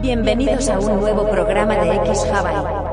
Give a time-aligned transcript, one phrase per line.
[0.00, 2.87] Bienvenidos a un nuevo programa de X Hawaii.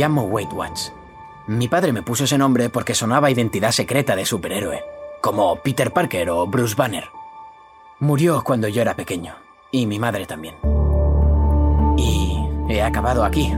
[0.00, 0.92] Llamo Wade Watts.
[1.46, 4.82] Mi padre me puso ese nombre porque sonaba identidad secreta de superhéroe,
[5.20, 7.04] como Peter Parker o Bruce Banner.
[7.98, 9.34] Murió cuando yo era pequeño,
[9.70, 10.54] y mi madre también.
[11.98, 12.38] Y
[12.70, 13.48] he acabado aquí,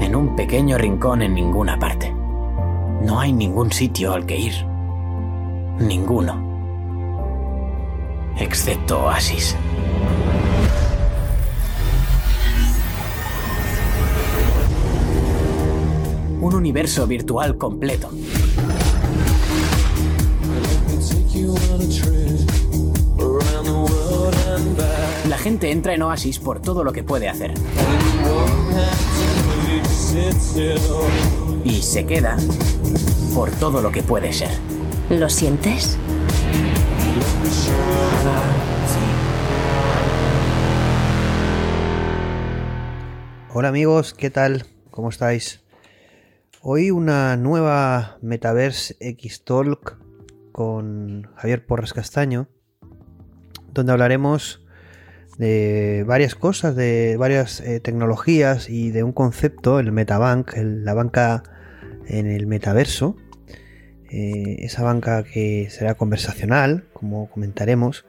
[0.00, 2.14] en un pequeño rincón en ninguna parte.
[3.00, 4.66] No hay ningún sitio al que ir.
[5.78, 6.46] Ninguno.
[8.36, 9.56] Excepto Oasis.
[16.40, 18.10] Un universo virtual completo.
[25.28, 27.54] La gente entra en Oasis por todo lo que puede hacer.
[31.64, 32.36] Y se queda
[33.34, 34.50] por todo lo que puede ser.
[35.10, 35.98] ¿Lo sientes?
[43.52, 44.66] Hola amigos, ¿qué tal?
[44.92, 45.67] ¿Cómo estáis?
[46.70, 49.96] Hoy una nueva Metaverse X Talk
[50.52, 52.46] con Javier Porras Castaño,
[53.72, 54.62] donde hablaremos
[55.38, 60.92] de varias cosas, de varias eh, tecnologías y de un concepto, el Metabank, el- la
[60.92, 61.42] banca
[62.06, 63.16] en el metaverso.
[64.10, 68.04] Eh, esa banca que será conversacional, como comentaremos.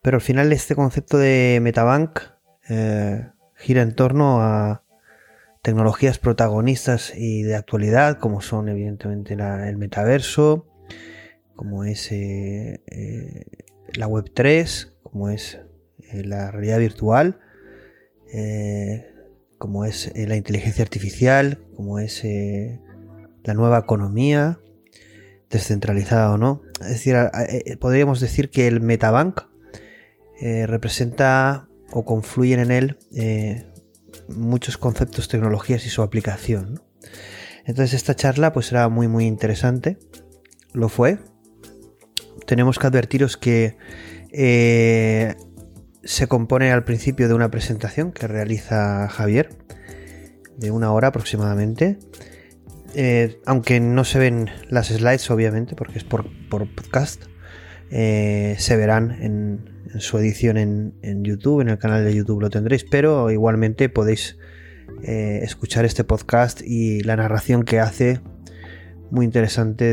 [0.00, 2.20] Pero al final este concepto de Metabank
[2.68, 4.83] eh, gira en torno a
[5.64, 10.66] tecnologías protagonistas y de actualidad, como son evidentemente la- el metaverso,
[11.56, 13.46] como es eh, eh,
[13.94, 15.58] la Web 3, como es
[16.12, 17.40] eh, la realidad virtual,
[19.58, 22.22] como es la inteligencia artificial, como es
[23.44, 24.58] la nueva economía,
[25.48, 26.60] descentralizada o no.
[26.80, 27.14] Es decir,
[27.78, 29.42] podríamos decir que el Metabank
[30.66, 32.98] representa o confluyen en él
[34.28, 36.82] muchos conceptos, tecnologías y su aplicación.
[37.64, 39.98] Entonces esta charla pues será muy muy interesante.
[40.72, 41.18] Lo fue.
[42.46, 43.76] Tenemos que advertiros que
[44.32, 45.34] eh,
[46.02, 49.50] se compone al principio de una presentación que realiza Javier,
[50.56, 51.98] de una hora aproximadamente.
[52.94, 57.24] Eh, aunque no se ven las slides, obviamente, porque es por, podcast,
[57.90, 62.84] eh, se verán en su edición en, YouTube, en el canal de YouTube lo tendréis,
[62.84, 64.38] pero igualmente podéis
[65.02, 68.20] eh, escuchar este podcast y la narración que hace,
[69.10, 69.84] muy interesante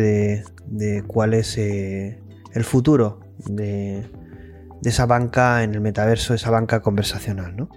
[0.70, 2.20] de, cuál es eh,
[2.54, 4.06] el futuro de,
[4.82, 7.56] de esa banca en el metaverso, esa banca conversacional.
[7.56, 7.70] ¿no?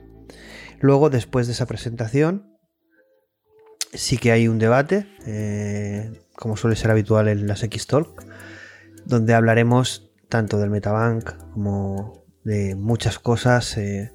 [0.80, 2.54] Luego, después de esa presentación,
[3.92, 8.24] sí que hay un debate, eh, como suele ser habitual en las X-Talk,
[9.06, 14.10] donde hablaremos tanto del Metabank como de muchas cosas, eh,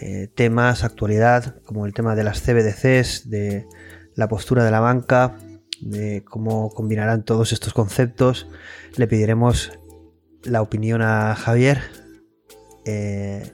[0.00, 3.66] eh, temas, actualidad, como el tema de las CBDCs, de
[4.14, 5.36] la postura de la banca,
[5.80, 8.46] de cómo combinarán todos estos conceptos.
[8.94, 9.72] Le pediremos
[10.44, 11.80] la opinión a Javier.
[12.84, 13.52] eh,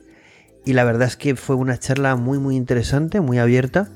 [0.66, 3.88] y la verdad es que fue una charla muy muy interesante, muy abierta.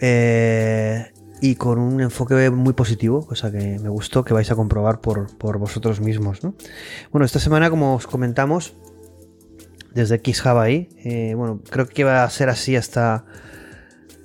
[0.00, 5.00] Eh, y con un enfoque muy positivo, cosa que me gustó, que vais a comprobar
[5.00, 6.44] por, por vosotros mismos.
[6.44, 6.54] ¿no?
[7.12, 8.74] Bueno, esta semana, como os comentamos,
[9.94, 13.24] desde X Hawaii, eh, bueno, creo que va a ser así hasta,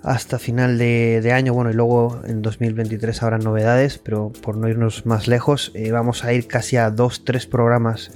[0.03, 5.05] hasta final de, año, bueno, y luego en 2023 habrá novedades, pero por no irnos
[5.05, 8.11] más lejos, eh, vamos a ir casi a dos, tres programas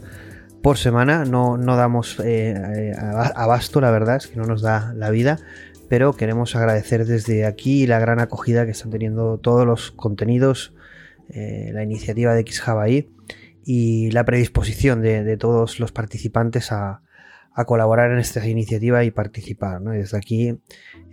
[0.61, 2.93] por semana, no, no damos eh, eh,
[3.35, 5.39] abasto, la verdad, es que no nos da la vida,
[5.89, 10.73] pero queremos agradecer desde aquí la gran acogida que están teniendo todos los contenidos,
[11.29, 12.63] eh, la iniciativa de X
[13.65, 17.01] y la predisposición de, todos los participantes a,
[17.65, 19.81] colaborar en esta iniciativa y participar.
[19.81, 19.91] ¿no?
[19.91, 20.61] desde aquí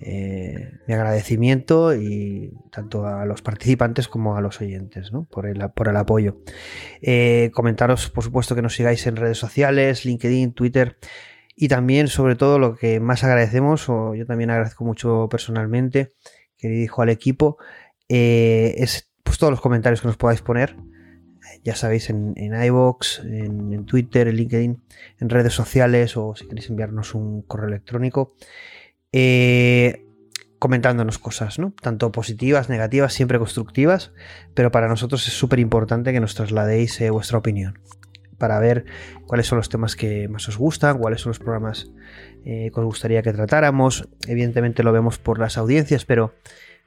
[0.00, 5.88] eh, mi agradecimiento y tanto a los participantes como a los oyentes por, el, por
[5.88, 6.38] el apoyo.
[7.02, 10.99] Eh, comentaros, por supuesto, que nos sigáis en redes sociales, LinkedIn, Twitter
[11.56, 16.12] y también, sobre todo, lo que más agradecemos, o yo también agradezco mucho personalmente,
[16.56, 17.58] que dijo al equipo,
[18.08, 20.76] eh, es pues, todos los comentarios que nos podáis poner
[21.66, 24.82] ya sabéis, en, en iVoox, en, Twitter, en LinkedIn,
[25.18, 28.36] en redes sociales o si queréis enviarnos un correo electrónico,
[29.10, 30.06] eh,
[30.60, 31.74] comentándonos cosas, ¿no?
[31.82, 34.12] Tanto positivas, negativas, siempre constructivas,
[34.54, 37.80] pero para nosotros es súper importante que nos trasladéis eh, vuestra opinión
[38.38, 38.84] para ver
[39.26, 41.90] cuáles son los temas que más os gustan, cuáles son los programas
[42.44, 44.08] eh, que os gustaría que tratáramos.
[44.26, 46.34] Evidentemente lo vemos por las audiencias, pero,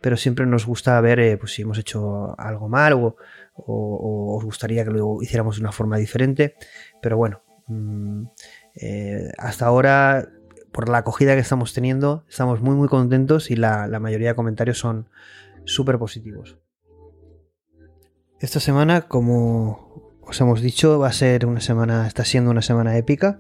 [0.01, 3.16] pero siempre nos gusta ver pues, si hemos hecho algo mal o,
[3.56, 6.56] os gustaría que lo hiciéramos de una forma diferente.
[7.01, 8.24] Pero bueno, mm,
[8.75, 10.30] eh, hasta ahora,
[10.72, 14.78] por la acogida que estamos teniendo, estamos muy muy contentos y la, mayoría de comentarios
[14.78, 15.10] son
[15.66, 16.57] súper positivos.
[18.40, 19.89] Esta semana, como
[20.30, 23.40] os hemos dicho, va a ser una semana, está siendo una semana épica.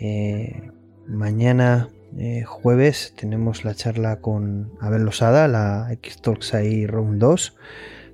[0.00, 0.70] Eh,
[1.06, 7.56] mañana, eh, jueves, tenemos la charla con Abel Losada, la X-Talks ahí Round 2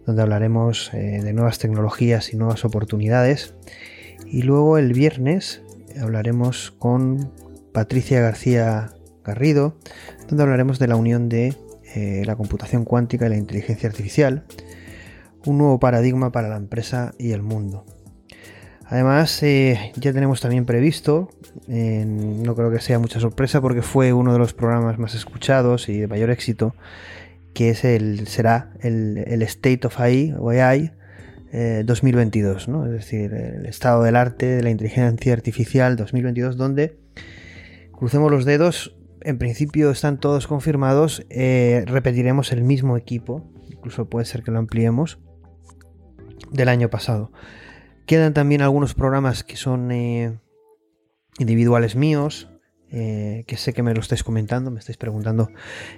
[0.06, 3.54] donde hablaremos eh, de nuevas tecnologías y nuevas oportunidades.
[4.26, 5.62] Y luego el viernes
[5.98, 7.32] hablaremos con
[7.72, 8.92] Patricia García
[9.24, 9.78] Garrido,
[10.28, 11.56] donde hablaremos de la unión de
[12.26, 14.44] la computación cuántica y la inteligencia artificial,
[15.46, 17.84] un nuevo paradigma para la empresa y el mundo.
[18.86, 21.30] Además, eh, ya tenemos también previsto,
[21.66, 26.00] no creo que sea mucha sorpresa porque fue uno de los programas más escuchados y
[26.00, 26.74] de mayor éxito,
[27.54, 30.92] que es el, será el, State of AI o AI
[31.84, 32.84] 2022, ¿no?
[32.84, 36.98] es decir, el estado del arte de la inteligencia artificial 2022, donde
[37.92, 44.26] crucemos los dedos, en principio están todos confirmados, eh, repetiremos el mismo equipo, incluso puede
[44.26, 45.18] ser que lo ampliemos,
[46.54, 47.30] del año pasado.
[48.06, 50.38] Quedan también algunos programas que son eh,
[51.38, 52.48] individuales míos,
[52.96, 55.50] eh, que sé que me lo estáis comentando, me estáis preguntando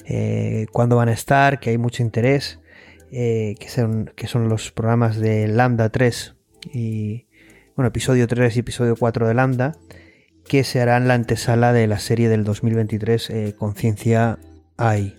[0.06, 2.58] eh, cuándo van a estar, que hay mucho interés,
[3.12, 6.35] eh, que, son, que son los programas de Lambda 3
[6.73, 7.26] y,
[7.76, 9.76] bueno, episodio 3 y episodio 4 de Lambda,
[10.49, 14.38] que se harán la antesala de la serie del 2023 Conciencia
[14.79, 15.17] AI.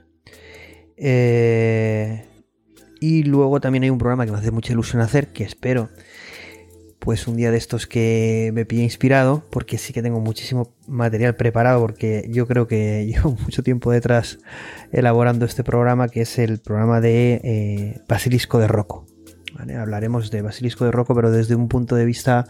[3.00, 5.90] Y luego también hay un programa que me hace mucha ilusión hacer, que espero
[7.00, 11.36] pues un día de estos que me pillé inspirado, porque sí que tengo muchísimo material
[11.36, 14.40] preparado, porque yo creo que llevo mucho tiempo detrás
[14.92, 19.06] elaborando este programa, que es el programa de eh, Basilisco de Rocco.
[19.58, 22.46] Hablaremos de Basilisco de Rocco, pero desde un punto de vista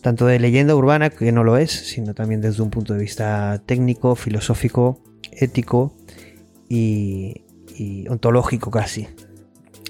[0.00, 3.62] tanto de leyenda urbana, que no lo es, sino también desde un punto de vista
[3.66, 5.02] técnico, filosófico,
[5.32, 5.96] ético
[6.68, 7.44] y,
[8.08, 9.08] ontológico casi.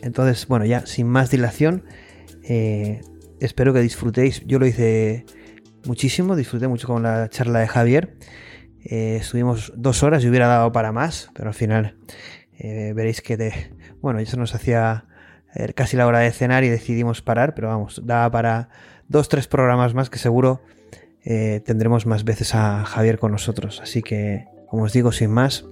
[0.02, 1.84] Entonces, bueno, ya sin más dilación,
[2.44, 3.00] eh,
[3.40, 4.42] espero que disfrutéis.
[4.46, 5.24] Yo lo hice
[5.84, 8.16] muchísimo, disfruté mucho con la charla de Javier.
[8.84, 11.96] Eh, estuvimos dos horas y hubiera dado para más, pero al final
[12.58, 13.52] eh, veréis que de,
[14.00, 15.04] bueno, ya se nos hacía
[15.74, 18.68] casi la hora de cenar y decidimos parar, pero vamos, daba para
[19.08, 20.62] dos, tres programas más que seguro
[21.64, 23.80] tendremos más veces a Javier con nosotros.
[23.82, 25.64] Así que, como os digo, sin más,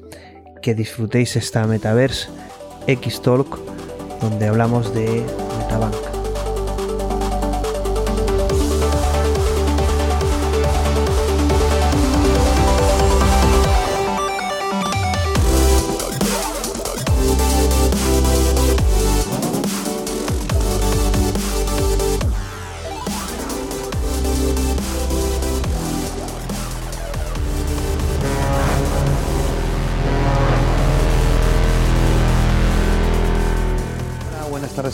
[0.60, 2.28] que disfrutéis esta Metaverse
[2.86, 3.58] X Talk,
[4.20, 5.24] donde hablamos de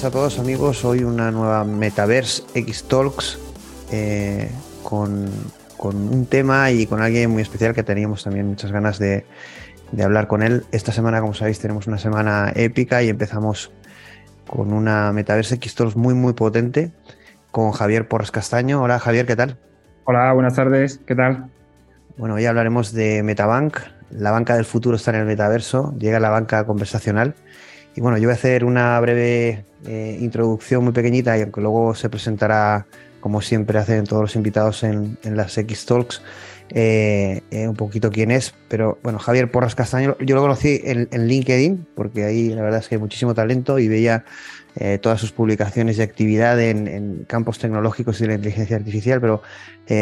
[0.02, 0.04] Metabank.
[0.04, 3.38] a todos amigos, hoy una nueva Metaverse X Talks
[3.92, 4.50] eh,
[4.82, 5.30] con,
[5.78, 9.24] un tema y con alguien muy especial que teníamos también muchas ganas de,
[10.02, 10.64] hablar con él.
[10.72, 13.70] Esta semana, como sabéis, tenemos una semana épica y empezamos
[14.48, 16.90] con una Metaverse X Talks muy muy potente
[17.52, 18.82] con Javier Porras Castaño.
[18.82, 19.56] Hola Javier, ¿qué tal?
[20.04, 21.48] Hola, buenas tardes, ¿qué tal?
[22.16, 23.78] Bueno, hoy hablaremos de Metabank.
[24.10, 27.34] La banca del futuro está en el metaverso, llega la banca conversacional.
[27.94, 31.94] Y bueno, yo voy a hacer una breve eh, introducción muy pequeñita y aunque luego
[31.94, 32.86] se presentará,
[33.20, 36.22] como siempre hacen todos los invitados en, las X Talks,
[36.70, 41.08] eh, eh, un poquito quién es, pero bueno, Javier Porras Castaño, yo lo conocí en,
[41.10, 44.24] LinkedIn, porque ahí la verdad es que hay muchísimo talento y veía
[44.76, 49.42] eh, todas sus publicaciones de actividad en, campos tecnológicos y de la inteligencia artificial, pero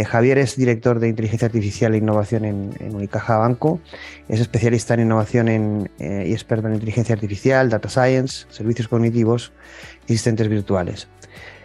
[0.07, 3.81] Javier es director de inteligencia artificial e innovación en, Unicaja Banco,
[4.29, 9.53] es especialista en innovación y experto en inteligencia artificial, data science, servicios cognitivos
[10.07, 11.09] y asistentes virtuales.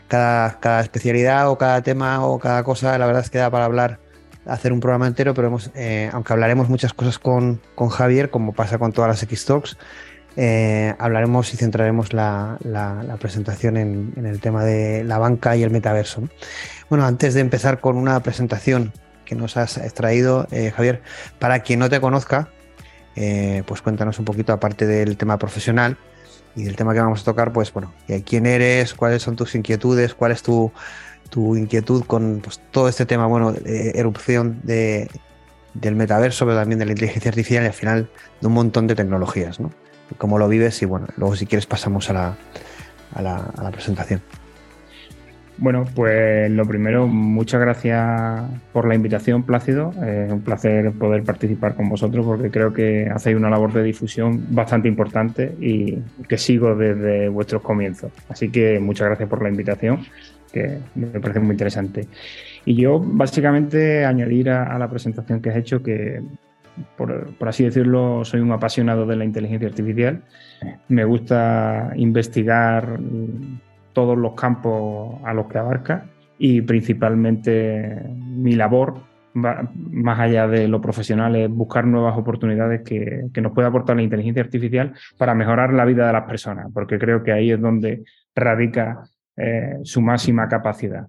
[0.07, 3.65] Cada, cada especialidad o cada tema o cada cosa, la verdad es que da para
[3.65, 3.99] hablar
[4.45, 8.53] hacer un programa entero, pero hemos, eh, aunque hablaremos muchas cosas con, con, Javier, como
[8.53, 9.77] pasa con todas las X-Talks,
[10.35, 15.71] eh, hablaremos y centraremos la, la, presentación en, el tema de la banca y el
[15.71, 16.23] metaverso.
[16.89, 18.93] Bueno, antes de empezar con una presentación
[19.25, 21.01] que nos has extraído, eh, Javier,
[21.39, 22.49] para quien no te conozca,
[23.65, 25.97] pues cuéntanos un poquito, aparte del tema profesional
[26.53, 27.93] y del tema que vamos a tocar, pues bueno,
[28.25, 30.73] quién eres, cuáles son tus inquietudes, cuál es tu
[31.29, 35.09] tu inquietud con pues, todo este tema, bueno, erupción de,
[35.73, 38.09] del metaverso, pero también de la inteligencia artificial y al final
[38.41, 39.71] de un montón de tecnologías, ¿no?
[40.17, 42.37] Cómo lo vives y bueno, luego si quieres pasamos a la,
[43.13, 44.21] a la, presentación.
[45.57, 48.43] Bueno, pues lo primero, muchas gracias
[48.73, 49.91] por la invitación, Plácido.
[50.03, 54.47] Es un placer poder participar con vosotros porque creo que hacéis una labor de difusión
[54.49, 55.97] bastante importante y
[56.27, 58.11] que sigo desde vuestros comienzos.
[58.27, 60.05] Así que muchas gracias por la invitación
[60.55, 62.07] que me parece muy interesante.
[62.63, 66.21] Y yo, básicamente, añadir a, la presentación que has hecho que,
[66.97, 70.23] por, así decirlo, soy un apasionado de la inteligencia artificial.
[70.87, 72.99] Me gusta investigar
[73.93, 76.05] todos los campos a los que abarca
[76.37, 79.01] y principalmente mi labor,
[79.33, 84.03] más allá de lo profesional, es buscar nuevas oportunidades que, que nos pueda aportar la
[84.03, 88.03] inteligencia artificial para mejorar la vida de las personas, porque creo que ahí es donde
[88.33, 89.03] radica
[89.37, 91.07] eh, su máxima capacidad.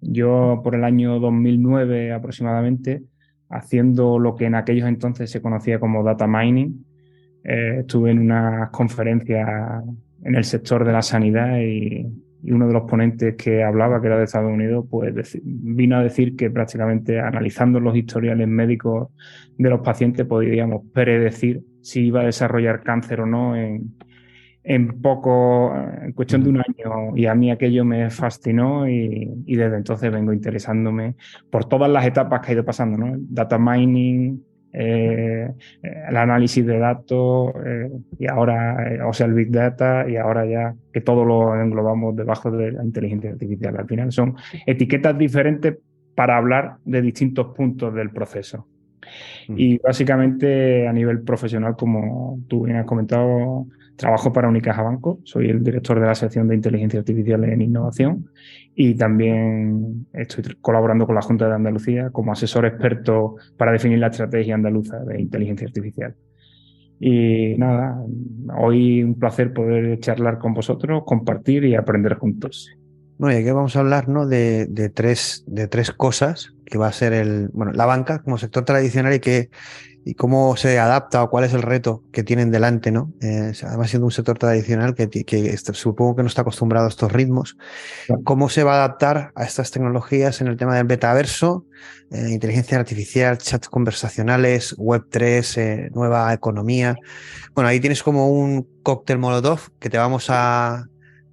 [0.00, 3.02] Yo por el año 2009 aproximadamente,
[3.50, 6.84] haciendo lo que en aquellos entonces se conocía como data mining,
[7.44, 9.82] eh, estuve en una conferencia
[10.22, 12.06] en el sector de la sanidad y,
[12.40, 15.12] uno de los ponentes que hablaba, que era de Estados Unidos, pues
[15.42, 19.08] vino a decir que prácticamente analizando los historiales médicos
[19.58, 23.92] de los pacientes podríamos predecir si iba a desarrollar cáncer o no en,
[24.68, 29.76] en poco, en cuestión de un año, y a mí aquello me fascinó y, desde
[29.78, 31.16] entonces vengo interesándome
[31.48, 33.16] por todas las etapas que ha ido pasando, ¿no?
[33.18, 34.44] Data mining,
[34.74, 35.50] eh,
[35.82, 40.44] el análisis de datos eh, y ahora, eh, o sea, el Big Data y ahora
[40.44, 43.74] ya que todo lo englobamos debajo de la inteligencia artificial.
[43.78, 45.78] Al final son etiquetas diferentes
[46.14, 48.66] para hablar de distintos puntos del proceso.
[49.48, 53.66] Y básicamente a nivel profesional, como tú bien has comentado,
[53.98, 58.30] Trabajo para Unicaja Banco, soy el director de la sección de inteligencia artificial en innovación
[58.72, 64.06] y también estoy colaborando con la Junta de Andalucía como asesor experto para definir la
[64.06, 66.14] estrategia andaluza de inteligencia artificial.
[67.00, 68.00] Y nada,
[68.56, 72.70] hoy un placer poder charlar con vosotros, compartir y aprender juntos.
[73.18, 74.28] Bueno, y aquí vamos a hablar ¿no?
[74.28, 78.64] de, tres, de tres cosas que va a ser el, bueno, la banca como sector
[78.64, 79.50] tradicional y que
[80.08, 83.12] y cómo se adapta o cuál es el reto que tienen delante, ¿no?
[83.20, 87.12] Eh, además siendo un sector tradicional que, que, supongo que no está acostumbrado a estos
[87.12, 87.58] ritmos,
[88.24, 91.66] cómo se va a adaptar a estas tecnologías en el tema del metaverso,
[92.10, 96.96] eh, inteligencia artificial, chats conversacionales, web 3, eh, nueva economía.
[97.54, 100.87] Bueno, ahí tienes como un cóctel molotov que te vamos a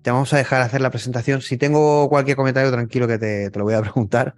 [0.05, 1.41] te vamos a dejar hacer la presentación.
[1.41, 4.35] Si tengo cualquier comentario, tranquilo que te, lo voy a preguntar.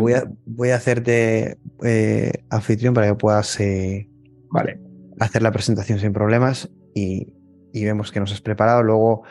[0.00, 4.08] voy a, voy a hacerte eh, anfitrión para que puedas eh,
[4.50, 4.80] vale.
[5.20, 7.30] hacer la presentación sin problemas y,
[7.74, 8.82] vemos que nos has preparado.
[8.82, 9.24] Luego,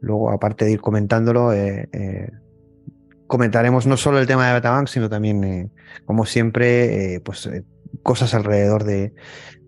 [0.00, 2.30] luego aparte de ir comentándolo, eh,
[3.26, 5.72] comentaremos no solo el tema de Betabank, sino también,
[6.04, 7.50] como siempre, pues
[8.04, 9.12] cosas alrededor de,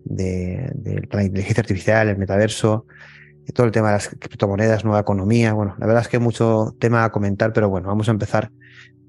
[0.05, 2.85] de, de la inteligencia artificial, el metaverso
[3.53, 5.53] todo el tema de las criptomonedas, nueva economía.
[5.53, 8.51] Bueno, la verdad es que hay mucho tema a comentar, pero bueno, vamos a empezar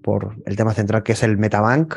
[0.02, 1.94] por el tema central que es el Metabank,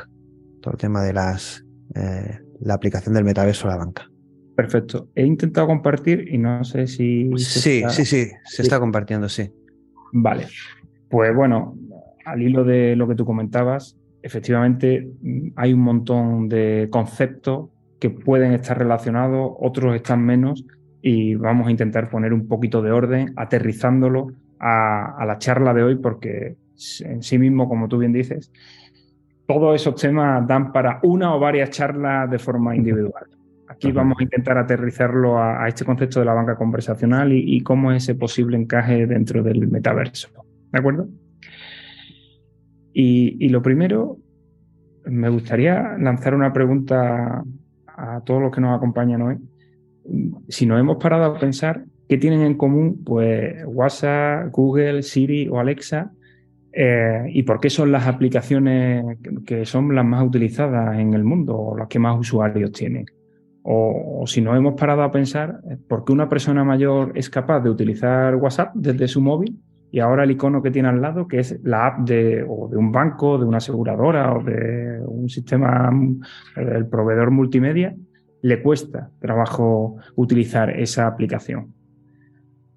[0.62, 1.63] todo el tema de las
[1.95, 4.09] eh, la aplicación del metaverso a la banca.
[4.55, 5.09] Perfecto.
[5.15, 7.29] He intentado compartir y no sé si.
[7.38, 9.51] Sí, sí, sí, se está compartiendo, sí.
[10.13, 10.47] Vale.
[11.09, 11.75] Pues bueno,
[12.25, 17.69] al hilo de lo que tú comentabas, efectivamente mm, hay un montón de conceptos
[18.00, 20.65] que pueden estar relacionados, otros están menos,
[21.05, 25.95] y vamos a intentar poner un poquito de orden, aterrizándolo a, la charla de hoy,
[25.98, 26.55] porque
[27.01, 28.50] en sí mismo, como tú bien dices,
[29.45, 33.25] todos esos temas dan para una o varias charlas de forma individual.
[33.67, 38.03] Aquí vamos a intentar aterrizarlo a, este concepto de la banca conversacional y, cómo es
[38.03, 40.29] ese posible encaje dentro del metaverso.
[40.72, 41.10] ¿De acuerdo?
[42.93, 44.19] Y, y lo primero
[45.05, 47.43] me gustaría lanzar una pregunta
[47.88, 49.38] a todos los que nos acompañan hoy.
[50.48, 55.60] Si nos hemos parado a pensar qué tienen en común pues, WhatsApp, Google, Siri o
[55.60, 56.12] Alexa
[56.72, 61.57] eh, y por qué son las aplicaciones que son las más utilizadas en el mundo
[61.57, 63.05] o las que más usuarios tienen.
[63.62, 67.69] O, si nos hemos parado a pensar por qué una persona mayor es capaz de
[67.69, 69.57] utilizar WhatsApp desde su móvil
[69.89, 72.77] y ahora el icono que tiene al lado, que es la app de, o de
[72.77, 75.91] un banco, de una aseguradora o de un sistema,
[76.57, 77.95] el proveedor multimedia,
[78.43, 81.73] le cuesta trabajo utilizar esa aplicación.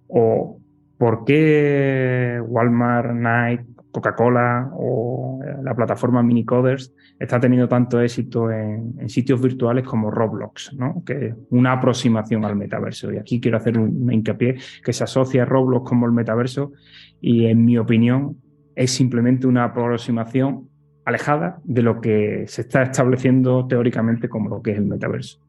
[0.06, 0.60] O
[0.96, 9.08] por qué Walmart, Nike, Coca-Cola o eh, la plataforma Minicoders está teniendo tanto éxito en,
[9.08, 11.02] sitios virtuales como Roblox, ¿no?
[11.04, 13.12] que es una aproximación al metaverso.
[13.12, 16.72] Y aquí quiero hacer un, hincapié que se asocia a Roblox como el metaverso
[17.20, 18.36] y en mi opinión
[18.76, 20.68] es simplemente una aproximación
[21.04, 25.45] alejada de lo que se está estableciendo teóricamente como lo que es el metaverso.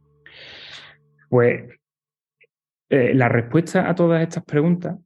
[1.30, 1.80] Pues
[2.90, 4.98] eh, la respuesta a todas estas preguntas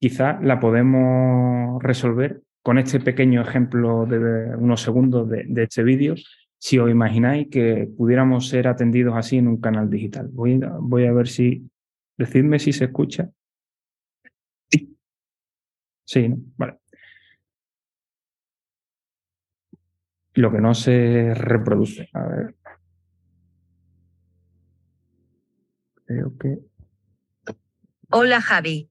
[0.00, 6.14] quizá la podemos resolver con este pequeño ejemplo de unos segundos de, este vídeo,
[6.58, 10.28] si os imagináis que pudiéramos ser atendidos así en un canal digital.
[10.32, 11.68] Voy, voy a ver si...
[12.16, 13.28] Decidme si se escucha.
[16.04, 16.36] Sí, ¿no?
[16.56, 16.78] Vale.
[20.34, 22.08] Lo que no se reproduce.
[22.12, 22.54] A ver.
[26.06, 26.58] Creo que.
[28.10, 28.88] Hola Javi.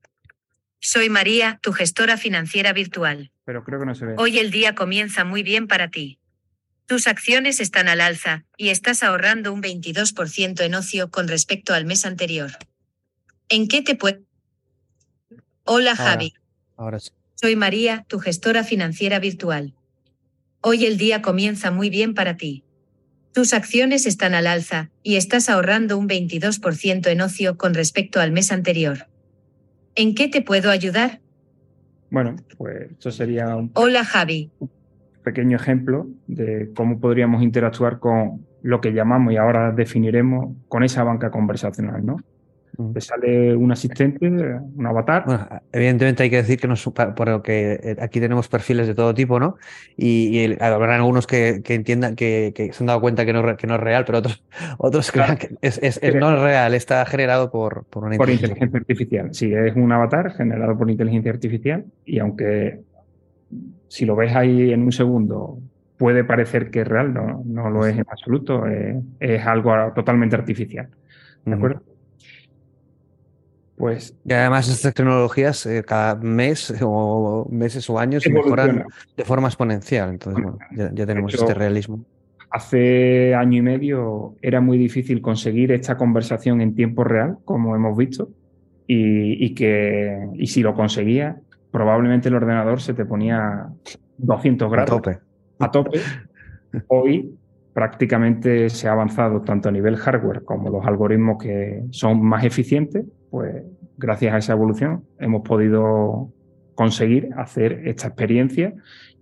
[0.80, 3.32] Soy María, tu gestora financiera virtual.
[3.46, 4.16] Pero creo que no se ve.
[4.18, 6.20] Hoy el día comienza muy bien para ti.
[6.86, 11.86] Tus acciones están al alza, y estás ahorrando un 22% en ocio con respecto al
[11.86, 12.52] mes anterior.
[13.48, 14.20] ¿En qué te puedo?
[15.64, 16.34] Hola Javi.
[16.76, 17.12] Ahora sí.
[17.36, 19.74] Soy María, tu gestora financiera virtual.
[20.62, 22.63] Hoy el día comienza muy bien para ti.
[23.34, 28.32] Tus acciones están al alza, y estás ahorrando un 22% en ocio con respecto al
[28.32, 29.08] mes anterior.
[29.96, 31.20] ¿En qué te puedo ayudar?
[32.12, 34.52] Bueno, pues esto sería un Hola Javi.
[35.24, 41.04] pequeño ejemplo de cómo podríamos interactuar con lo que llamamos y ahora definiremos con esa
[41.04, 42.18] banca conversacional, ¿no?
[42.94, 45.26] Te sale un asistente, un avatar.
[45.26, 48.96] Bueno, evidentemente hay que decir que nos, por lo que eh, aquí tenemos perfiles de
[48.96, 49.58] todo tipo, ¿no?
[49.96, 53.80] Y, habrá algunos que, entiendan que, se han dado cuenta que no, que no es
[53.80, 54.44] real, pero otros,
[54.80, 55.20] otros que
[55.62, 58.70] es, no es real, está generado por, por una inteligencia.
[58.74, 59.34] artificial.
[59.34, 62.80] Sí, es un avatar generado por inteligencia artificial y aunque
[63.88, 65.60] si lo ves ahí en un segundo
[65.98, 70.36] puede parecer que es real, no, no lo es en absoluto, eh, es algo totalmente
[70.36, 70.90] artificial.
[71.46, 71.84] ¿De acuerdo?
[73.84, 78.86] Pues, y además estas tecnologías eh, cada mes o meses o años mejoran
[79.18, 80.12] de forma exponencial.
[80.12, 80.58] Entonces, bueno,
[80.94, 82.06] ya, tenemos este realismo.
[82.50, 87.98] Hace año y medio era muy difícil conseguir esta conversación en tiempo real, como hemos
[87.98, 88.30] visto,
[88.88, 93.68] y, que y si lo conseguía, probablemente el ordenador se te ponía
[94.18, 94.92] 200 grados.
[94.92, 95.20] A tope.
[95.60, 96.00] A tope.
[96.88, 97.36] Hoy
[97.74, 103.06] prácticamente se ha avanzado tanto a nivel hardware como los algoritmos que son más eficientes,
[103.30, 103.64] pues
[103.98, 106.32] gracias a esa evolución hemos podido
[106.76, 108.74] conseguir hacer esta experiencia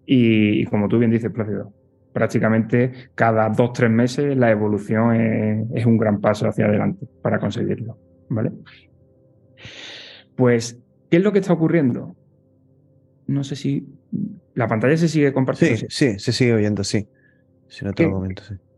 [0.05, 1.73] y, como tú bien dices, Plácido,
[2.11, 7.97] prácticamente cada dos, tres meses la evolución es, un gran paso hacia adelante para conseguirlo.
[8.29, 8.51] ¿Vale?
[10.35, 10.77] Pues,
[11.09, 12.15] ¿qué es lo que está ocurriendo?
[13.27, 13.87] No sé si
[14.55, 15.77] la pantalla se sigue compartiendo.
[15.77, 17.07] Sí, sí, se sigue oyendo, sí.
[17.71, 17.85] Sí.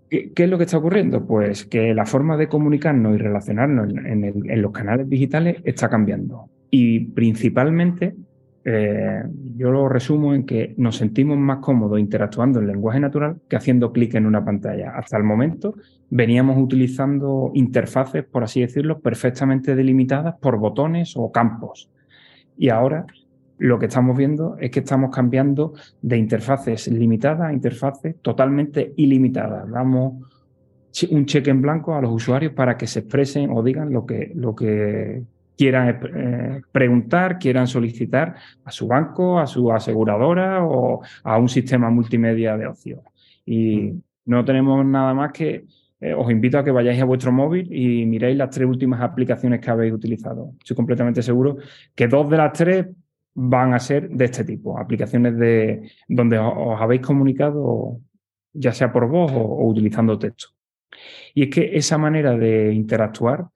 [0.10, 1.26] ¿Qué, es lo que está ocurriendo?
[1.26, 6.50] Pues que la forma de comunicarnos y relacionarnos en, los canales digitales está cambiando.
[6.70, 8.16] Y principalmente,
[8.64, 9.24] eh,
[9.56, 13.92] yo lo resumo en que nos sentimos más cómodos interactuando en lenguaje natural que haciendo
[13.92, 14.92] clic en una pantalla.
[14.96, 15.74] Hasta el momento
[16.12, 21.90] veníamos utilizando interfaces, por así decirlo, perfectamente delimitadas por botones o campos.
[22.56, 23.08] Y ahora
[23.58, 29.70] lo que estamos viendo es que estamos cambiando de interfaces limitadas a interfaces totalmente ilimitadas.
[29.70, 30.14] Damos
[31.10, 34.32] un cheque en blanco a los usuarios para que se expresen o digan lo que,
[34.36, 35.24] lo que
[35.58, 38.36] quieran eh, preguntar, quieran solicitar
[38.66, 43.04] a su banco, a su aseguradora o a un sistema multimedia de ocio.
[43.46, 44.02] Y mm.
[44.26, 45.66] no tenemos nada más que
[46.00, 49.62] eh, os invito a que vayáis a vuestro móvil y miréis las tres últimas aplicaciones
[49.62, 50.52] que habéis utilizado.
[50.60, 51.58] Estoy completamente seguro
[51.96, 52.88] que dos de las tres
[53.36, 58.00] van a ser de este tipo, aplicaciones de donde os habéis comunicado
[58.54, 60.50] ya sea por voz o, utilizando texto.
[61.34, 63.48] Y es que esa manera de interactuar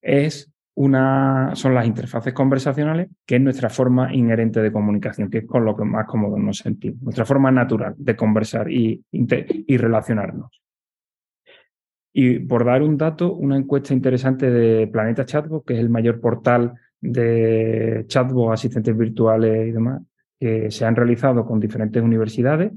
[0.00, 5.46] es una, son las interfaces conversacionales, que es nuestra forma inherente de comunicación, que es
[5.46, 10.60] con lo que más cómodo nos sentimos, nuestra forma natural de conversar y, y relacionarnos.
[12.14, 16.20] Y por dar un dato, una encuesta interesante de Planeta Chatbot, que es el mayor
[16.20, 20.00] portal de chatbot, asistentes virtuales y demás,
[20.40, 22.72] que se han realizado con diferentes universidades,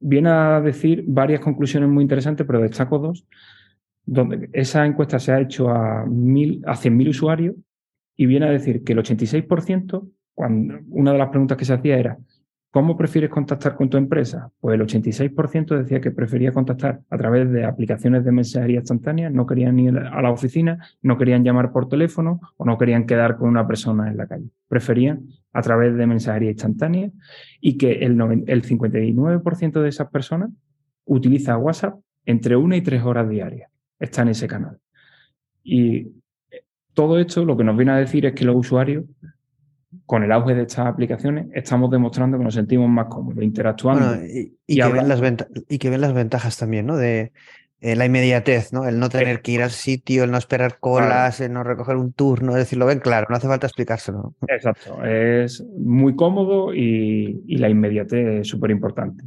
[0.00, 3.26] viene a decir varias conclusiones muy interesantes, pero destaco dos
[4.04, 7.54] donde esa encuesta se ha hecho a, mil, a 100.000 usuarios
[8.16, 11.98] y viene a decir que el 86%, cuando una de las preguntas que se hacía
[11.98, 12.18] era,
[12.72, 14.50] ¿cómo prefieres contactar con tu empresa?
[14.58, 19.46] Pues el 86% decía que prefería contactar a través de aplicaciones de mensajería instantánea, no
[19.46, 23.50] querían ir a la oficina, no querían llamar por teléfono o no querían quedar con
[23.50, 24.46] una persona en la calle.
[24.68, 27.10] Preferían a través de mensajería instantánea
[27.60, 28.12] y que el,
[28.46, 30.50] el 59% de esas personas
[31.04, 34.78] utiliza WhatsApp entre una y tres horas diarias está en ese canal.
[35.62, 36.08] Y
[36.94, 39.04] todo esto lo que nos viene a decir es que los usuarios,
[40.06, 44.24] con el auge de estas aplicaciones, estamos demostrando que nos sentimos más cómodos, interactuando.
[44.24, 45.20] y, que ven las
[45.68, 46.96] y, que ven las ventajas también, ¿no?
[46.96, 47.32] De
[47.80, 48.86] eh, la inmediatez, ¿no?
[48.86, 52.12] El no tener que ir al sitio, el no esperar colas, el no recoger un
[52.12, 54.34] turno, es decir, lo ven claro, no hace falta explicárselo.
[54.48, 59.24] Exacto, es muy cómodo y, y la inmediatez es súper importante.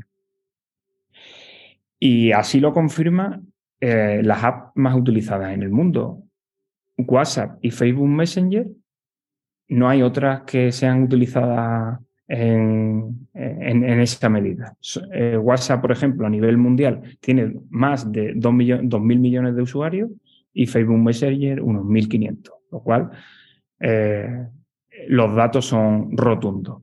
[1.99, 3.41] Y así lo confirma
[3.81, 6.23] eh, las apps más utilizadas en el mundo,
[6.97, 8.67] WhatsApp y Facebook Messenger,
[9.67, 14.75] no hay otras que sean utilizadas en, en, esta medida.
[15.13, 20.09] Eh, WhatsApp, por ejemplo, a nivel mundial tiene más de 2 mil millones de usuarios
[20.53, 23.11] y Facebook Messenger unos 1.500, lo cual
[23.79, 24.47] eh,
[25.07, 26.81] los datos son rotundos.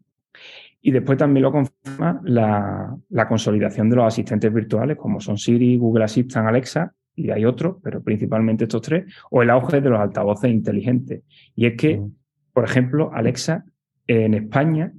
[0.80, 6.04] Y después también lo confirma la, consolidación de los asistentes virtuales, como son Siri, Google
[6.04, 10.50] Assistant, Alexa, y hay otros, pero principalmente estos tres, o el auge de los altavoces
[10.50, 11.22] inteligentes.
[11.54, 12.02] Y es que,
[12.52, 13.64] por ejemplo, Alexa
[14.06, 14.92] en España,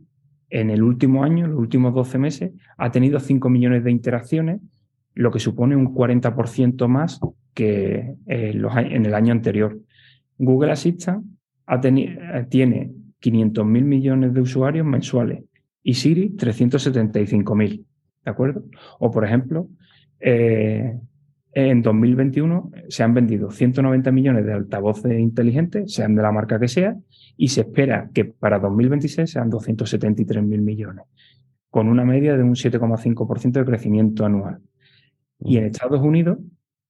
[0.49, 4.61] en el último año, en los últimos 12 meses, ha tenido 5 millones de interacciones,
[5.15, 7.19] lo que supone un 40% más
[7.53, 9.79] que en el año anterior.
[10.37, 11.25] Google Assistant
[11.65, 15.43] ha tiene 500 mil millones de usuarios mensuales
[15.81, 17.85] y Siri 375.000,
[18.25, 18.63] ¿de acuerdo?
[18.99, 19.67] O, por ejemplo,
[20.19, 20.99] eh,
[21.55, 26.67] en 2021 se han vendido 190 millones de altavoces inteligentes, sean de la marca que
[26.67, 26.95] sea,
[27.37, 31.05] y se espera que para 2026 sean 273.000 millones,
[31.69, 34.59] con una media de un 7,5% de crecimiento anual.
[35.39, 36.39] Y en Estados Unidos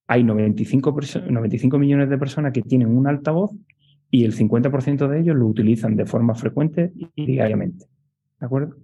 [0.06, 0.96] hay 95,
[1.30, 3.52] 95 millones de personas que tienen un altavoz
[4.10, 7.86] y el 50% de ellos lo utilizan de forma frecuente y diariamente.
[8.38, 8.76] ¿De acuerdo?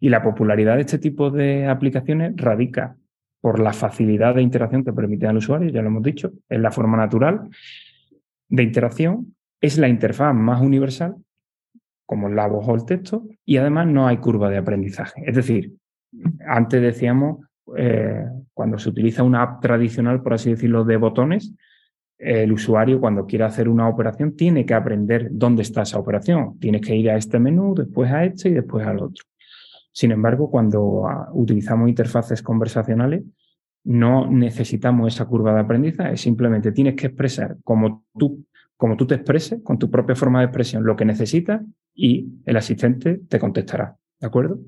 [0.00, 2.96] Y la popularidad de este tipo de aplicaciones radica
[3.44, 6.70] por la facilidad de interacción que permite al usuario, ya lo hemos dicho, es la
[6.70, 7.50] forma natural
[8.48, 11.16] de interacción, es la interfaz más universal,
[12.06, 15.24] como la voz o el texto, y además no hay curva de aprendizaje.
[15.26, 15.74] Es decir,
[16.48, 21.52] antes decíamos, eh, cuando se utiliza una app tradicional, por así decirlo, de botones,
[22.16, 26.58] el usuario cuando quiere hacer una operación tiene que aprender dónde está esa operación.
[26.58, 29.22] Tienes que ir a este menú, después a este y después al otro.
[29.94, 33.22] Sin embargo, cuando ah, utilizamos interfaces conversacionales,
[33.84, 38.44] no necesitamos esa curva de aprendizaje, simplemente tienes que expresar como tú,
[38.76, 41.62] como tú te expreses, con tu propia forma de expresión, lo que necesitas
[41.94, 43.96] y el asistente te contestará.
[44.18, 44.58] ¿De acuerdo?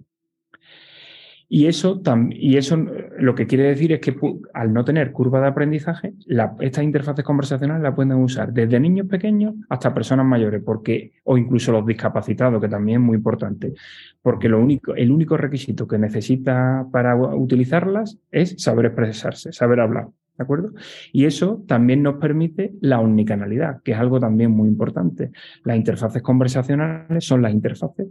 [1.48, 2.76] Y eso, y eso
[3.18, 4.16] lo que quiere decir es que
[4.52, 6.14] al no tener curva de aprendizaje,
[6.60, 11.70] estas interfaces conversacionales las pueden usar desde niños pequeños hasta personas mayores, porque, o incluso
[11.70, 13.74] los discapacitados, que también es muy importante,
[14.22, 20.08] porque lo único, el único requisito que necesita para utilizarlas es saber expresarse, saber hablar.
[20.36, 20.72] ¿De acuerdo?
[21.12, 25.30] Y eso también nos permite la omnicanalidad, que es algo también muy importante.
[25.64, 28.08] Las interfaces conversacionales son las interfaces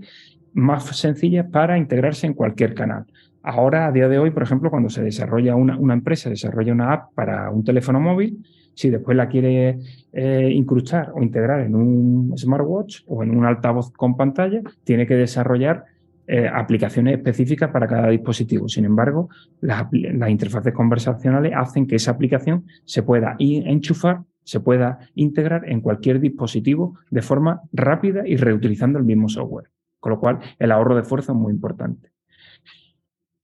[0.56, 3.06] más sencillas para integrarse en cualquier canal.
[3.44, 7.14] Ahora, a día de hoy, por ejemplo, cuando se desarrolla una, empresa, desarrolla una app
[7.14, 9.78] para un teléfono móvil, si después la quiere
[10.12, 15.16] eh, incrustar o integrar en un smartwatch o en un altavoz con pantalla, tiene que
[15.16, 15.86] desarrollar
[16.28, 18.68] eh, aplicaciones específicas para cada dispositivo.
[18.68, 19.30] Sin embargo,
[19.62, 26.20] las, interfaces conversacionales hacen que esa aplicación se pueda enchufar, se pueda integrar en cualquier
[26.20, 29.75] dispositivo de forma rápida y reutilizando el mismo software.
[30.06, 32.12] Con lo cual, el ahorro de fuerza es muy importante.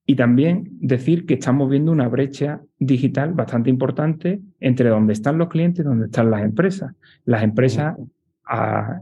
[0.05, 5.47] Y también decir que estamos viendo una brecha digital bastante importante entre donde están los
[5.47, 6.93] clientes y donde están las empresas.
[7.25, 7.97] Las empresas
[8.45, 9.01] a,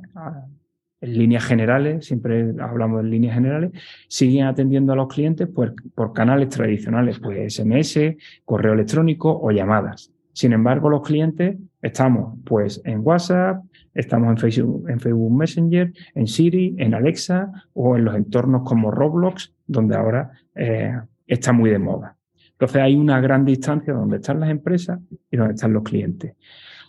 [1.02, 3.72] en líneas generales, siempre hablamos de líneas generales,
[4.08, 10.13] siguen atendiendo a los clientes pues, por canales tradicionales, pues SMS, correo electrónico o llamadas.
[10.32, 13.63] Sin embargo, los clientes Estamos pues en WhatsApp,
[13.94, 18.92] estamos en Facebook, en Facebook Messenger, en Siri, en Alexa o en los entornos como
[18.92, 20.94] Roblox, donde ahora eh,
[21.26, 22.18] está muy de moda.
[22.52, 25.00] Entonces hay una gran distancia donde están las empresas
[25.32, 26.36] y donde están los clientes.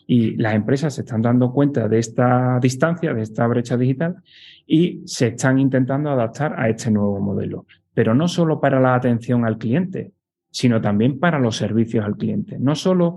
[0.08, 4.16] Y las empresas se están dando cuenta de esta distancia, de esta brecha digital,
[4.66, 7.66] y se están intentando adaptar a este nuevo modelo.
[7.94, 10.12] Pero no solo para la atención al cliente,
[10.50, 12.58] sino también para los servicios al cliente.
[12.58, 13.16] No solo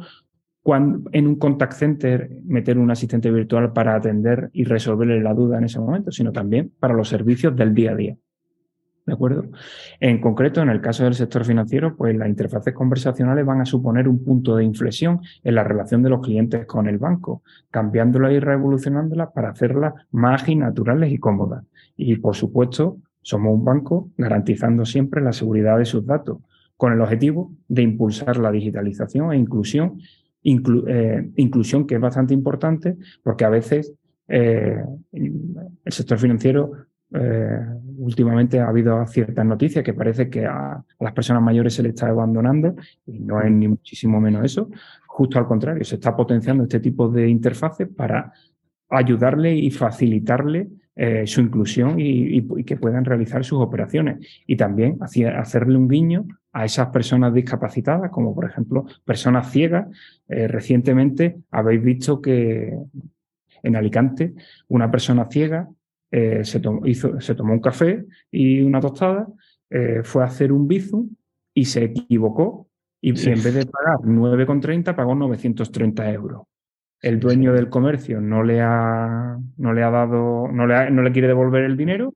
[0.65, 5.65] en un contact center meter un asistente virtual para atender y resolverle la duda en
[5.65, 8.17] ese momento, sino también para los servicios del día a día.
[9.05, 9.43] ¿De acuerdo?
[9.99, 14.07] En concreto, en el caso del sector financiero, pues las interfaces conversacionales van a suponer
[14.07, 18.39] un punto de inflexión en la relación de los clientes con el banco, cambiándolas y
[18.39, 21.65] revolucionándolas para hacerlas más ágiles, naturales y cómodas.
[21.97, 26.37] Y, por supuesto, somos un banco garantizando siempre la seguridad de sus datos,
[26.77, 29.99] con el objetivo de impulsar la digitalización e inclusión
[30.43, 33.93] eh, inclusión que es bastante importante porque a veces
[34.27, 36.71] eh, el sector financiero
[37.13, 37.59] eh,
[37.97, 42.07] últimamente ha habido ciertas noticias que parece que a, las personas mayores se les está
[42.07, 42.75] abandonando
[43.05, 44.69] y no es ni muchísimo menos eso.
[45.07, 48.33] Justo al contrario, se está potenciando este tipo de interfaces para
[48.89, 50.69] ayudarle y facilitarle
[51.25, 54.43] su inclusión y, y, que puedan realizar sus operaciones.
[54.45, 59.87] Y también hacerle un guiño a esas personas discapacitadas, como por ejemplo personas ciegas.
[60.29, 62.77] Eh, recientemente habéis visto que
[63.63, 64.33] en Alicante
[64.67, 65.67] una persona ciega
[66.11, 69.27] eh, se, hizo, se, tomó un café y una tostada,
[69.69, 71.09] eh, fue a hacer un bizum
[71.55, 72.67] y se equivocó
[73.01, 76.43] y en vez de pagar 9,30 pagó 930 euros.
[77.01, 81.11] El dueño del comercio no le ha, no le ha dado, no le, no le
[81.11, 82.13] quiere devolver el dinero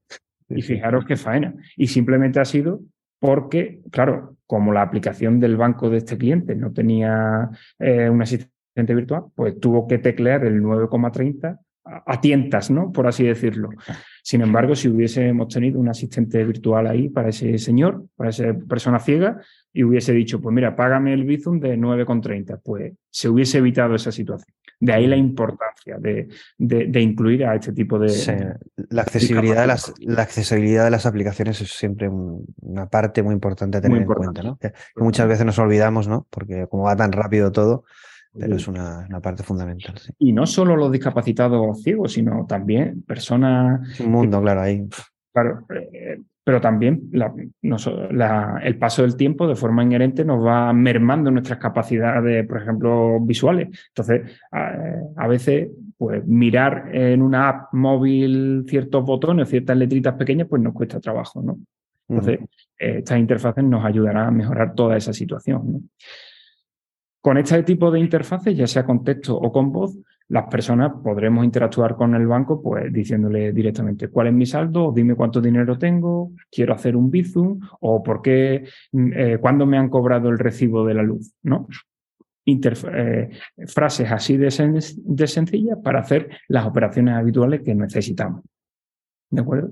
[0.48, 1.54] y fijaros qué faena.
[1.76, 2.80] Y simplemente ha sido
[3.20, 7.50] porque, claro, como la aplicación del banco de este cliente no tenía
[7.80, 11.60] eh, un asistente virtual, pues tuvo que teclear el 9,30
[12.06, 12.92] a tientas, ¿no?
[12.92, 13.70] Por así decirlo.
[14.24, 19.00] Sin embargo, si hubiésemos tenido un asistente virtual ahí para ese señor, para esa persona
[19.00, 19.42] ciega,
[19.74, 24.12] y hubiese dicho, pues mira, págame el Bizum de 9,30, pues se hubiese evitado esa
[24.12, 24.54] situación.
[24.80, 28.58] De ahí la importancia de, incluir a este tipo de...
[28.90, 33.80] la, accesibilidad de las, la accesibilidad de las aplicaciones es siempre una parte muy importante
[33.80, 34.58] a tener en cuenta, ¿no?
[34.58, 36.28] Que, muchas veces nos olvidamos, ¿no?
[36.30, 37.86] Porque como va tan rápido todo,
[38.38, 39.96] pero es una, parte fundamental.
[40.20, 44.00] Y no solo los discapacitados ciegos, sino también personas...
[44.00, 44.88] un mundo, claro, ahí.
[45.34, 51.60] Claro, eh, pero también el paso del tiempo de forma inherente nos va mermando nuestras
[51.60, 53.68] capacidades, por ejemplo, visuales.
[53.90, 60.62] Entonces, a, veces, pues mirar en una app móvil ciertos botones, ciertas letritas pequeñas, pues
[60.62, 61.60] nos cuesta trabajo, ¿no?
[62.08, 62.40] Entonces,
[62.78, 65.90] estas interfaces nos ayudarán a mejorar toda esa situación.
[67.20, 69.98] Con este tipo de interfaces, ya sea con texto o con voz,
[70.30, 75.16] las personas podremos interactuar con el banco pues diciéndole directamente cuál es mi saldo, dime
[75.16, 79.90] cuánto dinero tengo, quiero hacer un Bizum o por qué, mm, eh, cuándo me han
[79.90, 81.68] cobrado el recibo de la luz, ¿no?
[82.46, 83.30] Eh,
[83.68, 88.44] frases así de, de sencillas para hacer las operaciones habituales que necesitamos.
[89.30, 89.72] ¿De acuerdo?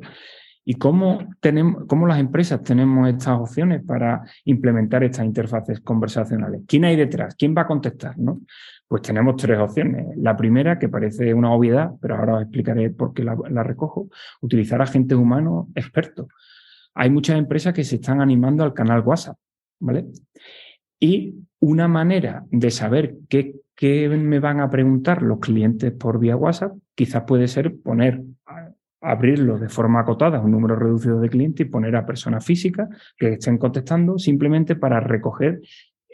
[0.65, 6.63] ¿Y cómo, tenemos, cómo las empresas tenemos estas opciones para implementar estas interfaces conversacionales?
[6.67, 7.35] ¿Quién hay detrás?
[7.35, 8.17] ¿Quién va a contestar?
[8.17, 8.41] ¿no?
[8.87, 10.15] Pues tenemos tres opciones.
[10.17, 14.09] La primera, que parece una obviedad, pero ahora os explicaré por qué la, recojo,
[14.41, 16.27] utilizar agentes humanos expertos.
[16.93, 19.37] Hay muchas empresas que se están animando al canal WhatsApp,
[19.79, 20.05] ¿vale?
[20.99, 26.37] Y una manera de saber qué, qué me van a preguntar los clientes por vía
[26.37, 28.21] WhatsApp, quizás puede ser poner
[29.05, 33.33] abrirlo de forma acotada un número reducido de clientes y poner a personas físicas que
[33.33, 35.61] estén contestando simplemente para recoger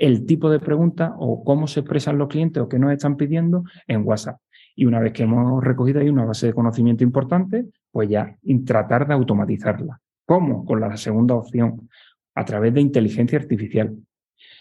[0.02, 3.66] el tipo de pregunta o cómo se expresan los clientes o qué nos están pidiendo
[3.88, 4.40] en WhatsApp.
[4.76, 8.36] Y una vez que hemos recogido ahí una base de conocimiento importante, pues ya
[8.66, 10.02] tratar de automatizarla.
[10.26, 10.66] ¿Cómo?
[10.66, 11.88] Con la segunda opción,
[12.34, 13.96] a través de inteligencia artificial.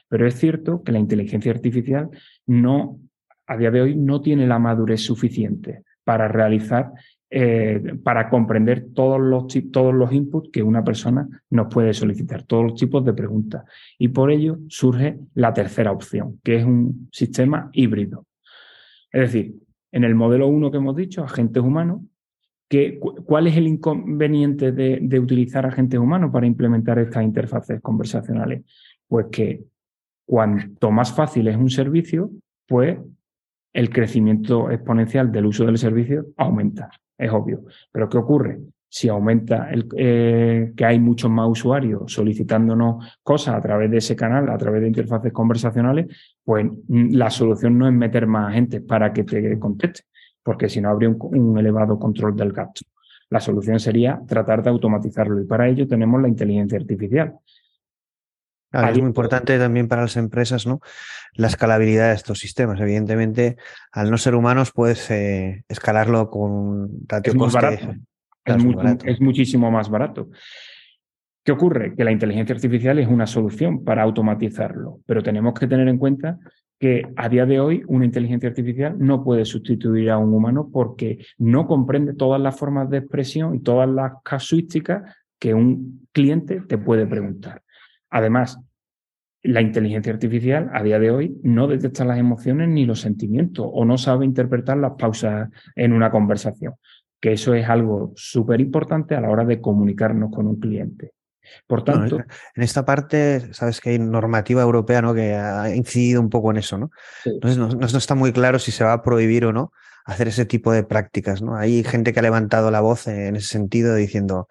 [0.08, 2.10] Pero es cierto que la inteligencia artificial
[2.46, 2.98] no,
[3.46, 6.92] a día de hoy, no tiene la madurez suficiente para realizar
[7.32, 12.64] eh, para comprender todos los, todos los inputs que una persona nos puede solicitar, todos
[12.64, 13.62] los tipos de preguntas.
[13.98, 18.26] Y por ello surge la tercera opción, que es un sistema híbrido.
[19.12, 19.54] Es decir,
[19.92, 22.00] en el modelo 1 que hemos dicho, agentes humanos,
[23.24, 28.64] ¿cuál es el inconveniente de, de utilizar agentes humanos para implementar estas interfaces conversacionales?
[29.06, 29.62] Pues que
[30.26, 32.32] cuanto más fácil es un servicio,
[32.66, 32.98] pues
[33.72, 37.64] el crecimiento exponencial del uso del servicio aumenta es obvio.
[37.92, 38.60] Pero ¿qué ocurre?
[38.92, 44.16] si aumenta el, eh, que hay muchos más usuarios solicitándonos cosas a través de ese
[44.16, 46.08] canal, a través de interfaces conversacionales,
[46.44, 50.02] pues mm, la solución no es meter más gente para que te conteste,
[50.42, 52.82] porque si no habría un, elevado control del gasto.
[53.30, 57.34] La solución sería tratar de automatizarlo y para ello tenemos la inteligencia artificial.
[58.72, 60.80] Es muy importante también para las empresas, ¿no?
[61.34, 62.80] La escalabilidad de estos sistemas.
[62.80, 63.56] Evidentemente,
[63.92, 68.00] al no ser humanos, puedes eh, escalarlo con un ratio coste
[69.04, 70.28] es, muchísimo más barato.
[71.44, 71.94] ¿Qué ocurre?
[71.94, 76.38] Que la inteligencia artificial es una solución para automatizarlo, pero tenemos que tener en cuenta
[76.78, 81.24] que a día de hoy una inteligencia artificial no puede sustituir a un humano porque
[81.38, 86.78] no comprende todas las formas de expresión y todas las casuísticas que un cliente te
[86.78, 87.62] puede preguntar.
[88.10, 88.58] Además,
[89.42, 93.84] la inteligencia artificial a día de hoy no detecta las emociones ni los sentimientos o
[93.84, 96.74] no sabe interpretar las pausas en una conversación
[97.20, 101.12] que eso es algo súper importante a la hora de comunicarnos con un cliente.
[101.66, 102.18] Por tanto,
[102.54, 105.14] en esta parte, sabes que hay normativa europea ¿no?
[105.14, 106.90] que ha incidido un poco en eso, ¿no?
[107.24, 109.72] Entonces no, está muy claro si se va a prohibir o no
[110.04, 111.56] hacer ese tipo de prácticas, ¿no?
[111.56, 114.48] Hay gente que ha levantado la voz en ese sentido diciendo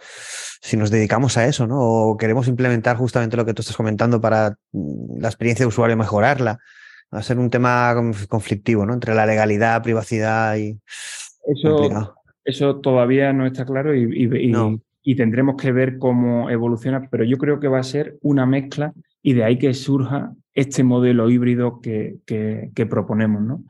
[0.62, 1.79] si nos dedicamos a eso, ¿no?
[1.79, 5.97] O queremos implementar justamente lo que tú estás comentando para mm, la experiencia de usuario
[5.97, 6.59] mejorarla.
[7.13, 7.95] Va a ser un tema
[8.27, 8.93] conflictivo, ¿no?
[8.93, 10.79] Entre la legalidad, privacidad y.
[11.45, 12.15] Eso,
[12.49, 17.67] eso todavía no está claro y, tendremos que ver cómo evoluciona, pero yo creo que
[17.67, 22.19] va a ser una mezcla y de ahí que surja este modelo híbrido que,
[22.89, 23.63] proponemos, ¿no?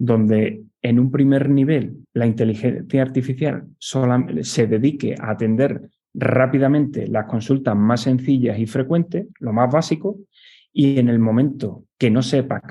[0.00, 7.76] Donde en un primer nivel la inteligencia artificial se dedique a atender rápidamente las consultas
[7.76, 10.16] más sencillas y frecuentes, lo más básico,
[10.72, 12.62] y en el momento que no, sepa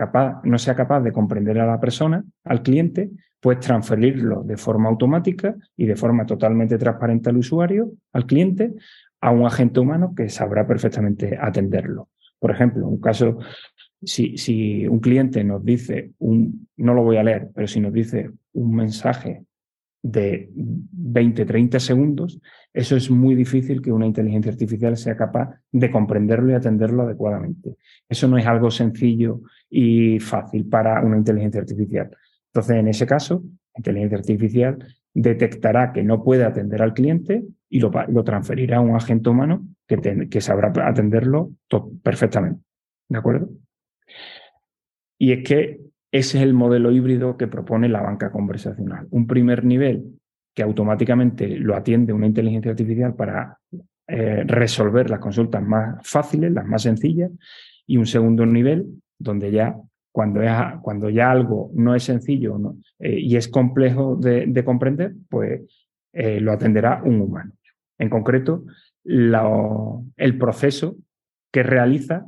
[0.43, 5.55] no sea capaz de comprender a la persona, al cliente, pues transferirlo de forma automática
[5.77, 8.73] y de forma totalmente transparente al usuario, al cliente,
[9.21, 12.09] a un agente humano que sabrá perfectamente atenderlo.
[12.39, 13.37] Por ejemplo, un caso,
[14.01, 18.31] si, un cliente nos dice, un, no lo voy a leer, pero si nos dice
[18.53, 19.43] un mensaje
[20.01, 22.39] de 20, 30 segundos,
[22.73, 27.75] eso es muy difícil que una inteligencia artificial sea capaz de comprenderlo y atenderlo adecuadamente.
[28.07, 32.09] Eso no es algo sencillo y fácil para una inteligencia artificial.
[32.53, 37.79] Entonces, en ese caso, la inteligencia artificial detectará que no puede atender al cliente y
[37.79, 37.91] lo,
[38.23, 41.51] transferirá a un agente humano que, que sabrá atenderlo
[42.01, 42.61] perfectamente.
[43.09, 43.49] ¿De acuerdo?
[45.19, 49.07] Y es que ese es el modelo híbrido que propone la banca conversacional.
[49.11, 50.19] Un primer nivel
[50.55, 53.59] que automáticamente lo atiende una inteligencia artificial para
[54.07, 57.31] eh, resolver las consultas más fáciles, las más sencillas,
[57.85, 58.87] y un segundo nivel
[59.19, 59.75] donde ya
[60.11, 60.41] cuando,
[60.81, 62.57] cuando ya algo no es sencillo
[62.97, 65.61] eh, y es complejo de, comprender, pues
[66.13, 67.53] eh, lo atenderá un humano.
[67.99, 68.65] En concreto,
[69.03, 70.95] el proceso
[71.51, 72.25] que realiza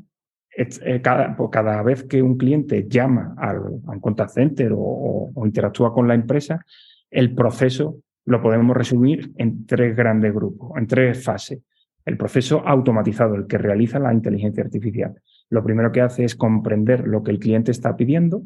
[1.02, 5.94] cada, pues cada, vez que un cliente llama al, a un contact center o, interactúa
[5.94, 6.66] con la empresa,
[7.10, 11.62] el proceso lo podemos resumir en tres grandes grupos, en tres fases.
[12.06, 15.14] El proceso automatizado, el que realiza la inteligencia artificial.
[15.50, 18.42] Lo primero que hace es comprender lo que el cliente está pidiendo.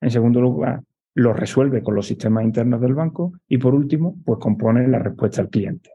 [0.00, 0.82] En segundo lugar,
[1.14, 3.32] lo resuelve con los sistemas internos del banco.
[3.48, 5.90] Y por último, pues compone la respuesta al cliente.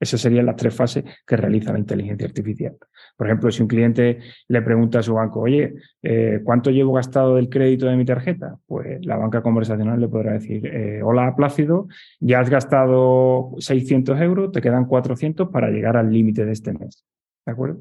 [0.00, 2.76] Esas serían las tres fases que realiza la inteligencia artificial.
[3.16, 7.34] Por ejemplo, si un cliente le pregunta a su banco, oye, eh, ¿cuánto llevo gastado
[7.34, 8.56] del crédito de mi tarjeta?
[8.66, 11.88] Pues la banca conversacional le podrá decir, eh, hola Plácido,
[12.20, 17.04] ya has gastado 600 euros, te quedan 400 para llegar al límite de este mes.
[17.44, 17.80] ¿De acuerdo?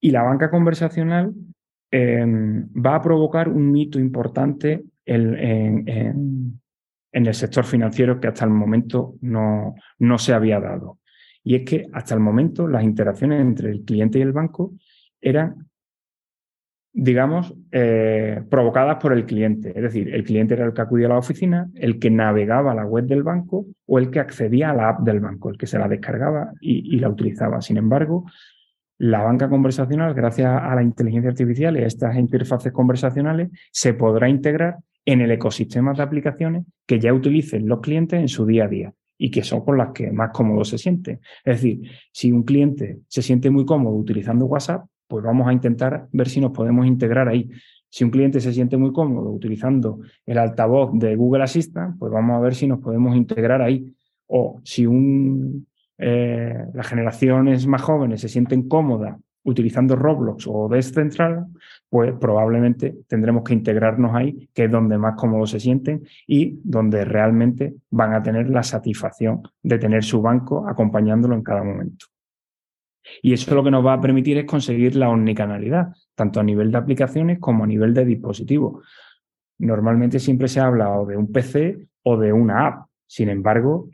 [0.00, 1.32] Y la banca conversacional
[1.90, 6.60] em, va a provocar un mito importante en en
[7.14, 10.98] el sector financiero que hasta el momento no, no se había dado.
[11.44, 14.72] Y es que hasta el momento las interacciones entre el cliente y el banco
[15.20, 15.68] eran,
[16.92, 19.72] digamos, eh, provocadas por el cliente.
[19.76, 22.74] Es decir, el cliente era el que acudía a la oficina, el que navegaba a
[22.74, 25.66] la web del banco o el que accedía a la app del banco, el que
[25.66, 27.60] se la descargaba y, y la utilizaba.
[27.60, 28.24] Sin embargo,
[28.98, 34.28] la banca conversacional, gracias a la inteligencia artificial y a estas interfaces conversacionales, se podrá
[34.28, 38.68] integrar en el ecosistema de aplicaciones que ya utilicen los clientes en su día a
[38.68, 41.20] día y que son con las que más cómodos se sienten.
[41.44, 46.08] Es decir, si un cliente se siente muy cómodo utilizando WhatsApp, pues vamos a intentar
[46.12, 47.48] ver si nos podemos integrar ahí.
[47.88, 52.36] Si un cliente se siente muy cómodo utilizando el altavoz de Google Assistant, pues vamos
[52.36, 53.94] a ver si nos podemos integrar ahí.
[54.26, 54.86] O si
[55.98, 61.46] eh, las generaciones más jóvenes se sienten cómodas utilizando Roblox o Decentral,
[61.88, 67.04] pues probablemente tendremos que integrarnos ahí, que es donde más cómodos se sienten y donde
[67.04, 72.06] realmente van a tener la satisfacción de tener su banco acompañándolo en cada momento.
[73.22, 76.72] Y eso lo que nos va a permitir es conseguir la omnicanalidad, tanto a nivel
[76.72, 78.82] de aplicaciones como a nivel de dispositivos.
[79.58, 82.86] Normalmente siempre se habla o de un PC o de una app.
[83.06, 83.90] Sin embargo,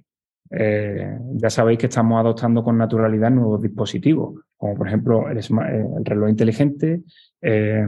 [0.51, 5.85] eh, ya sabéis que estamos adoptando con naturalidad nuevos dispositivos, como por ejemplo el, eh,
[6.05, 7.03] reloj inteligente,
[7.41, 7.87] eh,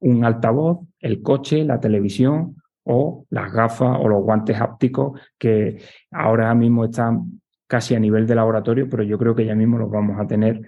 [0.00, 6.52] un altavoz, el coche, la televisión o las gafas o los guantes hápticos que ahora
[6.56, 10.18] mismo están casi a nivel de laboratorio, pero yo creo que ya mismo los vamos
[10.18, 10.60] a tener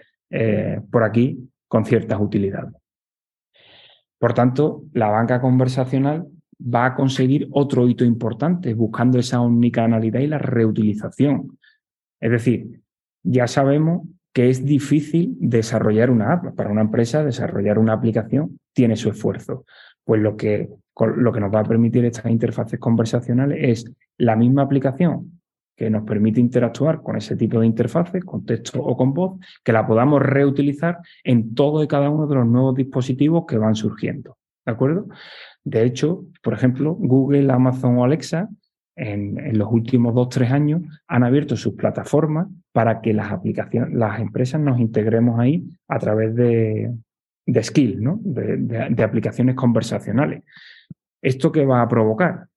[0.90, 2.74] por aquí con ciertas utilidades.
[4.18, 6.28] Por tanto, la banca conversacional
[6.62, 11.58] va a conseguir otro hito importante, buscando esa omnicanalidad y la reutilización.
[12.20, 12.82] Es decir,
[13.24, 16.54] ya sabemos que es difícil desarrollar una app.
[16.54, 19.64] Para una empresa, desarrollar una aplicación tiene su esfuerzo.
[20.04, 20.68] Pues lo que,
[21.16, 25.40] lo que nos va a permitir estas interfaces conversacionales es la misma aplicación
[25.76, 29.72] que nos permite interactuar con ese tipo de interfaces, con texto o con voz, que
[29.72, 34.36] la podamos reutilizar en todo y cada uno de los nuevos dispositivos que van surgiendo.
[34.66, 35.06] ¿De acuerdo?
[35.64, 38.50] De hecho, por ejemplo, Google, Amazon o Alexa
[39.00, 44.20] en, los últimos dos, tres años han abierto sus plataformas para que las aplicaciones, las
[44.20, 46.92] empresas nos integremos ahí a través de,
[47.46, 48.20] de skill, ¿no?
[48.22, 50.42] de, aplicaciones conversacionales.
[51.22, 52.48] ¿Esto qué va a provocar?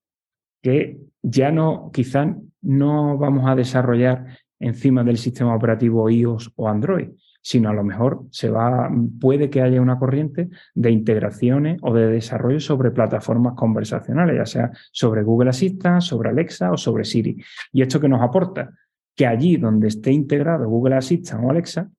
[0.62, 4.26] Que ya no, quizás no vamos a desarrollar
[4.60, 7.08] encima del sistema operativo iOS o Android,
[7.44, 8.90] sino a lo mejor se va,
[9.20, 14.70] puede que haya una corriente de integraciones o de desarrollo sobre plataformas conversacionales, ya sea
[14.90, 17.36] sobre Google Assistant, sobre Alexa o sobre Siri.
[17.70, 18.70] ¿Y esto que nos aporta?
[19.14, 21.90] Que allí donde esté integrado Google Assistant o Alexa,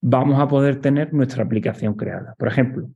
[0.00, 2.34] vamos a poder tener nuestra aplicación creada.
[2.38, 2.88] Por ejemplo,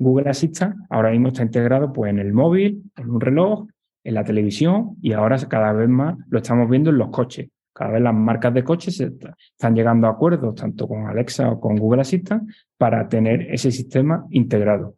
[0.00, 3.68] Google Assistant ahora mismo está integrado pues, en el móvil, en un reloj,
[4.02, 7.48] en la televisión y ahora cada vez más lo estamos viendo en los coches.
[7.76, 11.76] Cada vez las marcas de coches están llegando a acuerdos, tanto con Alexa o con
[11.76, 12.48] Google Assistant,
[12.78, 14.94] para tener ese sistema integrado.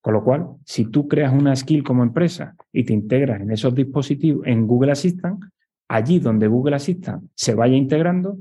[0.00, 3.74] Con lo cual, si tú creas una skill como empresa y te integras en esos
[3.74, 5.44] dispositivos, en Google Assistant,
[5.88, 8.38] allí donde Google Assistant se vaya integrando,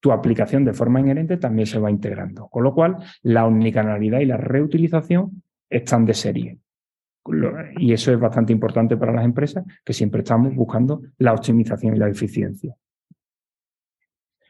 [0.00, 2.48] tu aplicación de forma inherente también se va integrando.
[2.48, 6.58] Con lo cual, la omnicanalidad y la reutilización están de serie.
[7.76, 12.00] Y eso es bastante importante para las empresas, que siempre estamos buscando la optimización y
[12.00, 12.74] la eficiencia.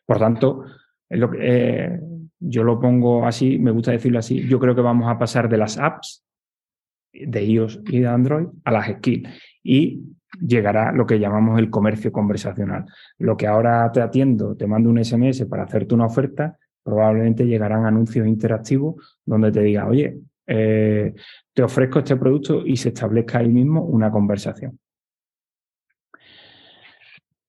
[0.06, 0.64] Por tanto,
[1.10, 2.00] eh,
[2.40, 5.58] yo lo pongo así, me gusta decirlo así, yo creo que vamos a pasar de
[5.58, 6.24] las apps
[7.12, 9.28] de iOS y de Android a las skills
[9.62, 10.02] y
[10.40, 12.86] llegará lo que llamamos el comercio conversacional.
[13.18, 17.84] Lo que ahora te atiendo, te mando un SMS para hacerte una oferta, probablemente llegarán
[17.84, 21.14] anuncios interactivos donde te diga, oye, eh,
[21.52, 24.78] te ofrezco este producto y se establezca ahí mismo una conversación.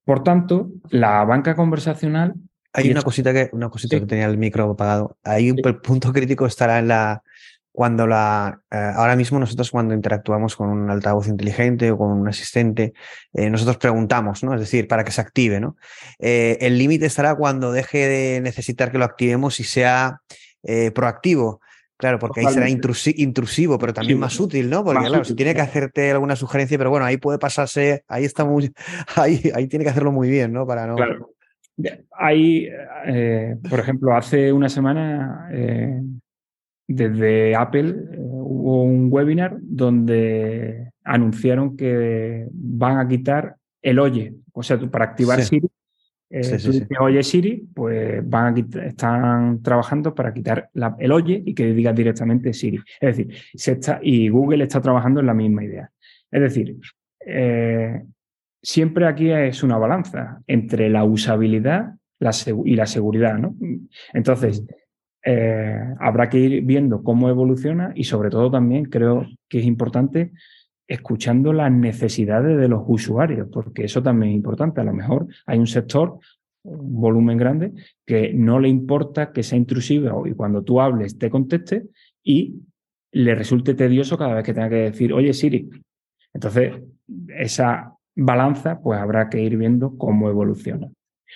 [0.06, 2.36] Por tanto, la banca conversacional.
[2.74, 5.18] Hay una cosita que, una cosita que tenía el micro apagado.
[5.24, 7.24] Hay un punto crítico estará en la.
[7.72, 8.62] Cuando la.
[8.70, 12.93] Eh, ahora mismo nosotros cuando interactuamos con un altavoz inteligente o con un asistente,
[13.34, 14.54] eh, nosotros preguntamos, ¿no?
[14.54, 15.78] Es decir, para que se active, ¿no?
[16.20, 20.22] Eh, el límite estará cuando deje de necesitar que lo activemos y sea
[20.95, 21.60] proactivo.
[22.04, 24.84] Claro, porque ahí será intrusivo, pero también más útil, ¿no?
[24.84, 28.43] Porque claro, si tiene que hacerte alguna sugerencia, pero bueno, ahí puede pasarse, ahí está
[28.43, 28.74] muy,
[29.16, 30.68] ahí, ahí tiene que hacerlo muy bien, ¿no?
[30.68, 30.95] Para no.
[30.95, 31.30] Claro.
[32.12, 32.68] Hay,
[33.06, 36.01] eh, por ejemplo, hace una semana eh,
[36.89, 44.34] desde Apple eh, hubo un webinar donde anunciaron que van a quitar el oye.
[44.51, 45.70] O sea, para activar Siri
[46.36, 51.93] eh, oye Siri, pues van a están trabajando para quitar el oye y que diga
[51.93, 52.79] directamente Siri.
[52.99, 55.91] Es decir, se está, y Google está trabajando en la misma idea.
[56.31, 56.75] Es decir,
[57.23, 58.01] eh,
[58.63, 61.93] siempre aquí es una balanza entre la usabilidad
[62.65, 63.38] y la seguridad.
[63.38, 63.55] ¿no?
[64.13, 64.65] Entonces,
[65.23, 70.31] eh, habrá que ir viendo cómo evoluciona y sobre todo también creo que es importante
[70.93, 74.79] escuchando las necesidades de los usuarios, porque eso también es importante.
[74.79, 76.19] A lo mejor hay un sector,
[76.61, 77.73] un volumen grande,
[78.05, 81.85] que no le importa que sea intrusivo y cuando tú hables te conteste
[82.23, 82.61] y
[83.11, 85.67] le resulte tedioso cada vez que tenga que decir, oye Siri.
[86.31, 86.73] Entonces,
[87.39, 90.89] esa balanza, pues habrá que ir viendo cómo evoluciona.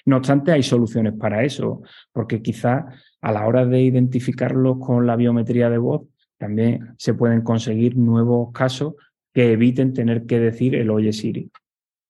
[0.06, 1.82] No obstante, hay soluciones para eso,
[2.12, 2.86] porque quizá
[3.22, 6.04] a la hora de identificarlos con la biometría de voz,
[6.38, 8.94] también se pueden conseguir nuevos casos
[9.38, 11.52] que eviten tener que decir el oye Siri.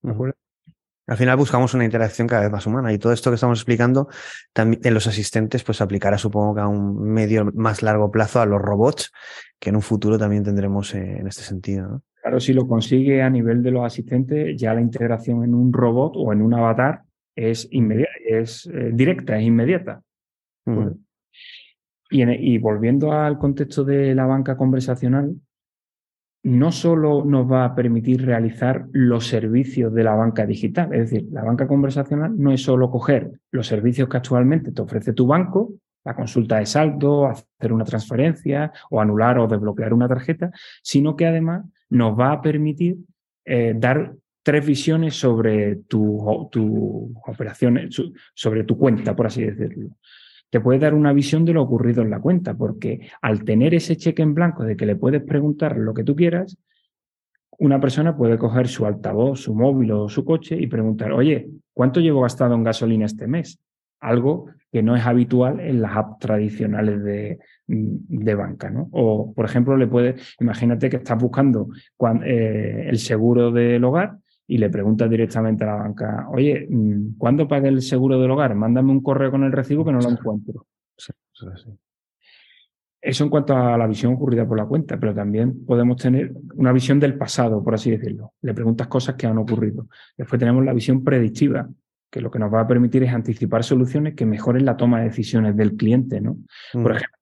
[0.01, 4.07] Al final buscamos una interacción cada vez más humana y todo esto que estamos explicando
[4.53, 8.45] también en los asistentes pues aplicará supongo que a un medio más largo plazo a
[8.45, 9.11] los robots
[9.59, 12.01] que en un futuro también tendremos eh, en este sentido.
[12.21, 16.13] Claro, si lo consigue a nivel de los asistentes, ya la integración en un robot
[16.15, 17.01] o en un avatar
[17.35, 20.01] es inmediata, es eh, directa, es inmediata.
[22.09, 25.35] y, y volviendo al contexto de la banca conversacional,
[26.47, 31.27] no solo nos va a permitir realizar los servicios de la banca digital, es decir,
[31.29, 35.73] la banca conversacional no es solo coger los servicios que actualmente te ofrece tu banco,
[36.05, 41.25] la consulta de saldo, hacer una transferencia o anular o desbloquear una tarjeta, sino que
[41.25, 42.95] además nos va a permitir
[43.43, 48.01] eh, dar tres visiones sobre tu, tu operaciones,
[48.33, 49.89] sobre tu cuenta, por así decirlo
[50.49, 53.97] te puede dar una visión de lo ocurrido en la cuenta, porque al tener ese
[53.97, 56.57] cheque en blanco de que le puedes preguntar lo que tú quieras,
[57.59, 61.99] una persona puede coger su altavoz, su móvil o su coche y preguntar, oye, ¿cuánto
[61.99, 63.59] llevo gastado en gasolina este mes?
[63.99, 68.89] Algo que no es habitual en las apps tradicionales de, de banca, ¿no?
[68.91, 71.69] O, por ejemplo, le puedes, imagínate que estás buscando
[72.23, 74.17] eh, el seguro del hogar
[74.47, 78.55] y le preguntas directamente a la banca, oye, mm, ¿cuándo pague el seguro del hogar?
[78.55, 80.65] Mándame un correo con el recibo que no lo encuentro.
[82.99, 86.71] Eso en cuanto a la visión ocurrida por la cuenta, pero también podemos tener una
[86.71, 88.33] visión del pasado, por así decirlo.
[88.41, 89.87] Le preguntas cosas que han ocurrido.
[90.17, 91.69] Después tenemos la visión predictiva,
[92.09, 95.05] que lo que nos va a permitir es anticipar soluciones que mejoren la toma de
[95.05, 96.37] decisiones del cliente, ¿no?
[96.73, 96.95] Por mm.
[96.95, 97.17] ejemplo,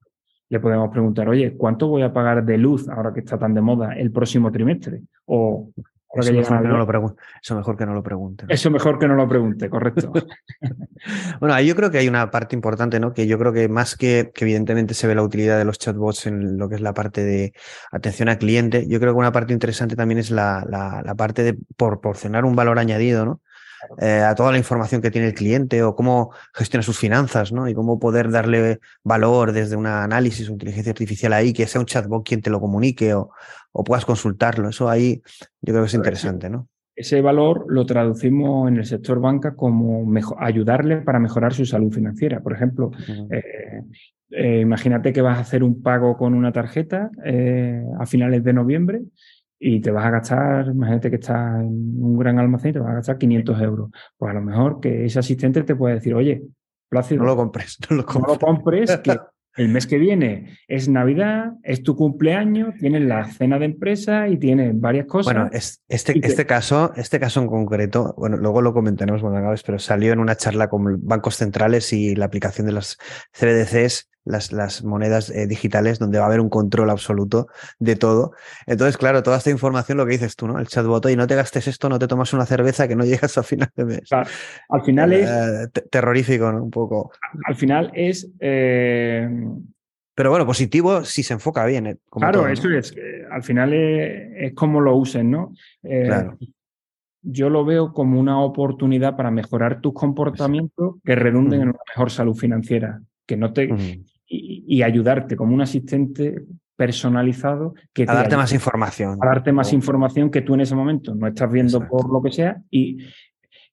[0.49, 3.61] le podemos preguntar, oye, ¿cuánto voy a pagar de luz ahora que está tan de
[3.61, 5.01] moda el próximo trimestre?
[5.26, 5.71] O
[6.16, 8.45] eso mejor, que no lo eso mejor que no lo pregunte.
[8.49, 10.11] Eso mejor que no lo pregunte, correcto.
[11.39, 13.13] bueno, ahí yo creo que hay una parte importante, ¿no?
[13.13, 16.28] Que yo creo que más que, que evidentemente se ve la utilidad de los chatbots
[16.28, 17.53] en lo que es la parte de
[17.91, 21.43] atención al cliente, yo creo que una parte interesante también es la, la, la parte
[21.43, 23.41] de proporcionar un valor añadido, ¿no?
[23.99, 27.68] Eh, a toda la información que tiene el cliente o cómo gestiona sus finanzas, ¿no?
[27.68, 31.86] Y cómo poder darle valor desde un análisis o inteligencia artificial ahí, que sea un
[31.86, 33.32] chatbot quien te lo comunique o,
[33.78, 34.69] o puedas consultarlo.
[34.69, 35.21] Eso ahí
[35.61, 36.69] yo creo que es interesante, ¿no?
[36.95, 40.09] Ese valor lo traducimos en el sector banca como
[40.39, 42.39] ayudarle para mejorar su salud financiera.
[42.39, 42.91] Por ejemplo,
[43.30, 43.82] eh,
[44.30, 47.11] eh, imagínate que vas a hacer un pago con una tarjeta
[47.99, 49.01] a finales de noviembre
[49.59, 52.91] y te vas a gastar, imagínate que estás en un gran almacén y te vas
[52.91, 53.89] a gastar 500 euros.
[54.17, 56.43] Pues a lo mejor que ese asistente te puede decir, oye,
[56.88, 59.17] Plácido, no lo compres, no lo compres, no lo compres que
[59.56, 64.38] el mes que viene es Navidad, es tu cumpleaños, tienes la cena de empresa y
[64.38, 65.34] tienes varias cosas.
[65.34, 69.80] Bueno, este, este, caso, este caso en concreto, bueno, luego lo comentaremos cuando acabes, pero
[69.80, 72.97] salió en una charla con bancos centrales y la aplicación de las
[73.32, 77.47] CBDCs las, las monedas eh, digitales, donde va a haber un control absoluto
[77.80, 78.34] de todo.
[78.65, 80.59] Entonces, claro, toda esta información, lo que dices tú, ¿no?
[80.59, 83.38] El chatbot, y no te gastes esto, no te tomas una cerveza que no llegas
[83.38, 84.09] a final de mes.
[84.11, 85.30] al final es...
[85.30, 86.63] Eh, terrorífico, ¿no?
[86.63, 87.11] Un poco.
[87.45, 88.30] Al final es...
[88.39, 89.30] Eh,
[90.15, 91.99] Pero bueno, positivo si se enfoca bien.
[92.09, 92.93] claro, eso es.
[93.32, 95.53] Al final es, como lo usen, ¿no?
[95.82, 96.38] claro
[97.26, 102.11] yo lo veo como una oportunidad para mejorar tus comportamientos que redunden en una mejor
[102.11, 103.67] salud financiera, que no te,
[104.68, 106.43] y, ayudarte como un asistente
[106.76, 109.18] personalizado que a darte más información.
[109.22, 112.32] A darte más información que tú en ese momento no estás viendo por lo que
[112.32, 112.61] sea.
[112.70, 112.97] Y,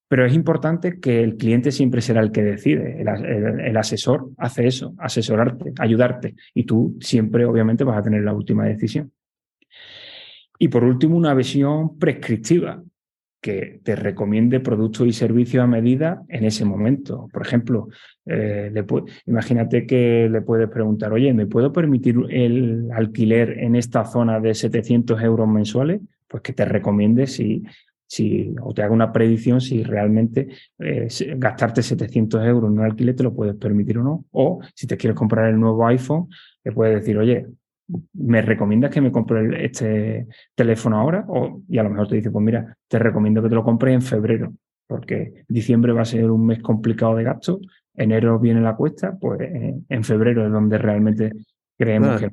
[0.09, 3.01] pero es importante que el cliente siempre será el que decide.
[3.01, 6.34] El, asesor hace eso, asesorarte, ayudarte.
[6.55, 9.11] Y tú siempre, obviamente, vas a tener la última decisión.
[10.59, 12.82] Y por último, una visión prescriptiva
[13.43, 17.28] que te recomiende productos y servicios a medida en ese momento.
[17.32, 17.88] Por ejemplo,
[18.24, 18.72] eh,
[19.26, 24.55] imagínate que le puedes preguntar, oye, ¿me puedo permitir el alquiler en esta zona de
[24.55, 26.01] 700 euros mensuales?
[26.28, 27.64] Pues que te recomiende si,
[28.07, 30.47] si o te haga una predicción si realmente
[30.78, 34.24] eh, gastarte 700 euros en un alquiler te lo puedes permitir o no.
[34.30, 36.28] O si te quieres comprar el nuevo iPhone,
[36.62, 37.49] le puedes decir, oye,
[38.14, 41.24] ¿me recomiendas que me compre este teléfono ahora?
[41.28, 43.95] O, y a lo mejor te dice, pues mira, te recomiendo que te lo compres
[43.95, 44.53] en febrero,
[44.86, 47.61] porque diciembre va a ser un mes complicado de gasto,
[47.95, 51.32] enero viene la cuesta, pues eh, en febrero es donde realmente
[51.78, 52.30] creemos que...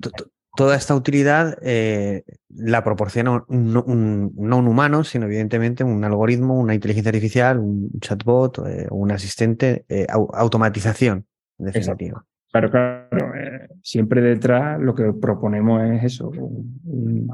[0.56, 4.34] Toda esta utilidad eh, la proporciona no un,
[4.68, 9.86] humano, sino evidentemente un algoritmo, una inteligencia artificial, un chatbot, eh, un asistente,
[10.34, 11.26] automatización,
[11.60, 12.26] en definitiva.
[12.52, 13.36] Claro, claro.
[13.36, 17.30] Eh, siempre detrás lo que proponemos es eso, un,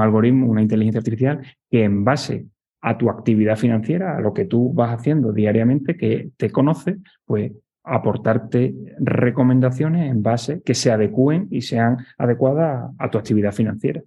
[0.00, 1.40] algoritmo, una inteligencia artificial
[1.70, 2.46] que en base
[2.80, 7.52] a tu actividad financiera, a lo que tú vas haciendo diariamente, que te conoce, pues
[7.84, 14.02] aportarte recomendaciones en base que se adecúen y sean adecuadas a, tu actividad financiera.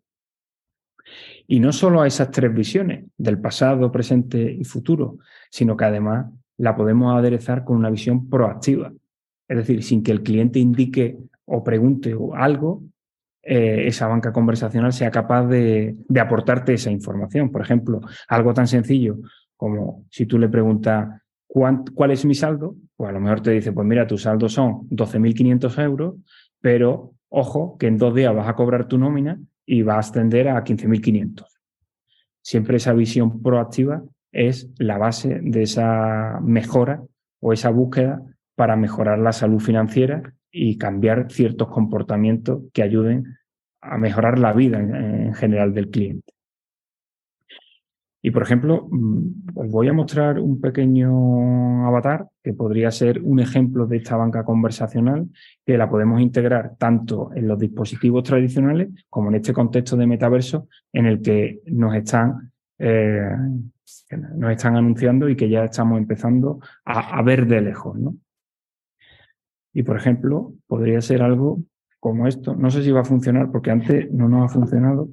[1.48, 5.18] Y no solo a esas tres visiones del pasado, presente y futuro,
[5.50, 6.28] sino que además
[6.58, 8.92] la podemos aderezar con una visión proactiva.
[9.50, 12.84] Es decir, sin que el cliente indique o pregunte algo,
[13.42, 17.52] eh, esa banca conversacional sea capaz de, aportarte esa información.
[17.52, 19.18] Por ejemplo, algo tan sencillo
[19.58, 23.72] como si tú le preguntas cuál es mi saldo, pues a lo mejor te dice,
[23.72, 26.16] pues mira, tu saldo son 12.500 euros,
[26.62, 30.48] pero ojo que en dos días vas a cobrar tu nómina y va a ascender
[30.48, 31.46] a 15.500.
[32.42, 37.02] Siempre esa visión proactiva es la base de esa mejora
[37.40, 38.22] o esa búsqueda
[38.60, 43.38] para mejorar la salud financiera y cambiar ciertos comportamientos que ayuden
[43.80, 46.34] a mejorar la vida en, general del cliente.
[48.22, 53.40] Y por ejemplo, mm, os voy a mostrar un pequeño avatar que podría ser un
[53.40, 55.30] ejemplo de esta banca conversacional
[55.66, 60.68] que la podemos integrar tanto en los dispositivos tradicionales como en este contexto de metaverso
[60.92, 63.22] en el que nos están, eh,
[64.36, 67.98] nos están anunciando y que ya estamos empezando a, a ver de lejos.
[67.98, 68.16] ¿no?
[69.74, 71.64] Y por ejemplo, podría ser algo
[72.00, 72.56] como esto.
[72.56, 75.10] No sé si va a funcionar porque antes no nos ha funcionado.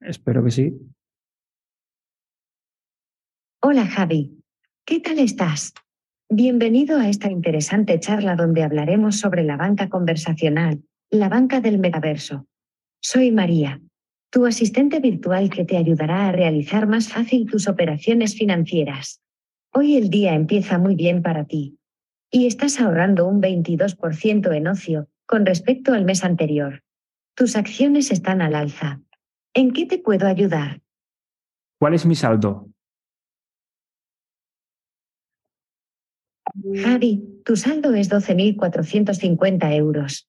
[0.00, 0.78] Espero que sí.
[3.62, 4.42] Hola Javi,
[4.86, 5.74] ¿qué tal estás?
[6.30, 12.46] Bienvenido a esta interesante charla donde hablaremos sobre la banca conversacional, la banca del metaverso.
[13.02, 13.80] Soy María,
[14.30, 19.20] tu asistente virtual que te ayudará a realizar más fácil tus operaciones financieras.
[19.74, 21.79] Hoy el día empieza muy bien para ti.
[22.30, 26.82] Y estás ahorrando un 22% en ocio con respecto al mes anterior.
[27.34, 29.00] Tus acciones están al alza.
[29.54, 30.80] ¿En qué te puedo ayudar?
[31.80, 32.68] ¿Cuál es mi saldo?
[36.82, 40.28] Javi, tu saldo es 12.450 euros.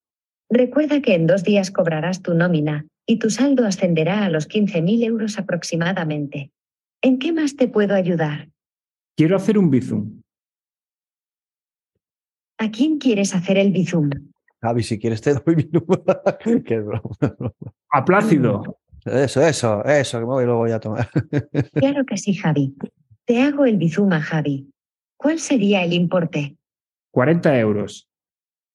[0.49, 5.03] Recuerda que en dos días cobrarás tu nómina y tu saldo ascenderá a los 15.000
[5.03, 6.51] euros aproximadamente.
[7.01, 8.49] ¿En qué más te puedo ayudar?
[9.17, 10.20] Quiero hacer un bizum.
[12.61, 14.11] ¿A quién quieres hacer el bizum?
[14.61, 17.01] Javi, si quieres te doy mi número.
[17.89, 18.77] A Plácido.
[19.03, 21.09] Eso, eso, eso, que me voy, lo voy a tomar.
[21.73, 22.75] Claro que sí, Javi.
[23.25, 24.71] Te hago el bizum a Javi.
[25.17, 26.55] ¿Cuál sería el importe?
[27.09, 28.07] 40 euros.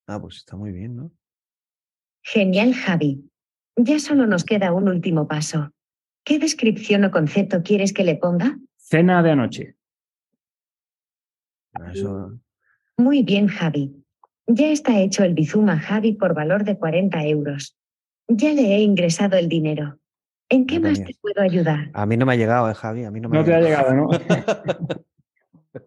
[0.09, 1.13] Ah, pues está muy bien, ¿no?
[2.25, 3.31] Genial, Javi.
[3.77, 5.71] Ya solo nos queda un último paso.
[6.25, 8.59] ¿Qué descripción o concepto quieres que le ponga?
[8.79, 9.77] Cena de anoche.
[12.97, 14.03] Muy bien, Javi.
[14.47, 17.77] Ya está hecho el bizum a Javi por valor de 40 euros.
[18.29, 19.99] Ya le he ingresado el dinero.
[20.49, 21.91] ¿En qué más te puedo ayudar?
[21.93, 23.05] A mí no me ha llegado, ¿eh, Javi?
[23.05, 24.09] A mí no me no te ha llegado, ¿no?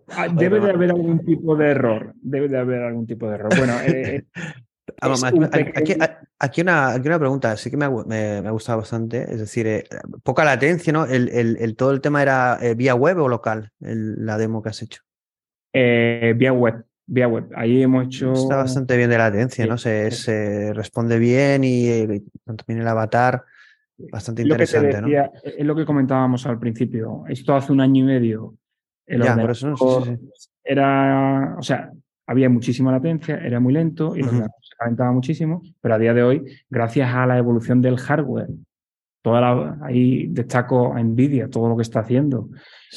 [0.10, 2.14] Ah, debe de haber algún tipo de error.
[2.22, 3.51] Debe de haber algún tipo de error.
[3.57, 4.26] Bueno, eh,
[6.39, 9.24] aquí, una, aquí, una, pregunta, sí que me ha, me, gustado bastante.
[9.24, 9.86] Es decir, eh,
[10.24, 11.05] poca latencia, ¿no?
[11.05, 14.82] El, el, todo el tema era eh, vía web o local, la demo que has
[14.82, 15.01] hecho.
[15.74, 16.86] vía web.
[17.12, 17.49] Vía web.
[17.55, 18.34] Ahí hemos hecho.
[18.34, 19.78] Está bastante bien de latencia, ¿no?
[19.78, 22.05] Se, se, responde bien y,
[22.45, 23.43] también el avatar.
[24.12, 25.07] Bastante interesante, ¿no?
[25.43, 27.24] Es lo que comentábamos al principio.
[27.28, 28.53] Esto hace un año y medio
[30.64, 31.91] era, o sea,
[32.28, 36.45] había muchísima latencia, era muy lento y se calentaba muchísimo, pero a día de hoy,
[36.70, 38.49] gracias a la evolución del hardware,
[39.22, 42.49] toda ahí destaco a Nvidia todo lo que está haciendo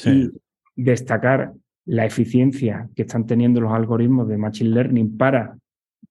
[0.05, 0.29] y
[0.75, 1.53] destacar
[1.85, 5.57] la eficiencia que están teniendo los algoritmos de Machine Learning para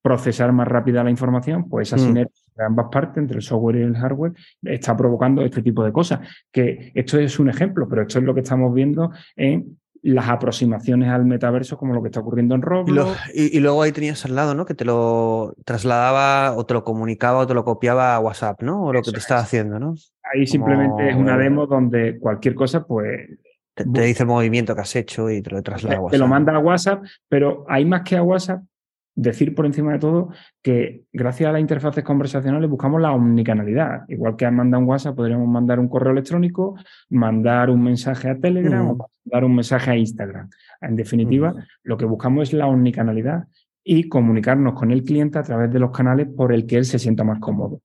[0.02, 2.06] procesar más rápida la información, pues esa mm.
[2.06, 5.92] sinergia de ambas partes, entre el software y el hardware, está provocando este tipo de
[5.92, 6.20] cosas.
[6.50, 11.08] Que esto es un ejemplo, pero esto es lo que estamos viendo en las aproximaciones
[11.08, 13.16] al metaverso como lo que está ocurriendo en Roblox.
[13.34, 14.66] Y, luego ahí tenías al lado, ¿no?
[14.66, 18.86] Que te lo trasladaba o te lo comunicaba o te lo copiaba a WhatsApp, ¿no?
[18.86, 19.94] O lo que te estaba haciendo, ¿no?
[20.34, 23.30] Ahí simplemente es una demo donde cualquier cosa, pues...
[23.74, 26.12] Te, dice el movimiento que has hecho y te lo traslada a WhatsApp.
[26.12, 28.62] Te lo manda a WhatsApp, pero hay más que a WhatsApp,
[29.14, 30.30] decir por encima de todo
[30.62, 34.02] que gracias a las interfaces conversacionales buscamos la omnicanalidad.
[34.08, 36.76] Igual que mandar un WhatsApp, podríamos mandar un correo electrónico,
[37.10, 40.50] mandar un mensaje a Telegram o mandar un mensaje a Instagram.
[40.80, 43.44] En definitiva, lo que buscamos es la omnicanalidad
[43.84, 46.98] y comunicarnos con el cliente a través de los canales por el que él se
[46.98, 47.80] sienta más cómodo.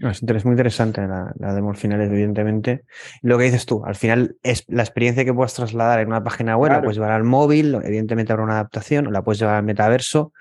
[0.00, 2.84] Es muy interesante la, la demo al final, evidentemente.
[3.20, 6.56] Lo que dices tú, al final es la experiencia que puedes trasladar en una página
[6.56, 9.62] web, la puedes llevar al móvil, evidentemente habrá una adaptación, o la puedes llevar al
[9.62, 10.32] metaverso,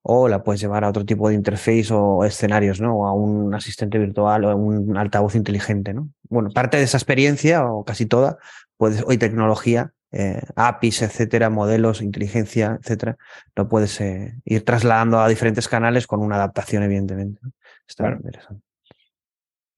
[0.00, 2.96] o la puedes llevar a otro tipo de interface o escenarios, ¿no?
[2.96, 6.08] O a un asistente virtual o a un altavoz inteligente, ¿no?
[6.30, 8.38] Bueno, parte de esa experiencia, o casi toda,
[8.78, 13.18] puedes, hoy tecnología, eh, APIs, etcétera, modelos, inteligencia, etcétera,
[13.54, 17.40] lo puedes eh, ir trasladando a diferentes canales con una adaptación, evidentemente.
[17.86, 18.71] Está interesante.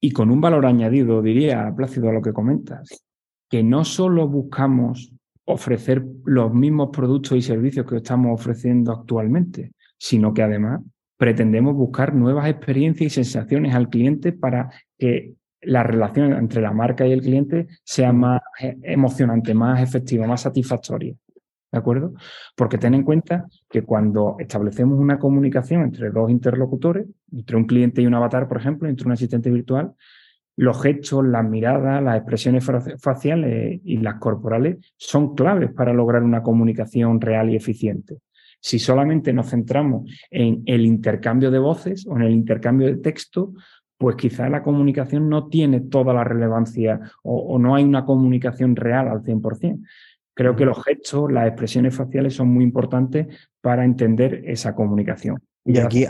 [0.05, 3.07] Y con un valor añadido, diría, Plácido, a lo que comentas,
[3.49, 5.11] que no solo buscamos
[5.45, 10.81] ofrecer los mismos productos y servicios que estamos ofreciendo actualmente, sino que además
[11.17, 17.07] pretendemos buscar nuevas experiencias y sensaciones al cliente para que la relación entre la marca
[17.07, 21.15] y el cliente sea más e, emocionante, más efectiva, más satisfactoria.
[21.75, 22.13] ¿De acuerdo?
[22.55, 28.01] Porque ten en cuenta que cuando establecemos una comunicación entre dos interlocutores, entre un cliente
[28.01, 29.91] y un avatar, por ejemplo, entre un asistente virtual,
[30.55, 32.65] los gestos, las miradas, las expresiones
[33.01, 38.19] faciales y las corporales son claves para lograr una comunicación real y eficiente.
[38.61, 43.51] Si solamente nos centramos en el intercambio de voces o en el intercambio de texto,
[43.97, 49.09] pues quizá la comunicación no tiene toda la relevancia o, no hay una comunicación real
[49.09, 49.81] al 100%.
[50.35, 53.27] Creo que los gestos, las expresiones faciales son muy importantes
[53.61, 55.41] para entender esa comunicación.
[55.67, 56.05] Y aquí,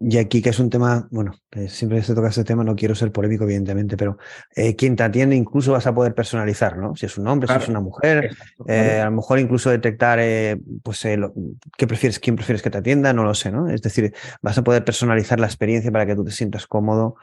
[0.00, 1.32] y aquí, que es un tema, bueno,
[1.68, 4.18] siempre se toca ese tema, no quiero ser polémico, evidentemente, pero
[4.54, 6.94] eh, quien te atiende incluso vas a poder personalizar, ¿no?
[6.94, 8.36] Si es un hombre, si es una mujer,
[8.68, 11.00] eh, a lo mejor incluso detectar, eh, pues,
[11.78, 13.70] ¿qué prefieres, quién prefieres que te atienda, no lo sé, ¿no?
[13.70, 17.16] Es decir, vas a poder personalizar la experiencia para que tú te sientas cómodo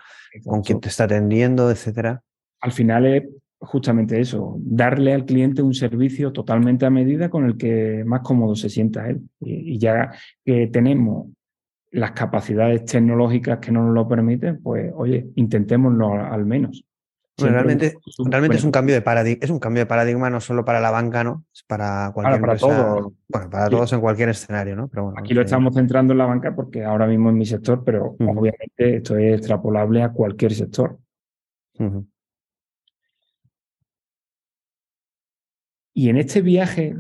[0.46, 2.24] con quien te está atendiendo, etcétera.
[2.62, 3.24] Al final es
[3.60, 8.56] justamente eso, darle al cliente un servicio totalmente a medida con el que más cómodo
[8.56, 9.22] se sienta él.
[9.42, 10.12] y ya
[10.46, 11.28] que tenemos
[11.92, 16.86] las capacidades tecnológicas que no nos lo permiten, pues oye, intentémoslo al menos.
[17.38, 17.96] realmente,
[18.26, 20.92] realmente es un cambio de paradigma, es un cambio de paradigma no solo para la
[20.92, 21.46] banca, ¿no?
[21.54, 23.14] Es para cualquier para, todos.
[23.28, 24.88] Bueno, para todos en cualquier escenario, ¿no?
[24.88, 28.16] Pero Aquí lo estamos centrando en la banca porque ahora mismo es mi sector, pero
[28.20, 31.00] obviamente esto es extrapolable a cualquier sector.
[35.94, 36.96] Y en este viaje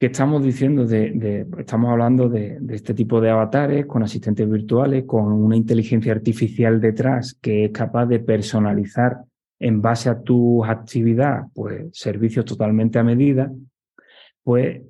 [0.00, 5.30] que estamos diciendo de, estamos hablando de, este tipo de avatares con asistentes virtuales, con
[5.30, 9.18] una inteligencia artificial detrás que es capaz de personalizar
[9.58, 13.52] en base a tu actividad, pues servicios totalmente a medida,
[14.42, 14.80] pues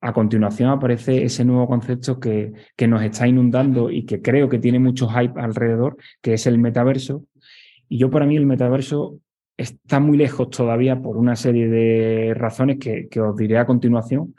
[0.00, 4.58] a continuación aparece ese nuevo concepto que, que nos está inundando y que creo que
[4.58, 7.24] tiene mucho hype alrededor, que es el metaverso.
[7.86, 9.20] Y yo para mí el metaverso
[9.58, 14.34] está muy lejos todavía por una serie de razones que, os diré a continuación.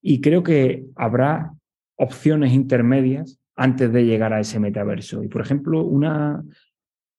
[0.00, 1.52] Y creo que habrá
[1.96, 5.24] opciones intermedias antes de llegar a ese metaverso.
[5.24, 6.44] Y, por ejemplo, una,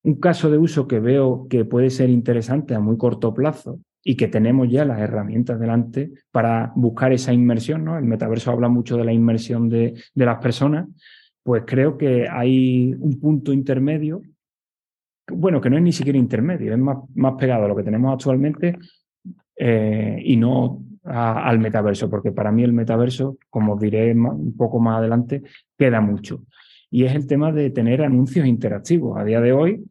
[0.04, 4.16] un caso de uso que veo que puede ser interesante a muy corto plazo y
[4.16, 7.98] que tenemos ya las herramientas delante para buscar esa inmersión, ¿no?
[7.98, 10.88] El metaverso habla mucho de la inmersión de, de las personas,
[11.44, 14.22] pues creo que hay un punto intermedio
[15.32, 18.14] bueno, que no es ni siquiera intermedio, es más, más pegado a lo que tenemos
[18.14, 18.78] actualmente
[19.56, 24.80] eh, y no al metaverso, porque para mí el metaverso, como os diré un poco
[24.80, 25.42] más adelante,
[25.78, 26.44] queda mucho.
[26.90, 29.18] Y es el tema de tener anuncios interactivos.
[29.18, 29.86] A día de hoy,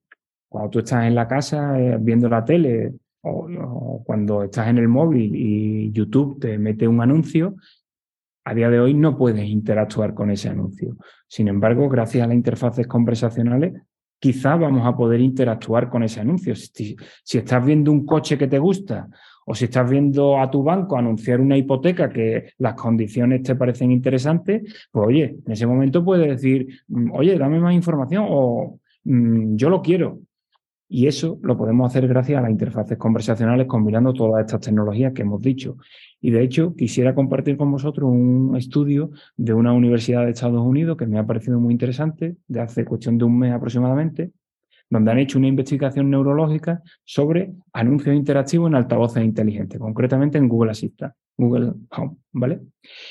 [0.49, 4.89] cuando tú estás en la casa eh, viendo la tele o, cuando estás en el
[4.89, 7.57] móvil y YouTube te mete un anuncio,
[8.45, 10.97] a día de hoy no puedes interactuar con ese anuncio.
[11.27, 13.75] Sin embargo, gracias a las interfaces conversacionales,
[14.19, 16.55] quizá vamos a poder interactuar con ese anuncio.
[16.55, 16.97] Si,
[17.33, 19.09] estás viendo un coche que te gusta
[19.47, 23.93] o si estás viendo a tu banco anunciar una hipoteca que las condiciones te parecen
[23.93, 29.57] interesantes, pues oye, en ese momento puedes decir, mm, oye, dame más información o mm,
[29.57, 30.21] yo lo quiero.
[30.89, 35.23] Y eso lo podemos hacer gracias a las interfaces conversacionales combinando todas estas tecnologías que
[35.23, 35.77] hemos dicho.
[36.27, 40.97] Y de hecho, quisiera compartir con vosotros un estudio de una universidad de Estados Unidos
[40.97, 44.33] que me ha parecido muy interesante, de hace cuestión de un mes aproximadamente,
[44.91, 50.73] donde han hecho una investigación neurológica sobre anuncios interactivos en altavoces inteligentes, concretamente en Google
[50.73, 52.61] Assistant, Google Home, ¿vale?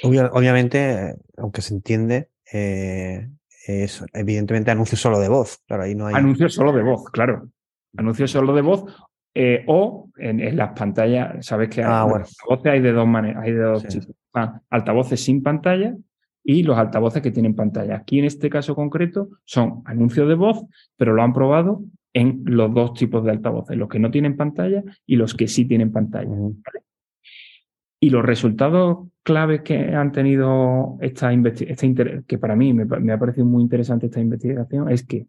[0.03, 3.29] obviamente, aunque se entiende, eh,
[3.65, 5.59] es evidentemente anuncios solo de voz.
[5.65, 6.15] Claro, ahí no hay...
[6.15, 7.47] Anuncios solo de voz, claro.
[7.95, 8.83] Anuncios solo de voz
[9.37, 13.51] eh, o en, las pantallas, sabes que hay, ah, altavoces hay de dos maneras, hay
[13.51, 14.15] de dos tipos.
[14.33, 15.93] Ah, altavoces sin pantalla
[16.41, 17.97] y los altavoces que tienen pantalla.
[17.97, 20.63] Aquí en este caso concreto son anuncios de voz,
[20.95, 21.83] pero lo han probado
[22.13, 25.65] en los dos tipos de altavoces, los que no tienen pantalla y los que sí
[25.65, 26.31] tienen pantalla.
[27.99, 33.19] Y los resultados claves que han tenido esta investigación, que para mí me, me, ha
[33.19, 35.27] parecido muy interesante esta investigación, es que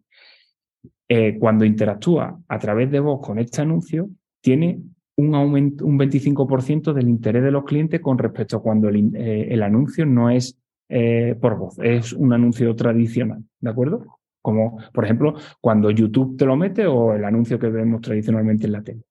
[1.09, 4.09] eh, cuando interactúa a través de voz con este anuncio,
[4.41, 4.81] tiene
[5.15, 9.59] un aumento, un 25% del interés de los clientes con respecto a cuando el, eh,
[9.63, 10.57] anuncio no es
[10.89, 14.05] eh, por voz, es un anuncio tradicional, ¿de acuerdo?
[14.41, 18.71] Como, por ejemplo, cuando YouTube te lo mete o el anuncio que vemos tradicionalmente en
[18.71, 19.01] la tele.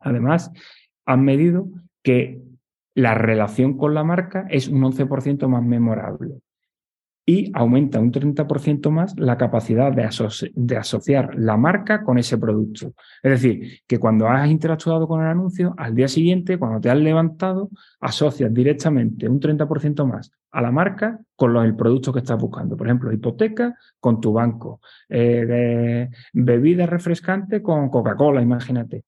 [0.00, 0.50] Además,
[1.06, 1.68] han medido
[2.02, 2.42] que
[2.94, 6.40] la relación con la marca es un 11% más memorable.
[7.26, 10.08] Y aumenta un 30% más la capacidad de,
[10.54, 12.92] de, asociar la marca con ese producto.
[13.22, 16.98] Es decir, que cuando has interactuado con el anuncio, al día siguiente, cuando te has
[16.98, 17.70] levantado,
[18.00, 22.76] asocias directamente un 30% más a la marca con el producto que estás buscando.
[22.76, 29.04] Por ejemplo, hipoteca con tu banco, eh, bebidas refrescantes con Coca-Cola, imagínate.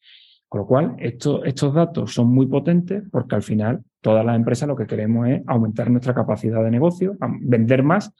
[0.56, 4.74] Con lo cual, estos datos son muy potentes porque al final todas las empresas lo
[4.74, 8.10] que queremos es aumentar nuestra capacidad de negocio, vender más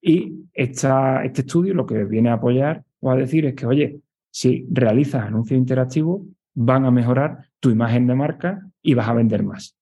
[0.00, 4.00] y esta, este estudio lo que viene a apoyar o a decir es que, oye,
[4.30, 6.22] si realizas anuncios interactivos,
[6.54, 9.76] van a mejorar tu imagen de marca y vas a vender más.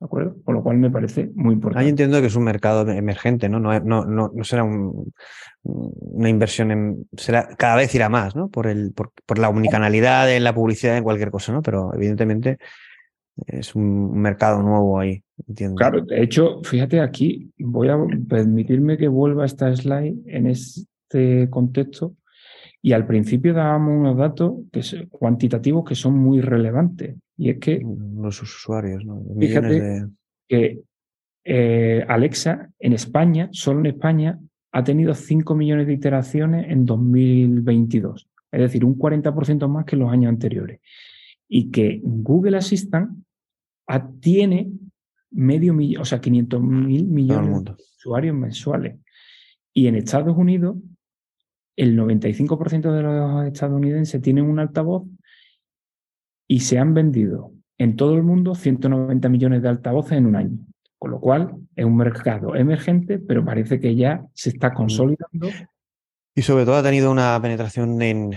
[0.00, 0.36] ¿De acuerdo?
[0.44, 1.84] Con lo cual me parece muy importante.
[1.84, 3.60] Ahí entiendo que es un mercado emergente, ¿no?
[3.60, 4.64] No, no, no, no será
[5.62, 7.06] una inversión en.
[7.16, 8.48] Será, cada vez irá más, ¿no?
[8.48, 11.62] Por, el, por, por la unicanalidad en la publicidad, en cualquier cosa, ¿no?
[11.62, 12.58] Pero evidentemente
[13.46, 15.22] es un mercado nuevo ahí.
[15.48, 15.76] Entiendo.
[15.76, 22.14] Claro, de hecho, fíjate aquí, voy a permitirme que vuelva esta slide en este contexto.
[22.80, 27.16] Y al principio dábamos unos datos que cuantitativos que son muy relevantes.
[27.36, 27.82] Y es que.
[28.16, 29.22] Los usuarios, ¿no?
[29.38, 30.06] fíjate
[30.48, 30.82] que
[31.44, 34.38] eh, Alexa en España, solo en España,
[34.72, 38.28] ha tenido 5 millones de iteraciones en 2022.
[38.50, 40.80] Es decir, un 40% más que los años anteriores.
[41.48, 43.18] Y que Google Assistant
[44.20, 44.70] tiene
[45.30, 48.96] medio millón, o sea, 500 mil millones de usuarios mensuales.
[49.72, 50.76] Y en Estados Unidos,
[51.76, 55.04] el 95% de los estadounidenses tienen un altavoz
[56.46, 60.58] y se han vendido en todo el mundo 190 millones de altavoces en un año.
[60.98, 65.48] Con lo cual es un mercado emergente, pero parece que ya se está consolidando
[66.36, 68.36] y sobre todo ha tenido una penetración en,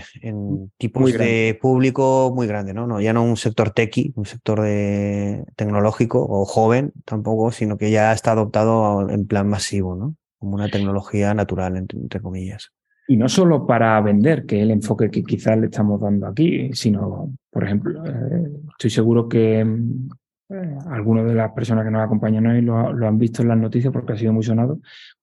[0.78, 2.86] tipos de público muy grande, ¿no?
[2.86, 3.00] ¿no?
[3.00, 8.12] Ya no un sector techy, un sector de tecnológico o joven tampoco, sino que ya
[8.12, 10.14] está adoptado en plan masivo, ¿no?
[10.38, 12.70] Como una tecnología natural, entre, comillas.
[13.10, 16.70] Y no solo para vender, que es el enfoque que quizás le estamos dando aquí,
[16.74, 22.46] sino, por ejemplo, eh, estoy seguro que eh, algunas de las personas que nos acompañan
[22.46, 24.78] hoy lo, lo han visto en las noticias porque ha sido muy sonado.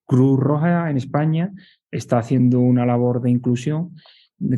[0.05, 1.51] Cruz Roja en España
[1.91, 3.91] está haciendo una labor de inclusión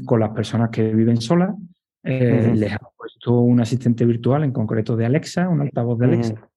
[0.05, 1.55] con las personas que viven solas.
[2.03, 6.49] Eh, les ha puesto un asistente virtual, en concreto de Alexa, un altavoz de Alexa,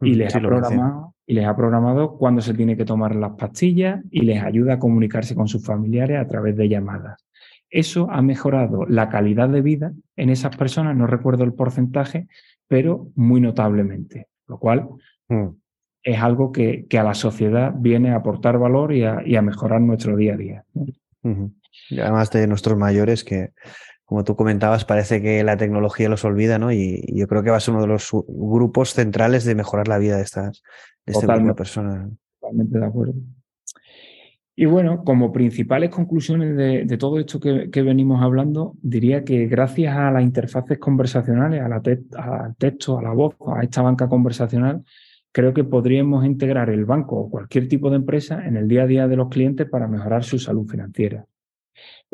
[0.00, 4.02] y, les ha programado, y les ha programado cuándo se tiene que tomar las pastillas
[4.10, 7.24] y les ayuda a comunicarse con sus familiares a través de llamadas.
[7.70, 12.28] Eso ha mejorado la calidad de vida en esas personas, no recuerdo el porcentaje,
[12.66, 14.88] pero muy notablemente, lo cual
[15.28, 15.48] mm
[16.02, 20.34] es algo que, a la sociedad viene a aportar valor y a, mejorar nuestro día
[20.34, 20.64] a día.
[21.90, 23.50] y además de nuestros mayores que,
[24.08, 26.72] como tú comentabas, parece que la tecnología los olvida, ¿no?
[26.72, 29.98] Y, yo creo que va a ser uno de los grupos centrales de mejorar la
[29.98, 30.62] vida de estas
[31.04, 32.10] de este grupo de personas.
[32.40, 33.14] Totalmente de acuerdo.
[34.56, 40.10] Y bueno, como principales conclusiones de, todo esto que, venimos hablando, diría que gracias a
[40.10, 41.82] las interfaces conversacionales, a la
[42.16, 44.84] al texto, a la voz, a esta banca conversacional,
[45.32, 48.86] creo que podríamos integrar el banco o cualquier tipo de empresa en el día a
[48.86, 51.26] día de los clientes para mejorar su salud financiera,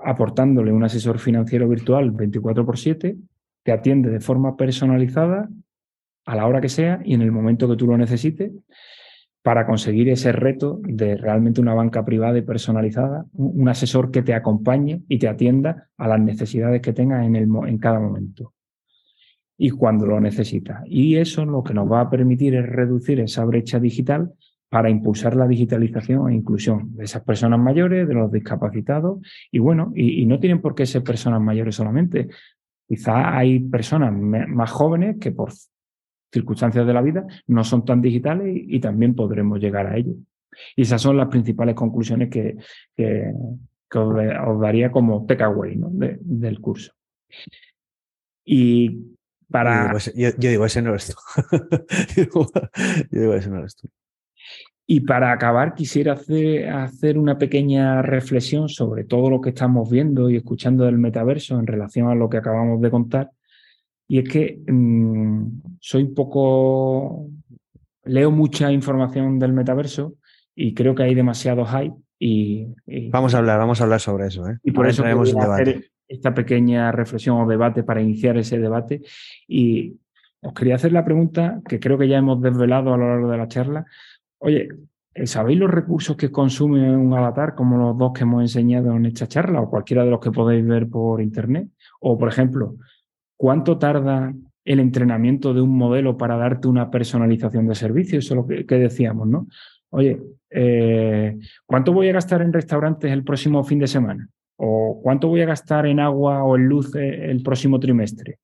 [0.02, 3.16] aportándole un asesor financiero virtual 24 por 7
[3.64, 5.48] que atiende de forma personalizada
[6.26, 8.52] a la hora que sea y en el momento que tú lo necesites
[9.42, 14.32] para conseguir ese reto de realmente una banca privada y personalizada, un asesor que te
[14.32, 18.54] acompañe y te atienda a las necesidades que tengas en, el, en cada momento
[19.56, 20.82] y cuando lo necesita.
[20.86, 24.32] Y eso lo que nos va a permitir es reducir esa brecha digital
[24.74, 29.20] para impulsar la digitalización e inclusión de esas personas mayores, de los discapacitados.
[29.52, 32.26] Y bueno, y, no tienen por qué ser personas mayores solamente.
[32.88, 35.52] Quizá hay personas más jóvenes que por
[36.32, 40.14] circunstancias de la vida no son tan digitales y, también podremos llegar a ello.
[40.74, 42.56] Y esas son las principales conclusiones que,
[43.94, 45.78] os, daría como takeaway
[46.20, 46.92] del curso.
[48.44, 48.88] Y
[50.16, 51.14] yo digo, ese no eres tú.
[52.16, 53.88] yo, digo, ese no eres tú.
[54.86, 60.28] Y para acabar, quisiera hacer, hacer, una pequeña reflexión sobre todo lo que estamos viendo
[60.28, 63.30] y escuchando del metaverso en relación a lo que acabamos de contar.
[64.06, 67.28] Y es que mm, soy un poco.
[68.04, 70.16] Leo mucha información del metaverso
[70.54, 71.94] y creo que hay demasiado hype.
[72.18, 72.68] Y,
[73.10, 74.46] vamos a hablar, vamos a hablar sobre eso.
[74.48, 74.58] ¿eh?
[74.62, 79.02] Y por eso tenemos un debate esta pequeña reflexión o debate para iniciar ese debate.
[79.48, 79.96] Y
[80.40, 83.38] os quería hacer la pregunta que creo que ya hemos desvelado a lo largo de
[83.38, 83.86] la charla.
[84.44, 84.68] Oye,
[85.24, 89.26] ¿sabéis los recursos que consume un avatar como los dos que hemos enseñado en esta
[89.26, 91.70] charla o cualquiera de los que podéis ver por internet?
[91.98, 92.76] O, por ejemplo,
[93.38, 94.34] ¿cuánto tarda
[94.66, 98.18] el entrenamiento de un modelo para darte una personalización de servicio?
[98.18, 99.46] Eso es lo que, decíamos, ¿no?
[99.88, 100.20] oye,
[100.50, 104.28] eh, ¿cuánto voy a gastar en restaurantes el próximo fin de semana?
[104.56, 108.40] ¿O cuánto voy a gastar en agua o en luz eh, el próximo trimestre?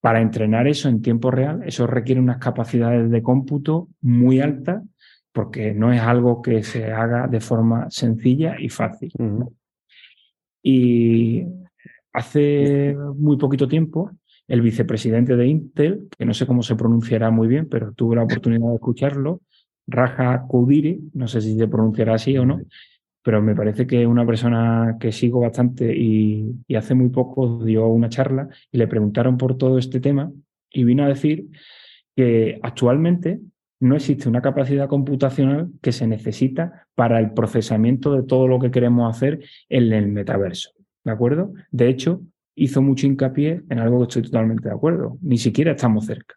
[0.00, 4.82] Para entrenar eso en tiempo real, eso requiere unas capacidades de cómputo muy altas
[5.32, 9.12] porque no es algo que se haga de forma sencilla y fácil.
[10.62, 11.44] Y
[12.12, 14.10] hace muy poquito tiempo,
[14.46, 18.24] el vicepresidente de Intel, que no sé cómo se pronunciará muy bien, pero tuve la
[18.24, 19.40] oportunidad de escucharlo,
[19.86, 22.60] Raja Koudiri, no sé si se pronunciará así o no,
[23.22, 27.64] pero me parece que es una persona que sigo bastante y, y hace muy poco
[27.64, 30.30] dio una charla y le preguntaron por todo este tema
[30.70, 31.46] y vino a decir
[32.14, 33.40] que actualmente
[33.82, 38.70] no existe una capacidad computacional que se necesita para el procesamiento de todo lo que
[38.70, 40.70] queremos hacer en el metaverso.
[41.02, 41.52] ¿De acuerdo?
[41.72, 42.22] De hecho,
[42.54, 45.18] hizo mucho hincapié en algo que estoy totalmente de acuerdo.
[45.20, 46.36] Ni siquiera estamos cerca.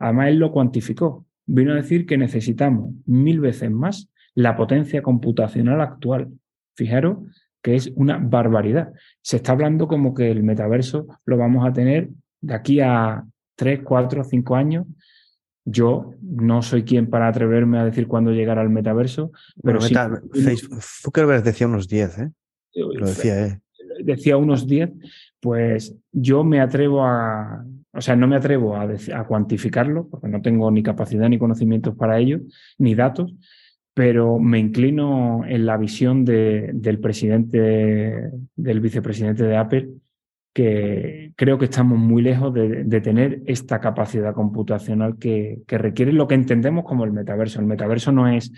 [0.00, 1.26] Además, él lo cuantificó.
[1.46, 6.32] Vino a decir que necesitamos mil veces más la potencia computacional actual.
[6.74, 7.18] Fijaros
[7.62, 8.92] que es una barbaridad.
[9.22, 12.08] Se está hablando como que el metaverso lo vamos a tener
[12.40, 13.24] de aquí a
[13.54, 14.86] tres, cuatro, cinco años
[15.70, 19.94] yo no soy quien para atreverme a decir cuándo llegar al metaverso, pero sí,
[20.32, 22.30] Facebook decía unos 10, ¿eh?
[22.74, 23.60] Lo decía, ¿eh?
[24.02, 24.90] Decía unos 10,
[25.40, 30.40] pues yo me atrevo a, o sea, no me atrevo a, a cuantificarlo, porque no
[30.42, 32.40] tengo ni capacidad ni conocimientos para ello,
[32.78, 33.34] ni datos,
[33.94, 39.90] pero me inclino en la visión de, del presidente, del vicepresidente de Apple,
[40.52, 46.34] que creo que estamos muy lejos de, tener esta capacidad computacional que, requiere lo que
[46.34, 47.60] entendemos como el metaverso.
[47.60, 48.52] El metaverso no es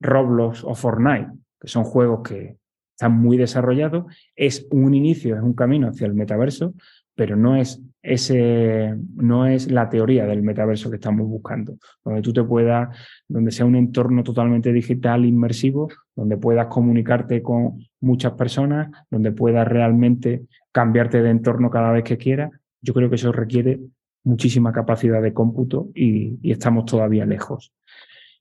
[0.00, 2.57] Roblox o Fortnite, que son juegos que
[2.98, 6.74] están muy desarrollados, es un inicio, es un camino hacia el metaverso,
[7.14, 12.32] pero no es, ese, no es la teoría del metaverso que estamos buscando, donde tú
[12.32, 12.88] te puedas,
[13.28, 19.68] donde sea un entorno totalmente digital, inmersivo, donde puedas comunicarte con muchas personas, donde puedas
[19.68, 22.50] realmente cambiarte de entorno cada vez que quieras.
[22.82, 23.78] Yo creo que eso requiere
[24.24, 27.72] muchísima capacidad de cómputo y, estamos todavía lejos.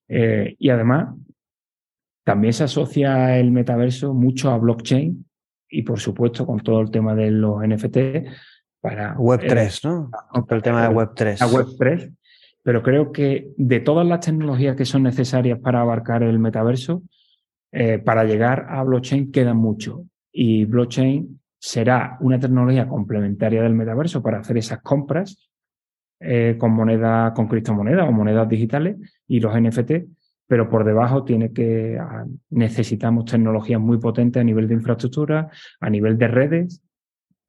[0.07, 1.13] Eh, y además,
[2.27, 5.25] también se asocia el metaverso mucho a blockchain
[5.69, 7.97] y, por supuesto, con todo el tema de los NFT
[8.81, 9.15] para...
[9.15, 10.11] Web3, eh, ¿no?
[10.49, 11.41] el tema de Web3.
[11.41, 12.13] A Web3.
[12.63, 17.01] Pero creo que de todas las tecnologías que son necesarias para abarcar el metaverso,
[17.71, 20.03] eh, para llegar a blockchain quedan mucho.
[20.29, 25.49] Y blockchain será una tecnología complementaria del metaverso para hacer esas compras
[26.19, 28.97] eh, con moneda, con criptomonedas o monedas digitales
[29.29, 29.91] y los NFT,
[30.47, 31.99] pero por debajo tiene que
[32.49, 36.81] necesitamos tecnologías muy potentes a nivel de infraestructura, a nivel de redes.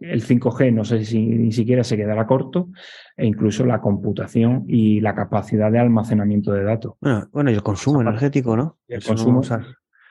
[0.01, 2.69] El 5G no sé si ni siquiera se quedará corto,
[3.17, 6.95] e incluso la computación y la capacidad de almacenamiento de datos.
[7.01, 8.79] Bueno, bueno y el consumo energético, ¿no?
[8.87, 9.43] El consumo.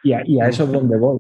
[0.04, 1.20] Y a, y a eso es donde voy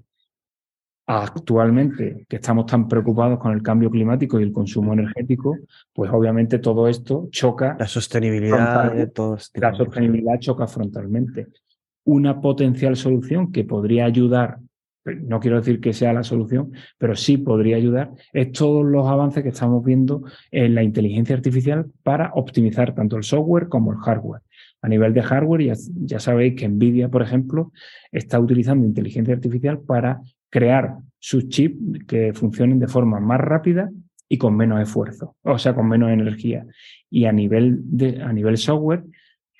[1.07, 5.57] actualmente que estamos tan preocupados con el cambio climático y el consumo energético,
[5.93, 7.77] pues obviamente todo esto choca.
[7.79, 11.47] La sostenibilidad de este La sostenibilidad choca frontalmente.
[12.03, 14.59] Una potencial solución que podría ayudar,
[15.05, 19.43] no quiero decir que sea la solución, pero sí podría ayudar, es todos los avances
[19.43, 24.41] que estamos viendo en la inteligencia artificial para optimizar tanto el software como el hardware.
[24.81, 27.71] A nivel de hardware, ya, ya sabéis que Nvidia, por ejemplo,
[28.11, 33.89] está utilizando inteligencia artificial para crear sus chips que funcionen de forma más rápida
[34.29, 36.65] y con menos esfuerzo, o sea, con menos energía.
[37.09, 39.03] Y a nivel, de, a nivel software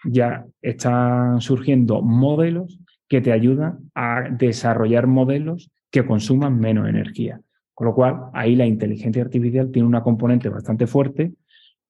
[0.03, 7.41] ya están surgiendo modelos que te ayudan a desarrollar modelos que consuman menos energía.
[7.73, 11.33] Con lo cual, ahí la inteligencia artificial tiene una componente bastante fuerte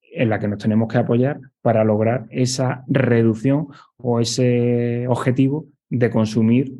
[0.01, 3.67] en la que nos tenemos que apoyar para lograr esa reducción
[3.97, 6.73] o ese objetivo de consumir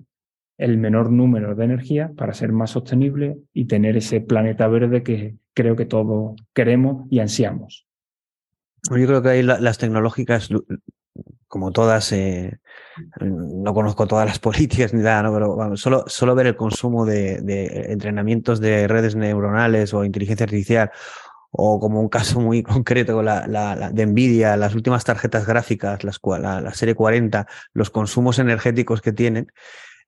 [0.58, 5.36] el menor número de energía para ser más sostenible y tener ese planeta verde que
[5.54, 7.88] creo que todos queremos y ansiamos.
[8.90, 10.50] Yo creo que ahí las tecnológicas,
[11.48, 12.60] como todas, eh,
[13.20, 15.34] no conozco todas las políticas ni nada, ¿no?
[15.34, 17.36] pero solo, solo ver el consumo de,
[17.90, 20.92] entrenamientos de redes neuronales o inteligencia artificial
[21.52, 26.20] o como un caso muy concreto con la, de Nvidia, las últimas tarjetas gráficas, las,
[26.40, 29.52] la, la, serie 40, los consumos energéticos que tienen,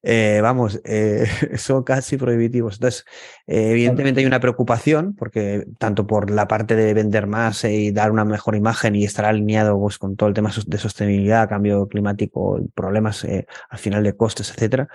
[0.02, 1.26] eh, vamos, eh,
[1.58, 2.74] son casi prohibitivos.
[2.74, 3.04] Entonces,
[3.46, 8.10] eh, evidentemente hay una preocupación, porque tanto por la parte de vender más y dar
[8.10, 12.60] una mejor imagen y estar alineado pues, con todo el tema de sostenibilidad, cambio climático,
[12.74, 14.88] problemas al final de costes, etcétera.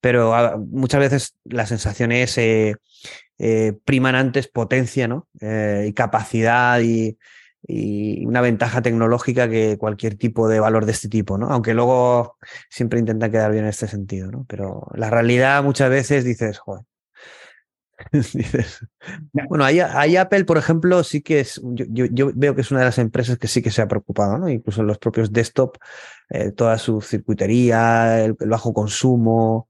[0.00, 2.38] Pero ah, muchas veces la sensación es
[3.84, 5.28] priman antes potencia, ¿no?
[5.40, 7.16] y capacidad y
[7.66, 11.48] y una ventaja tecnológica que cualquier tipo de valor de este tipo, ¿no?
[11.48, 12.36] Aunque luego
[12.68, 14.44] siempre intenta quedar bien en este sentido, ¿no?
[14.48, 16.84] Pero la realidad muchas veces dices, joder.
[18.12, 18.86] dices,
[19.48, 22.98] bueno, ahí, Apple, por ejemplo, sí que es, yo, veo que es una de las
[22.98, 24.48] empresas que sí que se ha preocupado, ¿no?
[24.48, 25.76] Incluso en los propios desktop,
[26.30, 29.68] eh, toda su circuitería, el, bajo consumo,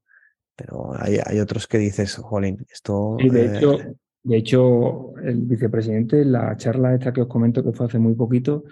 [0.55, 3.17] pero hay, hay, otros que dices, jolín, esto...
[3.19, 7.71] Sí, de hecho, eh, de hecho, el vicepresidente, la charla esta que os comento, que
[7.71, 8.65] fue hace muy poquito,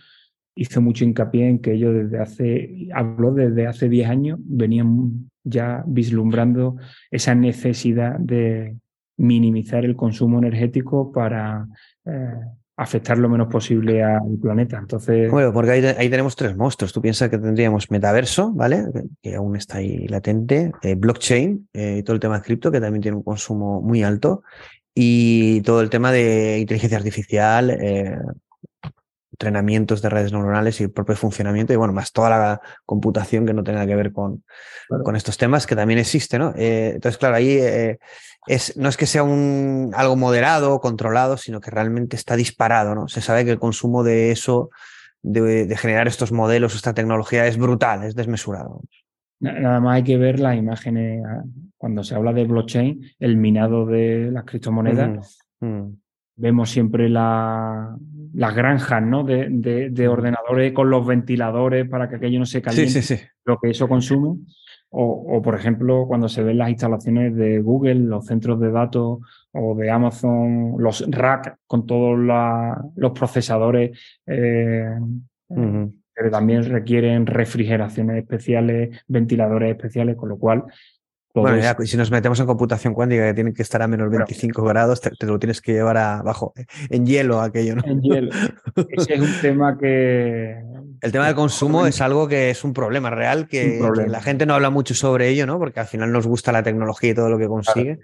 [0.56, 5.84] hizo mucho hincapié en que ellos desde hace, habló desde hace 10 años, venían ya
[5.88, 6.78] vislumbrando
[7.10, 8.76] esa necesidad de
[9.18, 11.68] minimizar el consumo energético para
[12.06, 12.40] eh,
[12.78, 14.78] afectar lo menos posible al planeta.
[14.78, 15.30] Entonces.
[15.32, 16.94] Bueno, porque ahí, tenemos tres monstruos.
[16.94, 18.86] Tú piensas que tendríamos metaverso, ¿vale?
[19.22, 23.02] Que aún está ahí latente, eh, blockchain eh, todo el tema de cripto, que también
[23.02, 24.44] tiene un consumo muy alto
[24.94, 28.18] y todo el tema de inteligencia artificial, eh,
[29.40, 33.54] entrenamientos de redes neuronales y el propio funcionamiento y bueno, más toda la computación que
[33.54, 34.44] no tenga que ver con,
[35.04, 36.54] con estos temas que también existe, ¿no?
[36.58, 38.00] Eh, entonces, claro, ahí eh,
[38.48, 42.96] es, no es que sea un, algo moderado o controlado, sino que realmente está disparado,
[42.96, 43.08] ¿no?
[43.08, 44.72] Se sabe que el consumo de eso,
[45.22, 48.82] de, de generar estos modelos, esta tecnología es brutal, es desmesurado.
[49.40, 51.44] Nada más hay que ver las imágenes ah,
[51.78, 55.40] cuando se habla de blockchain, el minado de las criptomonedas.
[56.36, 57.98] Vemos siempre las
[58.56, 59.24] granjas ¿no?
[59.24, 64.40] de, ordenadores con los ventiladores para que aquello no se caliente, lo que eso consume.
[64.92, 69.20] O, por ejemplo, cuando se ven las instalaciones de Google, los centros de datos
[69.52, 72.18] o de Amazon, los rack con todos
[72.96, 74.98] los procesadores eh,
[76.20, 80.66] pero también requieren refrigeraciones especiales, ventiladores especiales, con lo cual...
[81.34, 84.62] Bueno, ya, si nos metemos en computación cuántica que tiene que estar a menos 25
[84.64, 86.54] grados, te, lo tienes que llevar abajo,
[86.90, 87.84] en hielo aquello, ¿no?
[87.86, 88.32] En hielo.
[88.90, 90.62] Ese es un tema que...
[91.00, 94.56] El tema del consumo es algo que es un problema real, que, la gente no
[94.56, 95.58] habla mucho sobre ello, ¿no?
[95.58, 98.00] Porque al final nos gusta la tecnología y todo lo que consigue.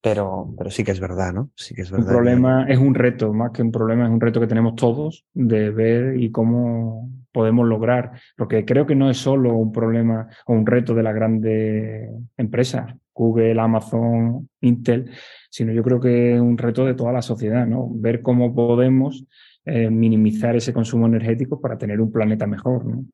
[0.00, 1.50] Pero, pero sí que es verdad, ¿no?
[1.54, 2.08] Sí que es verdad.
[2.08, 5.24] Un problema es un reto, más que un problema, es un reto que tenemos todos
[5.34, 8.12] de ver y cómo podemos lograr.
[8.36, 12.08] Porque creo que no es solo un problema o un reto de las grandes
[12.38, 15.10] empresas, Google, Amazon, Intel,
[15.50, 17.88] sino yo creo que es un reto de toda la sociedad, ¿no?
[17.90, 19.26] Ver cómo podemos
[19.64, 23.04] eh, minimizar ese consumo energético para tener un planeta mejor, ¿no?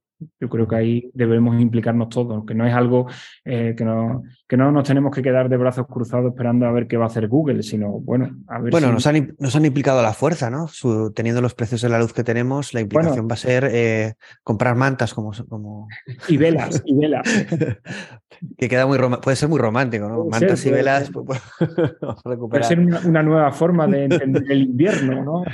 [0.40, 3.06] Yo creo que ahí debemos implicarnos todos, que no es algo
[3.44, 6.86] eh, que, no, que no nos tenemos que quedar de brazos cruzados esperando a ver
[6.86, 8.70] qué va a hacer Google, sino, bueno, a ver.
[8.70, 10.68] Bueno, nos, han, nos han implicado la fuerza, ¿no?
[11.14, 14.76] teniendo los precios de la luz que tenemos, la implicación va a ser eh, comprar
[14.76, 15.88] mantas como, como.
[16.28, 17.26] Y velas, y velas.
[18.58, 20.24] que queda muy puede ser muy romántico, ¿no?
[20.26, 21.10] mantas y velas.
[21.10, 21.40] Pues,
[22.50, 25.44] puede ser una, nueva forma de entender el invierno, ¿no?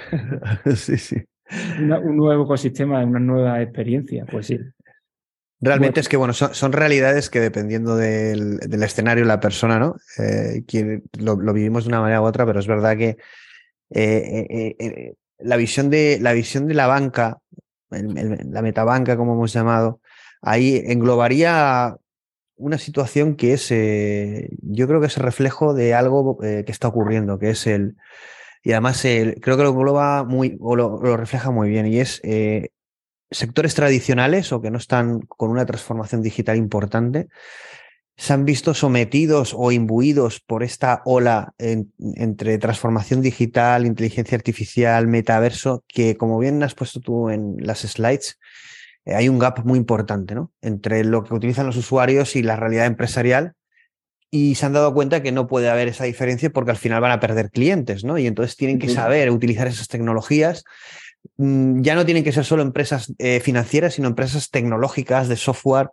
[0.75, 4.59] sí, sí un nuevo ecosistema, una nueva experiencia, pues sí.
[5.61, 9.97] Realmente es que, bueno, son, realidades que dependiendo del, escenario la persona, ¿no?
[10.19, 10.63] Eh,
[11.19, 13.17] lo, vivimos de una manera u otra, pero es verdad que
[13.91, 17.39] eh, eh, la, visión de, la visión de la banca,
[17.91, 20.01] la metabanca, como hemos llamado,
[20.43, 21.97] ahí englobaría
[22.57, 27.39] una situación que es, yo creo que es el reflejo de algo que está ocurriendo,
[27.39, 27.97] que es el,
[28.67, 32.71] y además creo que lo engloba muy, o lo, refleja muy bien, y es eh,
[33.31, 37.29] sectores tradicionales o que no están con una transformación digital importante,
[38.17, 45.85] se han visto sometidos o imbuidos por esta ola entre transformación digital, inteligencia artificial, metaverso,
[45.87, 48.41] que como bien has puesto tú en las slides,
[49.05, 50.51] eh, hay un gap muy importante ¿no?
[50.61, 53.53] entre lo que utilizan los usuarios y la realidad empresarial
[54.31, 57.13] y se han dado cuenta que no puede haber esa diferencia porque al final van
[57.13, 58.19] a perder clientes, ¿no?
[58.19, 60.65] Y entonces tienen que saber utilizar esas tecnologías.
[61.37, 65.91] Mm, ya no tienen que ser solo empresas eh, financieras, sino empresas tecnológicas de software.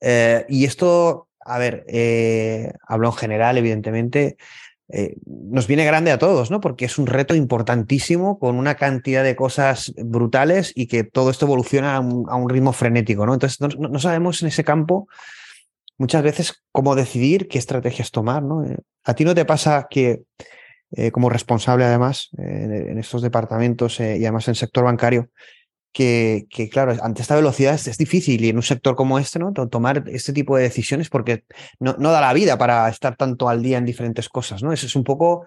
[0.00, 4.36] Eh, y esto, a ver, eh, hablo en general, evidentemente,
[5.26, 6.60] nos viene grande a todos, ¿no?
[6.60, 11.46] Porque es un reto importantísimo con una cantidad de cosas brutales y que todo esto
[11.46, 13.34] evoluciona a un, ritmo frenético, ¿no?
[13.34, 15.08] Entonces, no sabemos en ese campo
[15.98, 18.42] muchas veces cómo decidir qué estrategias tomar.
[18.42, 18.64] ¿no?
[18.64, 20.22] Eh, ¿A ti no te pasa que,
[20.92, 25.30] eh, como responsable además en estos departamentos eh, y además en el sector bancario,
[25.92, 29.52] que, que, claro, ante esta velocidad es, difícil y en un sector como este, ¿no?
[29.54, 31.44] Tomar este tipo de decisiones porque
[31.80, 34.74] no, no, da la vida para estar tanto al día en diferentes cosas, ¿no?
[34.74, 35.46] Eso es un poco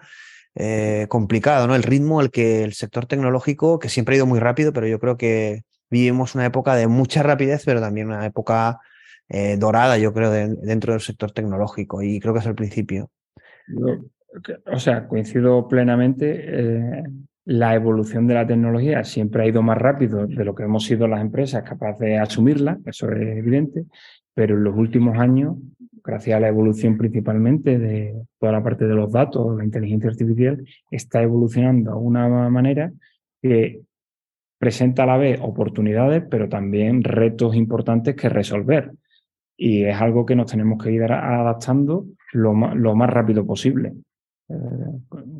[1.08, 1.76] complicado, ¿no?
[1.76, 4.98] El ritmo al que el sector tecnológico, que siempre ha ido muy rápido, pero yo
[4.98, 8.80] creo que vivimos una época de mucha rapidez, pero también una época
[9.30, 13.10] eh, dorada, yo creo, dentro del sector tecnológico y creo que es el principio.
[14.66, 16.44] o sea, coincido plenamente.
[16.46, 17.04] Eh,
[17.44, 21.08] la evolución de la tecnología siempre ha ido más rápido de lo que hemos sido
[21.08, 23.86] las empresas capaces de asumirla, eso es evidente,
[24.34, 25.56] pero en los últimos años,
[26.04, 30.64] gracias a la evolución principalmente de toda la parte de los datos, la inteligencia artificial,
[30.90, 32.92] está evolucionando de una manera
[33.42, 33.80] que
[34.58, 38.92] presenta a la vez oportunidades, pero también retos importantes que resolver.
[39.62, 43.92] Y es algo que nos tenemos que ir adaptando lo más, rápido posible.
[44.48, 44.54] Eh,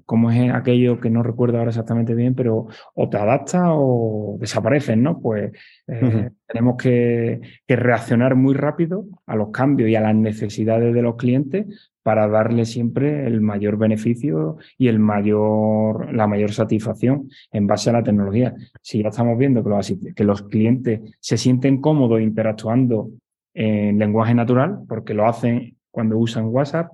[0.05, 4.99] como es aquello que no recuerdo ahora exactamente bien, pero o te adaptas o desapareces,
[4.99, 5.23] ¿no?
[5.23, 5.53] Pues
[5.87, 11.17] eh, tenemos que, reaccionar muy rápido a los cambios y a las necesidades de los
[11.17, 17.89] clientes para darle siempre el mayor beneficio y el mayor, la mayor satisfacción en base
[17.89, 18.55] a la tecnología.
[18.83, 23.09] Si ya estamos viendo que los, que los clientes se sienten cómodos interactuando
[23.55, 26.93] en lenguaje natural, porque lo hacen cuando usan WhatsApp,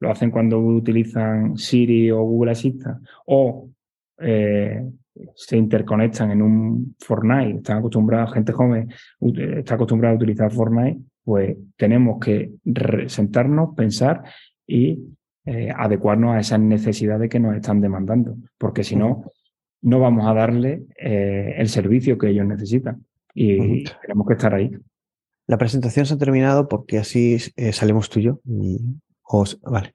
[0.00, 3.68] lo hacen cuando utilizan Siri o Google Assistant, o
[4.18, 4.84] eh,
[5.34, 8.88] se interconectan en un Fortnite, están acostumbrados, gente joven
[9.20, 12.52] está acostumbrada a utilizar Fortnite, pues tenemos que
[13.06, 14.22] sentarnos, pensar
[14.66, 14.98] y
[15.44, 19.24] eh, adecuarnos a esas necesidades que nos están demandando, porque si no,
[19.82, 23.04] no vamos a darle eh, el servicio que ellos necesitan
[23.34, 24.70] y tenemos que estar ahí.
[25.48, 28.40] La presentación se ha terminado porque así eh, salimos tú y yo.
[29.62, 29.94] vale.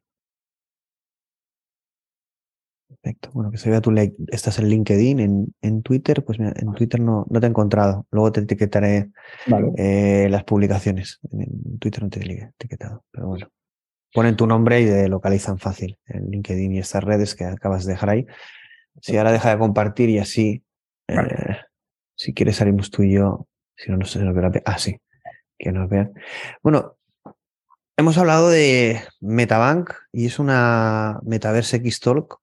[2.89, 3.29] Perfecto.
[3.33, 4.15] Bueno, que se vea tu like.
[4.27, 8.05] Estás en LinkedIn, en, en Twitter, pues mira, en Twitter no, no te he encontrado.
[8.11, 9.11] Luego te etiquetaré
[9.45, 11.19] las publicaciones.
[11.31, 13.47] En Twitter no te he etiquetado, pero bueno
[14.13, 17.93] ponen tu nombre y te localizan fácil en LinkedIn y estas redes que acabas de
[17.93, 18.27] dejar ahí.
[19.01, 20.63] Si ahora deja de compartir y así,
[21.07, 21.57] eh,
[22.15, 24.51] si quieres salimos tú y yo, si no, no se nos verá.
[24.65, 24.95] Ah, sí,
[25.57, 26.13] que nos vean.
[26.61, 26.97] Bueno,
[27.97, 32.39] hemos hablado de Metabank y es una Metaverse X-Talk.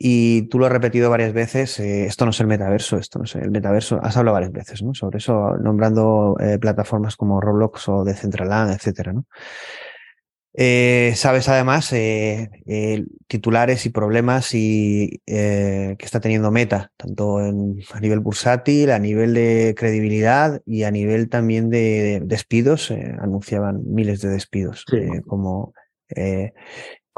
[0.00, 3.24] Y tú lo has repetido varias veces, eh, esto no es el metaverso, esto no
[3.24, 4.94] es el metaverso, has hablado varias veces, ¿no?
[4.94, 9.24] Sobre eso, nombrando eh, plataformas como Roblox o Decentraland, etcétera, ¿no?
[10.54, 12.48] Eh, sabes además eh,
[13.26, 19.34] titulares y problemas y, eh, que está teniendo Meta, tanto a nivel bursátil, a nivel
[19.34, 22.90] de credibilidad y a nivel también de, despidos.
[23.20, 24.84] anunciaban miles de despidos
[25.26, 25.74] como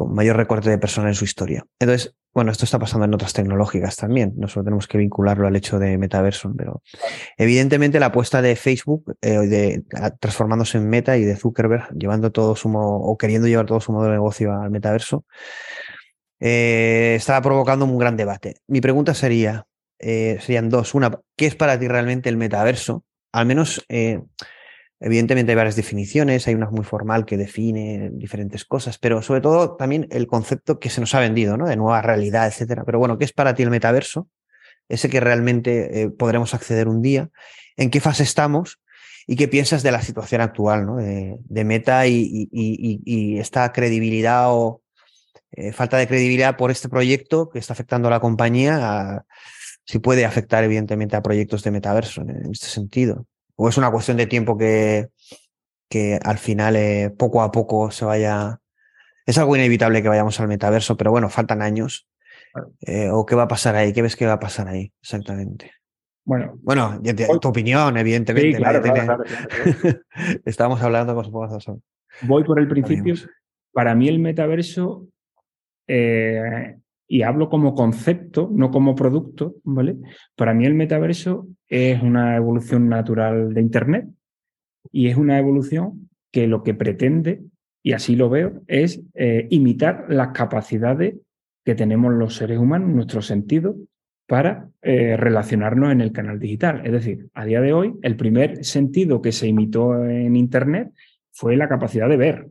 [0.01, 1.67] con mayor recorte de personas en su historia.
[1.79, 5.57] Entonces, bueno, esto está pasando en otras tecnológicas también, no solo tenemos que vincularlo al
[5.57, 6.83] hecho de metaverso, pero
[7.37, 9.85] evidentemente la apuesta de Facebook eh, de,
[10.19, 14.13] transformándose en Meta y de Zuckerberg llevando todo su o queriendo llevar todo su modelo
[14.13, 15.27] de negocio al metaverso
[16.41, 18.55] eh, estaba provocando un gran debate.
[18.69, 19.67] Mi pregunta sería,
[19.99, 20.95] eh, serían dos.
[20.95, 23.05] Una, ¿qué es para ti realmente el metaverso?
[23.33, 23.85] Al menos
[25.03, 29.75] Evidentemente hay varias definiciones, hay una muy formal que define diferentes cosas, pero sobre todo
[29.77, 31.67] también el concepto que se nos ha vendido, ¿no?
[31.67, 32.85] De nueva realidad, etcétera.
[32.85, 34.29] Pero bueno, ¿qué es para ti el metaverso?
[34.91, 37.31] Ese que realmente eh, podremos acceder un día.
[37.79, 38.79] ¿En qué fase estamos?
[39.27, 40.97] ¿Y qué piensas de la situación actual, ¿no?
[40.97, 44.83] De, Meta y, esta credibilidad o
[45.53, 49.25] eh, falta de credibilidad por este proyecto que está afectando a la compañía,
[49.87, 53.27] si puede afectar evidentemente a proyectos de metaverso en este sentido
[53.63, 55.09] o es una cuestión de tiempo que,
[55.91, 58.59] que al final eh, poco a poco se vaya...
[59.27, 62.09] Es algo inevitable que vayamos al metaverso, pero bueno, faltan años.
[62.81, 63.93] Eh, ¿O qué va a pasar ahí?
[63.93, 65.73] ¿Qué ves que va a pasar ahí exactamente?
[66.25, 67.03] Bueno, bueno
[67.39, 68.59] tu opinión, evidentemente.
[70.47, 71.27] Estamos hablando con
[71.61, 71.83] su
[72.23, 73.15] Voy por el principio.
[73.75, 75.07] Para mí el metaverso
[75.87, 76.79] eh,
[77.13, 79.97] y hablo como concepto, no como producto, ¿vale?
[80.37, 84.07] Para mí el metaverso es una evolución natural de Internet
[84.93, 87.43] y es una evolución que lo que pretende,
[87.83, 91.17] y así lo veo, es eh, imitar las capacidades
[91.65, 93.75] que tenemos los seres humanos, nuestro sentido,
[94.29, 96.83] para eh, relacionarnos en el canal digital.
[96.87, 100.93] Es decir, a día de hoy, el primer sentido que se imitó en Internet
[101.33, 102.47] fue la capacidad de ver.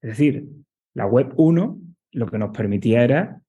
[0.00, 0.48] Es decir,
[0.92, 1.78] la web 1
[2.14, 3.41] lo que nos permitía era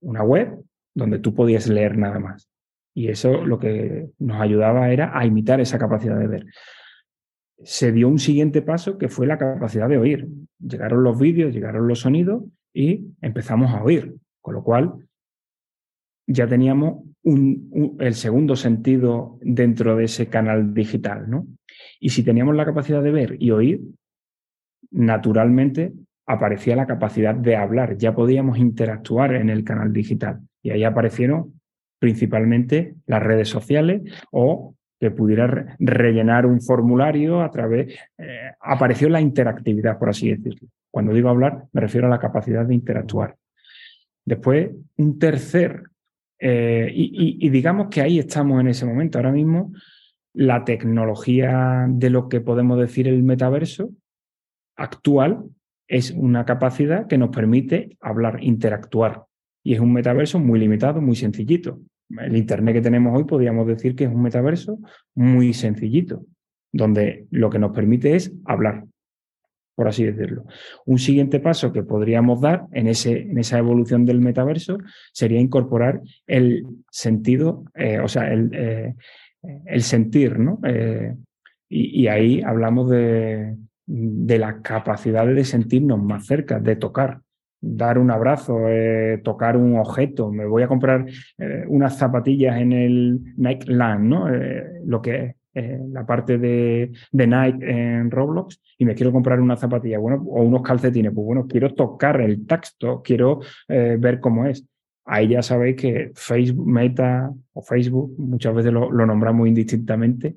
[0.00, 0.62] una web
[0.94, 2.48] donde tú podías leer nada más.
[2.94, 6.46] Y eso lo que nos ayudaba era a imitar esa capacidad de ver.
[7.62, 10.28] Se dio un siguiente paso que fue la capacidad de oír.
[10.58, 14.16] Llegaron los vídeos, llegaron los sonidos y empezamos a oír.
[14.40, 15.08] Con lo cual
[16.26, 21.28] ya teníamos el segundo sentido dentro de ese canal digital.
[21.28, 21.46] ¿no?
[22.00, 23.80] Y si teníamos la capacidad de ver y oír,
[24.90, 25.92] naturalmente
[26.28, 31.60] aparecía la capacidad de hablar, ya podíamos interactuar en el canal digital y ahí aparecieron
[31.98, 39.20] principalmente las redes sociales o que pudiera rellenar un formulario a través, eh, apareció la
[39.20, 40.68] interactividad, por así decirlo.
[40.90, 43.36] Cuando digo hablar, me refiero a la capacidad de interactuar.
[44.24, 45.82] Después, un tercer
[46.40, 49.18] Eh, y, digamos que ahí estamos en ese momento.
[49.18, 49.72] Ahora mismo,
[50.34, 53.90] la tecnología de lo que podemos decir el metaverso
[54.76, 55.42] actual
[55.88, 59.24] es una capacidad que nos permite hablar, interactuar.
[59.64, 61.80] Y es un metaverso muy limitado, muy sencillito.
[62.10, 64.78] El Internet que tenemos hoy podríamos decir que es un metaverso
[65.14, 66.24] muy sencillito,
[66.72, 68.84] donde lo que nos permite es hablar,
[69.74, 70.44] por así decirlo.
[70.86, 74.78] Un siguiente paso que podríamos dar en, ese, en esa evolución del metaverso
[75.12, 78.94] sería incorporar el sentido, eh, o sea, el, eh,
[79.66, 80.60] el sentir, ¿no?
[80.64, 81.14] Eh,
[81.68, 83.54] y, ahí hablamos de,
[83.88, 87.20] de la capacidad de sentirnos más cerca, de tocar,
[87.60, 88.58] dar un abrazo,
[89.24, 90.30] tocar un objeto.
[90.30, 91.06] Me voy a comprar
[91.68, 94.28] unas zapatillas en el Nike Land, ¿no?
[94.84, 99.98] lo que la parte de, de, Nike en Roblox y me quiero comprar una zapatilla
[99.98, 101.12] bueno, o unos calcetines.
[101.12, 104.64] Pues bueno, quiero tocar el texto, quiero eh, ver cómo es.
[105.04, 110.36] Ahí ya sabéis que Facebook, Meta o Facebook, muchas veces lo, lo nombramos indistintamente,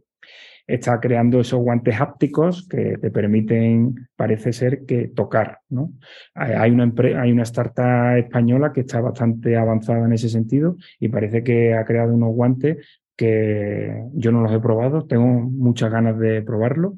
[0.73, 5.60] está creando esos guantes hápticos que te permiten, parece ser, que tocar.
[5.69, 5.91] ¿no?
[6.34, 6.91] Hay, una
[7.22, 11.85] hay una startup española que está bastante avanzada en ese sentido y parece que ha
[11.85, 16.95] creado unos guantes que yo no los he probado, tengo muchas ganas de probarlo,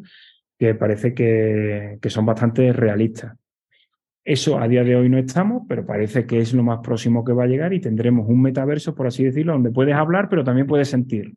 [0.58, 3.36] que parece que, son bastante realistas.
[4.24, 7.34] Eso a día de hoy no estamos, pero parece que es lo más próximo que
[7.34, 10.66] va a llegar y tendremos un metaverso, por así decirlo, donde puedes hablar, pero también
[10.66, 11.34] puedes sentir.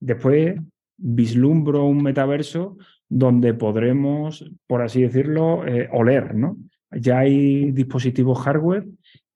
[0.00, 0.56] Después
[1.02, 2.76] vislumbro un metaverso
[3.08, 6.56] donde podremos, por así decirlo, eh, oler, ¿no?
[6.90, 8.86] Ya hay dispositivos hardware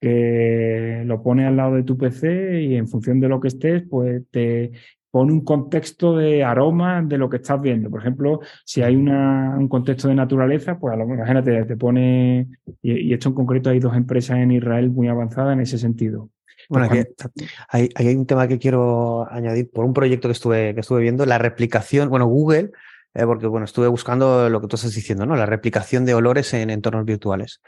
[0.01, 3.83] que lo pone al lado de tu PC y en función de lo que estés,
[3.89, 4.73] pues te
[5.11, 7.91] pone un contexto de aroma de lo que estás viendo.
[7.91, 12.49] Por ejemplo, si hay un contexto de naturaleza, pues a lo, imagínate, te pone,
[12.83, 16.29] y, esto en concreto hay dos empresas en Israel muy avanzadas en ese sentido.
[16.69, 16.89] Bueno,
[17.69, 21.27] hay, hay, un tema que quiero añadir por un proyecto que estuve, que estuve viendo,
[21.27, 22.73] la replicación, bueno, Google
[23.17, 25.37] eh, porque bueno, estuve buscando lo que tú estás diciendo, ¿no?
[25.37, 27.63] La replicación de olores en entornos virtuales.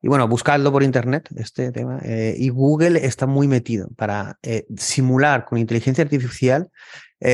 [0.00, 1.98] Y bueno, buscadlo por internet, este tema.
[2.02, 6.70] Eh, y Google está muy metido para eh, simular con inteligencia artificial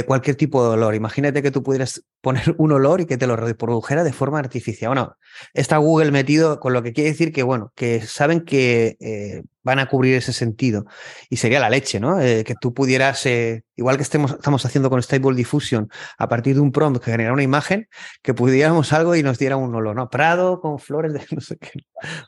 [0.06, 0.94] cualquier tipo de olor.
[0.94, 4.90] Imagínate que tú pudieras poner un olor y que te lo reprodujera de forma artificial.
[4.90, 5.16] Bueno,
[5.52, 9.86] está Google metido con lo que quiere decir que, bueno, que saben que van a
[9.86, 10.86] cubrir ese sentido.
[11.28, 12.20] Y sería la leche, ¿no?
[12.20, 15.88] Eh, que tú pudieras, eh, igual que estemos, estamos haciendo con Stable Diffusion,
[16.18, 17.88] a partir de un prompt que genera una imagen,
[18.22, 20.08] que pudiéramos algo y nos diera un olor, ¿no?
[20.08, 21.70] Prado con flores de no sé qué.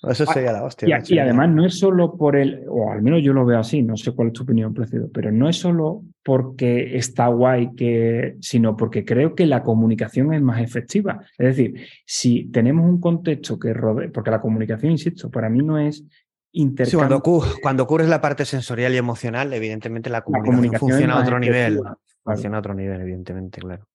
[0.08, 1.02] Eso sería la hostia.
[1.06, 3.96] Y, además no es solo por el, o al menos yo lo veo así, no
[3.96, 8.76] sé cuál es tu opinión, Preciado, pero no es solo porque está guay, que, sino
[8.76, 11.20] porque creo que la comunicación es más efectiva.
[11.36, 15.78] Es decir, si tenemos un contexto que rodea, porque la comunicación, insisto, para mí no
[15.78, 16.04] es
[16.94, 17.22] cuando,
[17.62, 21.80] cuando, ocurre la parte sensorial y emocional, evidentemente la comunicación, funciona a otro nivel.
[22.22, 23.86] Funciona a otro nivel, evidentemente, claro.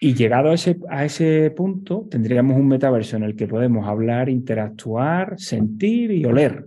[0.00, 4.28] Y llegado a ese, a ese punto, tendríamos un metaverso en el que podemos hablar,
[4.28, 6.66] interactuar, sentir y oler.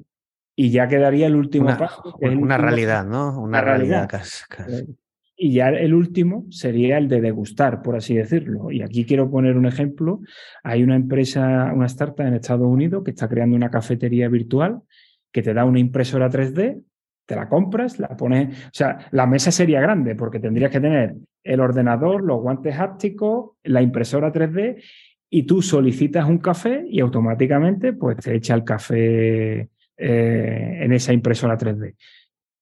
[0.55, 2.17] Y ya quedaría el último paso.
[2.19, 3.39] una realidad, ¿no?
[3.39, 4.09] Una, realidad.
[5.39, 8.71] Y ya el último sería el de degustar, por así decirlo.
[8.71, 10.19] Y aquí quiero poner un ejemplo.
[10.63, 14.81] Hay una empresa, una startup en Estados Unidos que está creando una cafetería virtual
[15.31, 16.81] que te da una impresora 3D,
[17.27, 18.57] te la compras, la pones.
[18.65, 23.51] O sea, la mesa sería grande porque tendrías que tener el ordenador, los guantes hápticos,
[23.63, 24.81] la impresora 3D
[25.29, 31.13] y tú solicitas un café y automáticamente pues te echa el café eh, en esa
[31.13, 31.95] impresora 3D.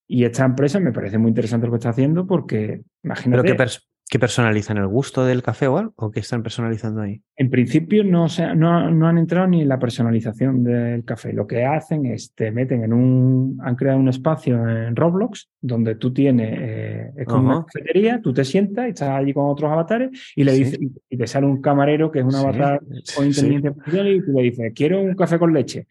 [0.07, 3.55] Y esta empresa me parece muy interesante lo que está haciendo porque, imagínate...
[3.55, 3.71] ¿Pero
[4.07, 7.21] qué, personalizan el gusto del café o ¿O qué están personalizando ahí?
[7.35, 11.33] En principio no, no, no, han entrado ni en la personalización del café.
[11.33, 13.57] Lo que hacen es te meten en un...
[13.63, 16.55] Han creado un espacio en Roblox donde tú tienes...
[16.61, 20.43] Eh, es como una cafetería, tú te sientas y estás allí con otros avatares y
[20.43, 20.79] le dices...
[21.09, 22.79] Y te sale un camarero que es un avatar
[23.15, 25.87] con inteligencia artificial y tú le dices, quiero un café con leche.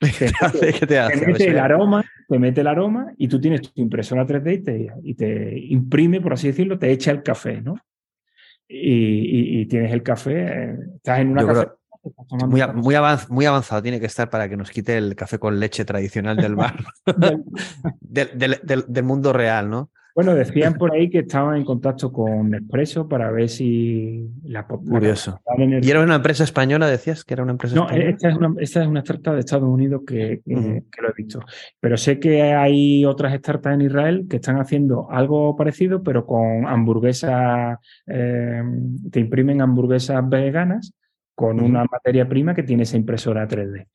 [0.18, 1.26] ¿Qué te hace?
[1.26, 5.58] mete el aroma, te mete el aroma y tú tienes tu impresora 3D y te,
[5.58, 7.76] imprime, por así decirlo, te echa el café, ¿no?
[8.68, 11.68] Y, tienes el café, eh, estás en una café,
[12.46, 12.62] muy,
[13.28, 16.54] muy, avanzado tiene que estar para que nos quite el café con leche tradicional del
[16.54, 16.76] bar,
[18.00, 19.90] del, mundo real, ¿no?
[20.16, 25.38] Bueno, decían por ahí que estaban en contacto con Nespresso para ver si la Curioso.
[25.58, 28.80] ¿Y era una empresa española, decías que era una empresa no, Esta es una, esta
[28.80, 31.40] es una startup de Estados Unidos que, lo he visto.
[31.78, 36.66] Pero sé que hay otras startups en Israel que están haciendo algo parecido, pero con
[36.66, 38.62] hamburguesas, eh,
[39.12, 40.94] te imprimen hamburguesas veganas
[41.34, 43.86] con una materia prima que tiene esa impresora 3D.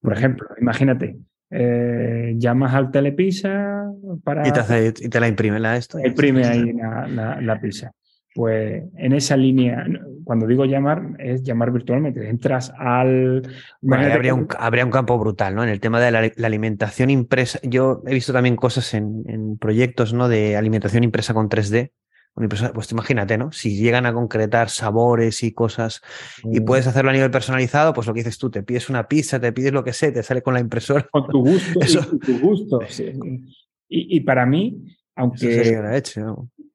[0.00, 1.16] Por ejemplo, imagínate,
[1.50, 3.90] eh, llamas al telepisa
[4.22, 4.46] para...
[4.46, 5.98] Y te, y te la imprime la esto.
[5.98, 7.92] Imprime ahí la, la, pizza.
[8.34, 9.84] Pues en esa línea,
[10.22, 12.28] cuando digo llamar, es llamar virtualmente.
[12.28, 13.42] Entras al.
[13.90, 15.64] habría, un, habría, un, campo brutal, ¿no?
[15.64, 17.58] En el tema de la, alimentación impresa.
[17.64, 20.28] Yo he visto también cosas en, en, proyectos, ¿no?
[20.28, 21.90] De alimentación impresa con 3D,
[22.34, 23.52] pues imagínate, ¿no?
[23.52, 26.00] Si llegan a concretar sabores y cosas
[26.44, 26.64] y mm.
[26.64, 29.52] puedes hacerlo a nivel personalizado, pues lo que dices tú, te pides una pizza, te
[29.52, 31.06] pides lo que sé, te sale con la impresora.
[31.10, 31.80] Con tu gusto.
[31.80, 32.18] Eso.
[32.18, 32.80] tu gusto.
[33.92, 34.84] Y, para mí,
[35.16, 36.00] aunque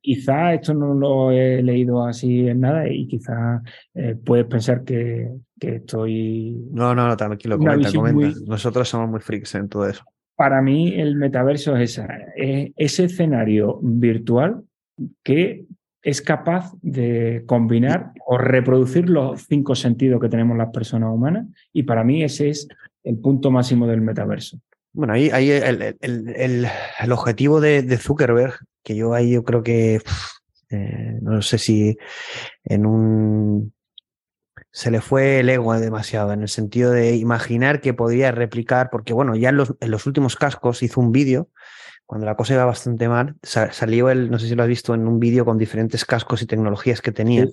[0.02, 3.62] quizá esto no lo he leído así en nada y quizá
[3.94, 6.58] eh, puedes pensar que, estoy...
[6.72, 8.38] No, no, no, tranquilo, comenta, comenta.
[8.46, 10.04] Nosotros somos muy freaks en todo eso.
[10.36, 12.06] Para mí el metaverso es esa,
[12.36, 14.62] es ese escenario virtual
[15.24, 15.66] que
[16.02, 21.84] es capaz de combinar o reproducir los cinco sentidos que tenemos las personas humanas y
[21.84, 22.68] para mí ese es
[23.04, 24.60] el punto máximo del metaverso.
[24.94, 26.68] Bueno, ahí, ahí el, el,
[27.00, 28.54] el, objetivo de, Zuckerberg,
[28.84, 30.00] que yo ahí yo creo que
[30.70, 31.98] eh, no sé si
[32.64, 33.74] en un
[34.72, 39.14] se le fue el ego demasiado, en el sentido de imaginar que podría replicar, porque
[39.14, 41.50] bueno, ya en los, en los últimos cascos hizo un vídeo
[42.06, 45.08] cuando la cosa iba bastante mal, salió él, no sé si lo has visto en
[45.08, 47.48] un vídeo con diferentes cascos y tecnologías que tenía,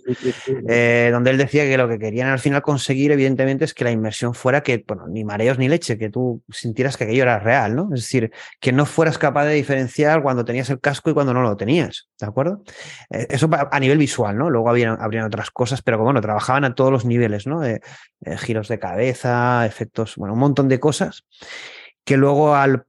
[0.69, 3.91] eh, donde él decía que lo que querían al final conseguir, evidentemente, es que la
[3.91, 7.75] inmersión fuera que, bueno, ni mareos ni leche, que tú sintieras que aquello era real,
[7.75, 7.89] ¿no?
[7.95, 8.31] Es decir,
[8.61, 12.11] que no fueras capaz de diferenciar cuando tenías el casco y cuando no lo tenías,
[12.21, 12.63] ¿de acuerdo?
[13.09, 14.51] Eh, eso a nivel visual, ¿no?
[14.51, 17.65] Luego habrían, habrían otras cosas, pero como, bueno, trabajaban a todos los niveles, ¿no?
[17.65, 17.81] Eh,
[18.37, 21.25] giros de cabeza, efectos, bueno, un montón de cosas
[22.05, 22.85] que luego al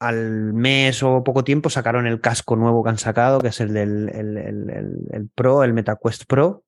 [0.00, 3.72] al mes o poco tiempo sacaron el casco nuevo que han sacado, que es el
[3.72, 6.64] del el, Pro, el MetaQuest Pro,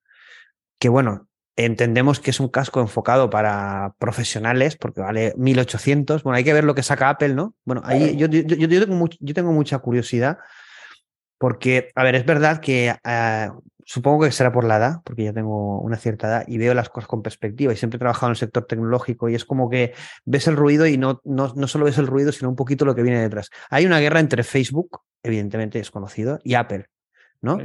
[0.78, 6.22] que bueno, entendemos que es un casco enfocado para profesionales porque vale 1800.
[6.22, 7.54] Bueno, hay que ver lo que saca Apple, ¿no?
[7.64, 10.38] Bueno, ahí yo, yo, tengo, yo tengo, mucha curiosidad
[11.38, 13.48] porque, a ver, es verdad que eh,
[13.90, 16.90] supongo que será por la edad, porque ya tengo una cierta edad y veo las
[16.90, 19.94] cosas con perspectiva y siempre he trabajado en el sector tecnológico y es como que
[20.24, 22.94] ves el ruido y no, no, no solo ves el ruido, sino un poquito lo
[22.94, 23.50] que viene detrás.
[23.68, 26.86] Hay una guerra entre Facebook, evidentemente es conocido, y Apple.
[27.42, 27.58] ¿no?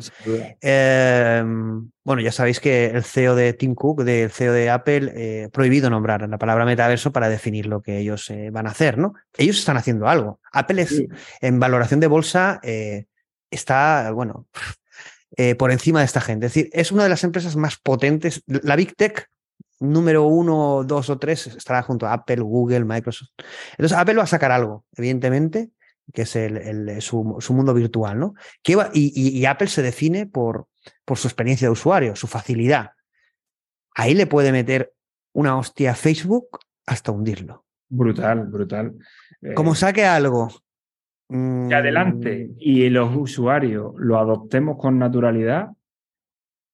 [0.61, 5.49] Em, bueno, ya sabéis que el CEO de Tim Cook, del CEO de Apple, eh,
[5.53, 9.13] prohibido nombrar la palabra metaverso para definir lo que ellos eh, van a hacer, ¿no?
[9.37, 10.39] Ellos están haciendo algo.
[10.51, 11.03] Apple es,
[11.41, 13.05] en valoración de bolsa, eh,
[13.51, 14.47] está, bueno,
[15.37, 16.45] eh, por encima de esta gente.
[16.45, 18.43] Es decir, es una de las empresas más potentes.
[18.47, 19.27] La Big Tech
[19.79, 23.29] número uno, dos o tres estará junto a Apple, Google, Microsoft.
[23.71, 25.71] Entonces, Apple va a sacar algo, evidentemente,
[26.13, 28.35] que es el, su, mundo virtual, ¿no?
[28.63, 30.67] Que y, Apple se define por,
[31.03, 32.91] por su experiencia de usuario, su facilidad.
[33.93, 34.93] Ahí le puede meter
[35.33, 37.65] una hostia a Facebook hasta hundirlo.
[37.89, 38.95] Brutal, brutal.
[39.53, 40.49] Como eh, saque algo
[41.27, 42.55] que adelante mm.
[42.59, 45.69] y los usuarios lo adoptemos con naturalidad,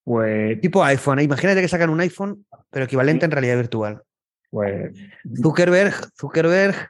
[0.03, 0.59] pues.
[0.59, 1.23] Tipo iPhone, ¿eh?
[1.23, 4.01] imagínate que sacan un iPhone, pero equivalente en realidad virtual.
[4.49, 4.97] Pues.
[5.41, 6.89] Zuckerberg, Zuckerberg.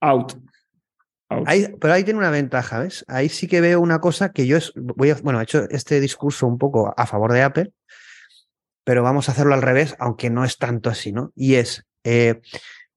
[0.00, 0.34] Out.
[1.80, 3.04] pero ahí tiene una ventaja, ¿ves?
[3.08, 6.00] Ahí sí que veo una cosa que yo es, voy a, bueno, he hecho este
[6.00, 7.72] discurso un poco a favor de Apple,
[8.84, 11.32] pero vamos a hacerlo al revés, aunque no es tanto así, ¿no?
[11.34, 12.40] Y es, eh,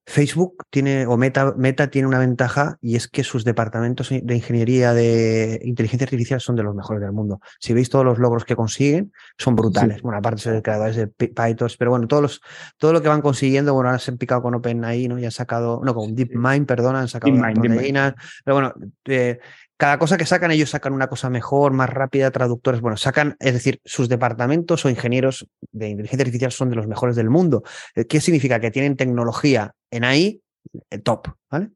[0.05, 4.93] Facebook tiene, o Meta, Meta tiene una ventaja y es que sus departamentos de ingeniería
[4.93, 7.39] de inteligencia artificial son de los mejores del mundo.
[7.59, 10.01] Si veis todos los logros que consiguen, son brutales.
[10.01, 12.41] Bueno, aparte de ser creadores de Python, pero bueno, todos los,
[12.77, 15.17] todo lo que van consiguiendo, bueno, ahora se han picado con OpenAI, ¿no?
[15.17, 18.13] Y han sacado, no, con DeepMind, perdón, han sacado proteínas.
[18.43, 18.73] Pero bueno,
[19.05, 19.39] eh,
[19.77, 23.53] cada cosa que sacan, ellos sacan una cosa mejor, más rápida, traductores, bueno, sacan, es
[23.53, 27.63] decir, sus departamentos o ingenieros de inteligencia artificial son de los mejores del mundo.
[27.93, 28.59] Eh, ¿Qué significa?
[28.59, 30.41] Que tienen tecnología en ahí,
[30.89, 31.71] eh, top, ¿vale?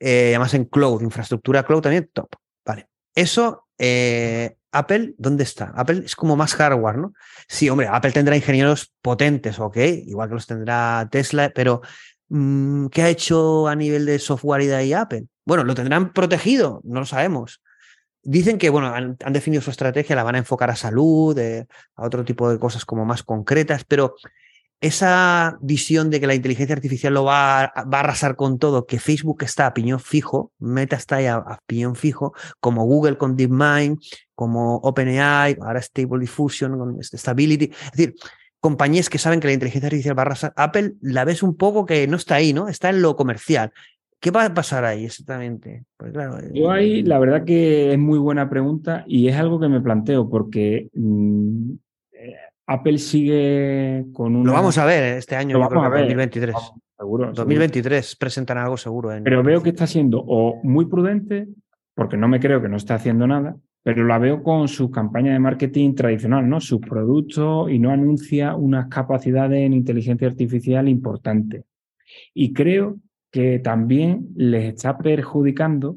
[0.00, 2.34] Eh, además en cloud, infraestructura cloud también, top,
[2.66, 2.88] ¿vale?
[3.14, 3.66] Eso,
[4.72, 5.72] Apple, ¿dónde está?
[5.76, 7.12] Apple es como más hardware, ¿no?
[7.46, 11.82] Sí, hombre, Apple tendrá ingenieros potentes, ok, igual que los tendrá Tesla, pero
[12.32, 15.26] mm, ¿qué ha hecho a nivel de software y de Apple?
[15.44, 16.80] Bueno, ¿lo tendrán protegido?
[16.84, 17.60] No lo sabemos.
[18.22, 22.06] Dicen que, bueno, han, definido su estrategia, la van a enfocar a salud, eh, a
[22.06, 24.14] otro tipo de cosas como más concretas, pero
[24.80, 28.98] esa visión de que la inteligencia artificial lo va a, a arrasar con todo, que
[28.98, 33.98] Facebook está a piñón fijo, Meta está ahí a, piñón fijo, como Google con DeepMind,
[34.34, 37.66] como OpenAI, ahora Stable Diffusion con Stability.
[37.66, 38.14] Es decir,
[38.62, 40.52] compañías que saben que la inteligencia artificial va a arrasar.
[40.56, 42.68] Apple la ves un poco que no está ahí, ¿no?
[42.68, 43.72] Está en lo comercial.
[44.20, 45.82] ¿Qué va a pasar ahí exactamente?
[45.96, 49.58] Pues claro, eh, Yo ahí, la verdad que es muy buena pregunta y es algo
[49.58, 51.72] que me planteo porque mm,
[52.12, 52.36] eh,
[52.68, 54.46] Apple sigue con un.
[54.46, 56.02] Lo vamos a ver este año, lo vamos a ver.
[56.02, 56.54] 2023.
[56.96, 57.32] Seguro.
[57.32, 59.12] 2023 presentan algo seguro.
[59.12, 59.24] En...
[59.24, 61.48] Pero veo que está siendo o muy prudente,
[61.96, 65.32] porque no me creo que no está haciendo nada, pero la veo con su campaña
[65.32, 66.60] de marketing tradicional, ¿no?
[66.60, 71.64] Sus productos y no anuncia unas capacidades en inteligencia artificial importantes.
[72.32, 72.98] Y creo
[73.30, 75.96] que también les está perjudicando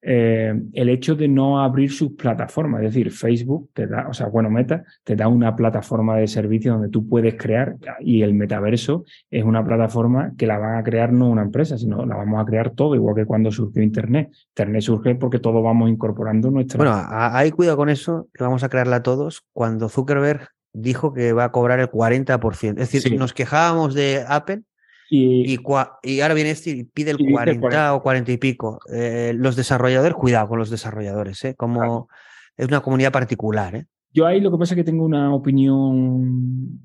[0.00, 2.82] eh, el hecho de no abrir sus plataformas.
[2.82, 6.72] Es decir, Facebook te da, o sea, bueno, Meta te da una plataforma de servicio
[6.72, 11.12] donde tú puedes crear y el metaverso es una plataforma que la van a crear
[11.12, 14.30] no una empresa, sino la vamos a crear todo, igual que cuando surgió Internet.
[14.50, 16.78] Internet surge porque todos vamos incorporando nuestra.
[16.78, 19.44] Bueno, hay cuidado con eso, que vamos a crearla todos.
[19.52, 22.78] Cuando Zuckerberg dijo que va a cobrar el 40%.
[22.78, 24.62] Es decir, nos quejábamos de Apple
[25.10, 25.58] y,
[26.02, 28.78] y, ahora viene este y pide el 40, o 40 y pico.
[28.92, 31.54] Eh, los desarrolladores, cuidado con los desarrolladores, ¿eh?
[31.54, 32.08] como
[32.56, 33.74] es una comunidad particular.
[33.74, 33.86] ¿eh?
[34.12, 36.80] Yo ahí lo que pasa es que tengo una opinión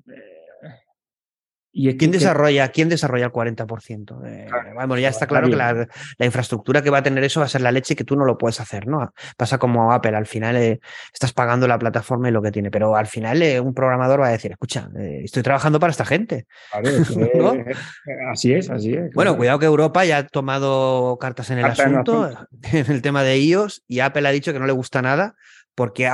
[1.74, 4.26] eh, ¿Quién, desarrolla, ¿Quién desarrolla el 40%?
[4.26, 5.88] Eh, bueno, ya está claro que la,
[6.20, 8.26] infraestructura que va a tener eso va a ser la leche y que tú no
[8.26, 9.14] lo puedes hacer, ¿no?
[9.38, 10.80] Pasa como Apple, al final eh,
[11.12, 14.28] estás pagando la plataforma y lo que tiene, pero al final eh, un programador va
[14.28, 14.90] a decir, escucha,
[15.24, 16.46] estoy trabajando para esta gente.
[18.32, 19.14] Así es, así es.
[19.14, 22.30] Bueno, cuidado que Europa ya ha tomado cartas en el asunto,
[22.72, 25.36] en el tema de iOS, y Apple ha dicho que no le gusta nada
[25.76, 26.10] porque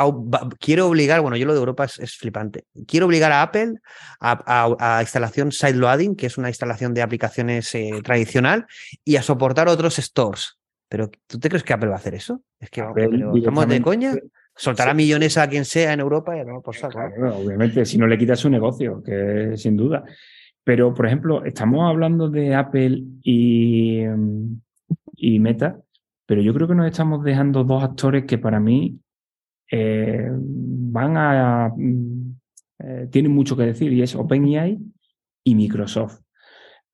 [0.59, 3.75] quiero obligar, bueno, yo lo de Europa es, flipante, quiero obligar a Apple
[4.19, 8.65] a, instalación sideloading, que es una instalación de aplicaciones eh, tradicional,
[9.03, 10.57] y a soportar otros stores.
[10.87, 12.41] Pero ¿tú te crees que Apple va a hacer eso?
[12.59, 12.81] Es que
[13.35, 14.13] estamos de coña.
[14.55, 18.39] Soltará millones a quien sea en Europa y no por obviamente, si no le quitas
[18.39, 20.03] su negocio, que sin duda.
[20.63, 24.01] Pero, por ejemplo, estamos hablando de Apple y,
[25.15, 25.79] y Meta,
[26.25, 28.99] pero yo creo que nos estamos dejando dos actores que para mí
[29.71, 31.71] eh, van a...
[31.75, 32.35] Mm,
[32.79, 34.79] eh, tienen mucho que decir y es OpenAI
[35.43, 36.19] y Microsoft.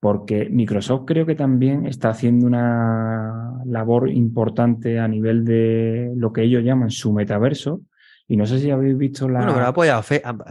[0.00, 6.42] Porque Microsoft creo que también está haciendo una labor importante a nivel de lo que
[6.42, 7.80] ellos llaman su metaverso,
[8.28, 9.38] y no sé si habéis visto la.
[9.38, 10.02] Bueno, pero ha apoyado,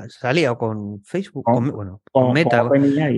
[0.07, 2.67] salía con Facebook, con, bueno, con, Meta,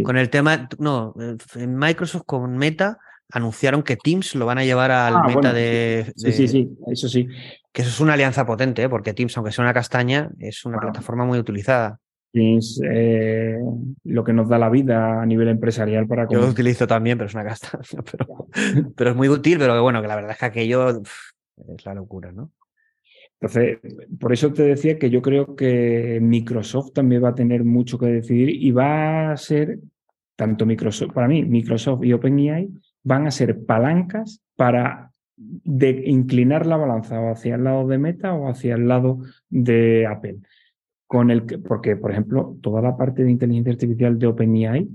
[0.03, 0.67] con, el tema.
[0.79, 1.13] No,
[1.55, 2.97] en Microsoft con Meta
[3.31, 7.09] anunciaron que Teams lo van a llevar al ah, meta de, Sí, sí, sí, eso
[7.09, 7.27] sí.
[7.71, 8.89] Que eso es una alianza potente, ¿eh?
[8.89, 11.99] porque Teams, aunque sea una castaña, es una plataforma muy utilizada.
[12.31, 13.57] Teams, eh,
[14.03, 16.27] lo que nos da la vida a nivel empresarial para...
[16.29, 17.83] Yo lo utilizo también, pero es una castaña.
[18.95, 22.31] Pero, es muy útil, pero bueno, que la verdad es que aquello es la locura,
[22.31, 22.51] ¿no?
[23.39, 23.77] Entonces,
[24.19, 28.07] por eso te decía que yo creo que Microsoft también va a tener mucho que
[28.07, 29.79] decidir y va a ser,
[30.35, 32.69] tanto Microsoft, para mí, Microsoft y OpenAI
[33.07, 38.33] van a ser palancas para de inclinar la balanza o hacia el lado de Meta
[38.33, 39.19] o hacia el lado
[39.49, 40.39] de Apple.
[41.05, 44.89] Con el que, porque, por ejemplo, toda la parte de inteligencia artificial de OpenAI,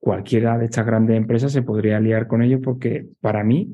[0.00, 3.68] cualquiera de estas grandes empresas se podría aliar con ellos porque para mí,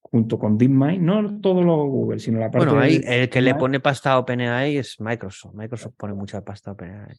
[0.00, 2.66] junto con DeepMind, no todo lo Google, sino la parte...
[2.66, 5.54] Bueno, el que le pone pasta a OpenAI es Microsoft.
[5.54, 7.16] Microsoft pone mucha pasta a OpenAI.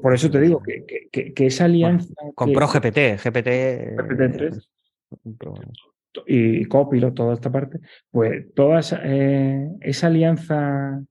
[0.00, 2.12] Por, eso te digo que, que, esa alianza...
[2.34, 3.96] compró GPT, GPT...
[3.96, 4.62] GPT-3
[6.26, 11.02] y Copilot, toda esta parte, pues toda esa, eh, esa, alianza,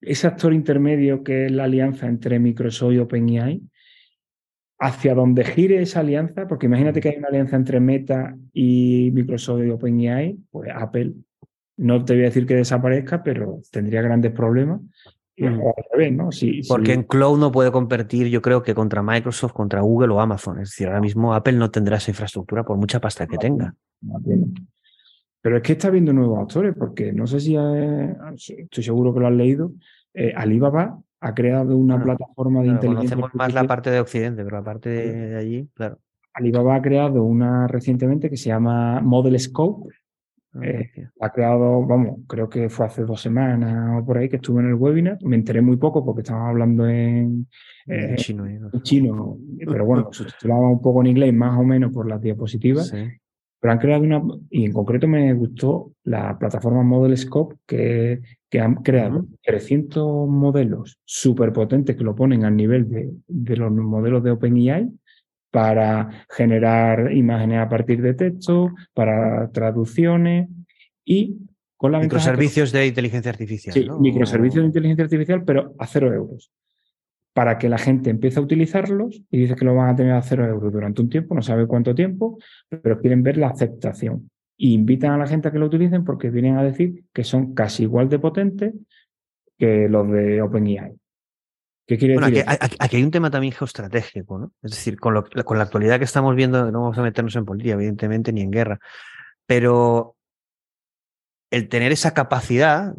[0.00, 3.62] ese actor intermedio que es la alianza entre Microsoft y OpenAI,
[4.78, 9.64] hacia donde gire esa alianza, porque imagínate que hay una alianza entre Meta y Microsoft
[9.64, 11.12] y OpenAI, pues Apple,
[11.76, 14.80] no te voy a decir que desaparezca, pero tendría grandes problemas.
[15.36, 16.30] ¿No?
[16.68, 20.60] Porque en cloud no puede competir, yo creo que contra Microsoft, contra Google o Amazon.
[20.60, 23.74] Es decir, ahora mismo Apple no tendrá esa infraestructura por mucha pasta que tenga.
[25.40, 29.26] Pero es que está viendo nuevos actores, porque no sé si estoy seguro que lo
[29.26, 29.72] han leído.
[30.14, 33.16] Eh, Alibaba ha creado una plataforma de inteligencia.
[33.16, 35.98] Conocemos más la parte de Occidente, pero la parte de allí, claro.
[36.34, 40.01] Alibaba ha creado una recientemente que se llama Model Scope, Ah,
[40.60, 44.60] eh, ha creado, vamos, creo que fue hace dos semanas o por ahí que estuve
[44.60, 45.18] en el webinar.
[45.22, 47.46] Me enteré muy poco porque estábamos hablando en,
[47.86, 48.60] eh, chino, ¿eh?
[48.82, 52.92] chino, pero bueno, subtitulaba un poco en inglés, más o menos por las diapositivas.
[52.92, 54.20] Pero han creado una,
[54.50, 58.20] y en concreto me gustó la plataforma Model Scope, que,
[58.50, 63.70] que han creado 300 modelos súper potentes que lo ponen al nivel de, de los
[63.70, 64.90] modelos de OpenAI
[65.52, 70.48] para generar imágenes a partir de texto, para traducciones
[71.04, 71.36] y
[71.76, 73.74] con la Microservicios de inteligencia artificial.
[73.74, 76.50] Sí, microservicios de inteligencia artificial, pero a cero euros.
[77.34, 80.22] Para que la gente empiece a utilizarlos y dice que lo van a tener a
[80.22, 82.38] cero euros durante un tiempo, no sabe cuánto tiempo,
[82.68, 84.30] pero quieren ver la aceptación.
[84.56, 87.52] Y invitan a la gente a que lo utilicen porque vienen a decir que son
[87.52, 88.74] casi igual de potentes
[89.58, 90.94] que los de OpenAI.
[91.86, 92.44] ¿Qué quiere Bueno, decir?
[92.48, 94.52] aquí, hay un tema también geoestratégico, ¿no?
[94.62, 97.44] Es decir, con, lo- con la actualidad que estamos viendo, no vamos a meternos en
[97.44, 98.78] política, evidentemente, ni en guerra,
[99.46, 100.16] pero
[101.50, 102.94] el tener esa capacidad,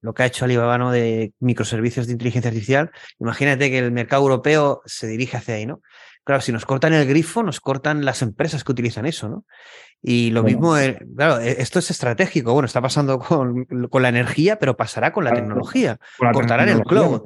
[0.00, 0.92] lo que ha hecho Alibaba ¿no?
[0.92, 5.80] de microservicios de inteligencia artificial, imagínate que el mercado europeo se dirige hacia ahí, ¿no?
[6.22, 9.44] Claro, si nos cortan el grifo, nos cortan las empresas que utilizan eso, ¿no?
[10.02, 10.58] Y lo Bueno.
[10.72, 15.12] mismo, claro, eh, esto es estratégico, bueno, está pasando con, con la energía, pero pasará
[15.12, 15.42] con la Claro.
[15.46, 15.98] tecnología.
[16.18, 17.22] Con la cortarán el cloud.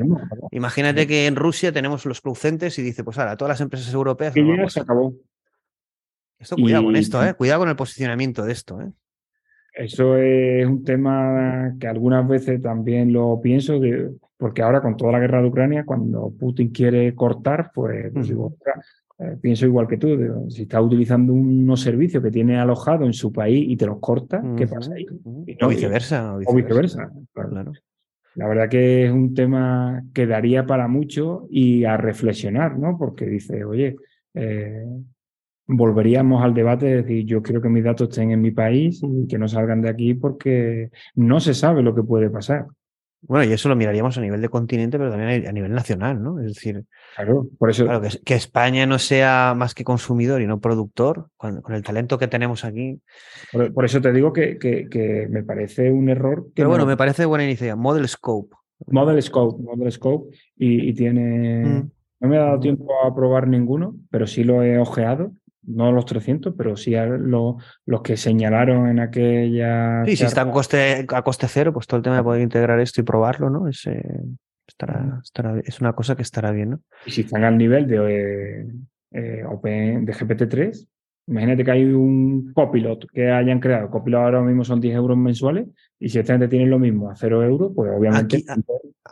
[0.51, 4.33] Imagínate que en Rusia tenemos los cloucentes y dice, pues ahora, todas las empresas europeas.
[4.33, 4.73] Que vamos.
[4.73, 5.13] se acabó.
[6.39, 7.35] Esto cuidado con esto, ¿eh?
[7.35, 8.91] Cuidado con el posicionamiento de esto, ¿eh?
[9.75, 13.79] Eso es un tema que algunas veces también lo pienso,
[14.39, 18.35] porque ahora con toda la guerra de Ucrania, cuando Putin quiere cortar, pues, pues Ujú.
[18.35, 18.87] digo, "Ostras,
[19.21, 23.13] eh, pienso igual que tú, digo, si está utilizando unos servicios que tiene alojado en
[23.13, 25.07] su país y te los corta, ¿qué pasa ahí?
[25.47, 26.35] Y no- O viceversa.
[26.37, 27.11] O viceversa.
[27.35, 27.51] claro.
[27.51, 27.73] Claro.
[28.37, 32.97] La verdad que es un tema que daría para mucho y a reflexionar, ¿no?
[32.97, 33.97] Porque dice, oye,
[34.35, 34.87] eh,
[35.67, 39.27] volveríamos al debate de decir, yo quiero que mis datos estén en mi país y
[39.27, 42.67] que no salgan de aquí porque no se sabe lo que puede pasar.
[43.23, 46.41] Bueno, y eso lo miraríamos a nivel de continente, pero también a nivel nacional, ¿no?
[46.41, 46.85] Es decir,
[47.17, 51.29] Claro, por eso, claro, que, que España no sea más que consumidor y no productor,
[51.37, 53.01] con, con el talento que tenemos aquí.
[53.53, 56.47] por, por eso te digo que, que- que me parece un error.
[56.47, 57.77] Que Pero bueno, no- me parece buena iniciativa.
[57.77, 58.57] Model Scope.
[58.87, 61.65] Model Scope, Model Scope, y, y tiene...
[61.67, 61.91] Mm.
[62.23, 65.33] No me ha dado tiempo a probar ninguno, pero sí lo he ojeado.
[65.63, 70.05] No los 300, pero sí a lo- los que señalaron en aquella...
[70.07, 70.53] Sí, si está charla.
[70.53, 73.69] coste, a coste cero, pues todo el tema de poder integrar esto y probarlo, ¿no?
[73.69, 74.03] Es, eh,
[74.67, 76.81] estará, estará, es una cosa que estará bien, ¿no?
[77.05, 77.97] Y si están al nivel de,
[78.63, 78.67] eh,
[79.13, 80.87] eh, Open, de GPT-3,
[81.31, 83.89] imagínate que hay un copilot que hayan creado.
[83.91, 87.17] Copilot ahora mismo son 10 euros mensuales y si esta gente tiene lo mismo a
[87.17, 88.45] 0 euros, pues obviamente...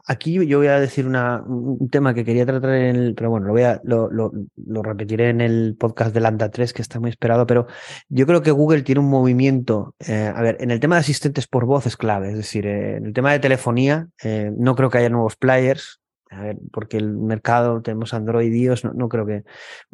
[0.06, 3.46] Aquí- yo- voy a decir una, un tema que quería tratar en el, pero bueno,
[3.46, 7.10] lo voy a, lo- lo repetiré en el podcast de Lambda 3, que está muy
[7.10, 7.66] esperado, pero
[8.08, 11.46] yo creo que Google tiene un movimiento, eh, a ver, en el tema de asistentes
[11.46, 14.88] por voz es clave, es decir, eh, en el tema de telefonía, eh, no creo
[14.90, 19.24] que haya nuevos players, a ver, porque el mercado, tenemos Android iOS, no, no creo
[19.24, 19.44] que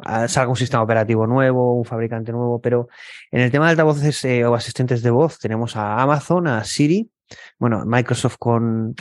[0.04, 2.88] ah, salga un sistema operativo nuevo, un fabricante nuevo, pero
[3.30, 7.08] en el tema de altavoces eh, o asistentes de voz, tenemos a Amazon, a Siri,
[7.58, 8.94] bueno, Microsoft con,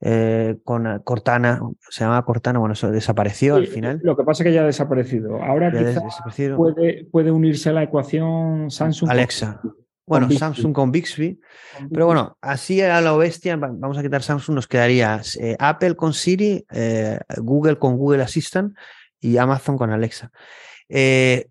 [0.00, 1.60] eh, con Cortana,
[1.90, 4.00] se llama Cortana, bueno, eso desapareció al final.
[4.02, 5.42] Lo que pasa es que ya ha desaparecido.
[5.42, 9.08] Ahora Ya quizá puede, puede unirse a la ecuación Samsung.
[9.08, 9.60] con- Alexa.
[10.06, 10.30] Bueno.
[10.30, 11.40] Samsung con Bixby.
[11.78, 15.56] con Pero bueno, así a la bestia, va- vamos a quitar Samsung, nos quedaría eh,
[15.58, 18.76] Apple con Siri, eh, Google con Google Assistant
[19.20, 20.30] y Amazon con Alexa.
[20.88, 21.46] Eh,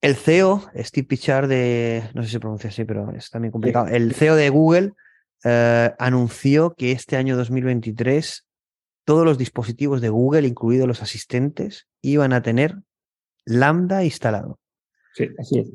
[0.00, 3.86] el CEO, Steve Pichard de, no sé si se pronuncia así, pero es también complicado.
[3.88, 4.92] El CEO de Google
[5.98, 8.46] anunció que este año 2023
[9.04, 12.76] todos los dispositivos de Google, incluidos los asistentes, iban a tener
[13.44, 14.58] Lambda instalado.
[15.14, 15.68] Sí, así es.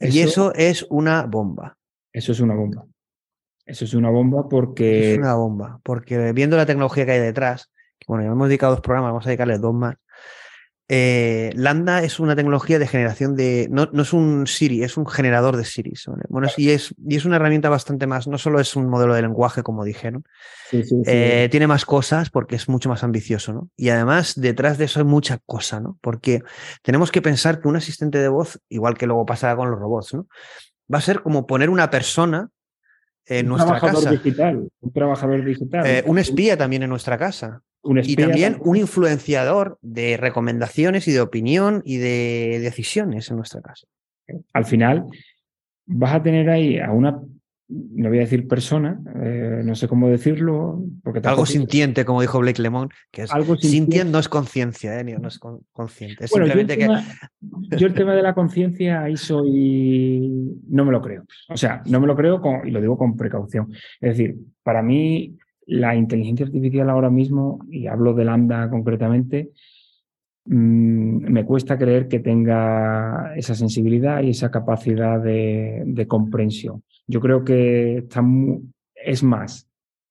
[0.00, 1.76] Y eso es una bomba.
[2.12, 2.86] eso es una bomba.
[3.66, 7.70] Eso es una bomba porque Es una bomba, porque viendo la tecnología que hay detrás,
[8.08, 9.96] bueno, ya hemos dedicado dos programas, vamos a dedicarle dos más.
[10.92, 13.68] Eh, Lambda es una tecnología de generación de.
[13.70, 16.06] No, no es un Siri, es un generador de Siris.
[16.08, 16.24] ¿vale?
[16.28, 18.26] Bueno, y, es, y es una herramienta bastante más.
[18.26, 20.24] No solo es un modelo de lenguaje, como dijeron,
[20.68, 21.02] sí, sí, sí.
[21.06, 23.68] eh, tiene más cosas porque es mucho más ambicioso, ¿no?
[23.76, 25.96] Y además, detrás de eso hay mucha cosa, ¿no?
[26.00, 26.42] Porque
[26.82, 30.12] tenemos que pensar que un asistente de voz, igual que luego pasará con los robots,
[30.14, 30.26] ¿no?
[30.92, 32.48] Va a ser como poner una persona
[33.26, 34.10] en un nuestra trabajador casa.
[34.10, 37.62] digital, un trabajador digital, Eh, un espía también en nuestra casa.
[37.82, 43.60] Un Y también un influenciador de recomendaciones y de opinión y de decisiones en nuestra
[43.62, 43.86] casa.
[44.52, 45.06] al final
[45.86, 47.20] vas a tener ahí a una,
[47.68, 52.38] no voy a decir persona, eh, no sé cómo decirlo, porque Algo sintiente, como dijo
[52.38, 53.76] Blake Lemon, que es Algo sintiente.
[53.76, 55.04] sintiente no es conciencia, ¿eh?
[55.18, 56.24] No es con- consciente.
[56.26, 60.30] Es Bueno, yo el, simplemente que tema, yo el tema de la conciencia ahí soy,
[60.68, 61.24] no me lo creo.
[61.48, 63.72] O sea, no me lo creo con- y lo digo con precaución.
[64.00, 65.36] Es decir, para mí
[65.70, 69.50] la inteligencia artificial ahora mismo, y hablo de Lambda concretamente,
[70.46, 76.82] mm, me cuesta creer que tenga esa sensibilidad y esa capacidad de, de comprensión.
[77.06, 78.22] Yo creo que está
[79.04, 79.68] es más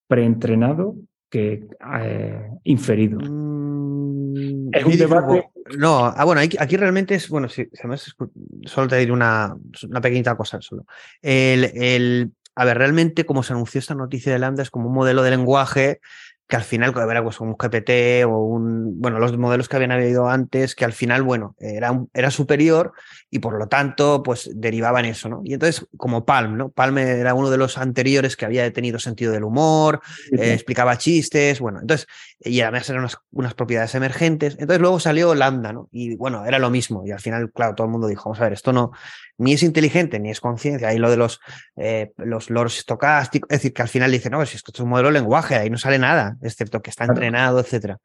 [0.08, 0.96] preentrenado
[1.30, 1.66] que
[2.04, 3.20] eh, inferido.
[3.20, 8.32] Mm, Es un debate- No, ah, bueno, aquí, aquí realmente es, bueno, sí, además escu-
[8.66, 9.56] solo te diré una,
[9.88, 10.86] una pequeñita cosa solo.
[11.22, 14.94] El, el- a ver, realmente como se anunció esta noticia de Lambda es como un
[14.94, 16.02] modelo de lenguaje
[16.50, 20.28] que al final, era pues un GPT o un, bueno, los modelos que habían habido
[20.28, 22.92] antes, que al final, bueno, era, era superior
[23.30, 25.42] y por lo tanto, pues derivaban eso, ¿no?
[25.46, 26.70] Y entonces, como Palm, ¿no?
[26.70, 31.60] Palm era uno de los anteriores que había tenido sentido del humor, eh, explicaba chistes,
[31.60, 32.08] bueno, entonces,
[32.40, 34.54] y además eran unas, unas, propiedades emergentes.
[34.54, 35.88] Entonces luego salió Lambda, ¿no?
[35.92, 37.06] Y bueno, era lo mismo.
[37.06, 38.92] Y al final, claro, todo el mundo dijo, vamos a ver, esto no,
[39.40, 40.90] ni es inteligente ni es conciencia.
[40.90, 41.40] Ahí lo de los,
[41.78, 44.90] eh, los loros estocásticos, es decir, que al final dice, no, si esto es un
[44.90, 47.98] modelo de lenguaje, ahí no sale nada, excepto que está entrenado, etcétera.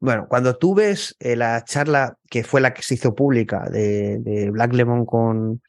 [0.00, 4.48] Bueno, cuando tú ves eh, la charla que fue la que se hizo pública de,
[4.50, 5.60] Black Lemon con,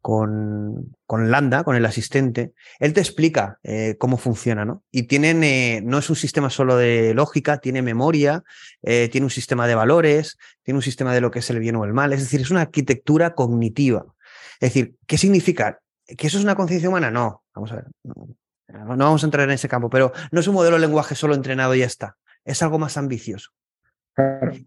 [0.00, 4.82] con, con, Landa, con el asistente, él te explica eh, cómo funciona, ¿no?
[4.90, 8.42] Y tienen, no es un sistema solo de lógica, tiene memoria,
[8.82, 11.84] tiene un sistema de valores, tiene un sistema de lo que es el bien o
[11.84, 14.06] el mal, es decir, es una arquitectura cognitiva.
[14.54, 15.80] Es decir, ¿qué significa?
[16.06, 17.10] ¿Que eso es una conciencia humana?
[17.10, 17.86] No, vamos a ver.
[18.04, 21.34] No, vamos a entrar en ese campo, pero no es un modelo de lenguaje solo
[21.34, 22.16] entrenado y ya está.
[22.44, 23.50] Es algo más ambicioso.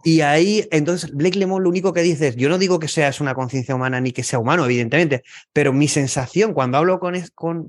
[0.03, 3.21] Y ahí, entonces, Blake Lemon lo único que dice es, yo no digo que seas
[3.21, 5.23] una conciencia humana ni que sea humano, evidentemente,
[5.53, 7.15] pero mi sensación cuando hablo con,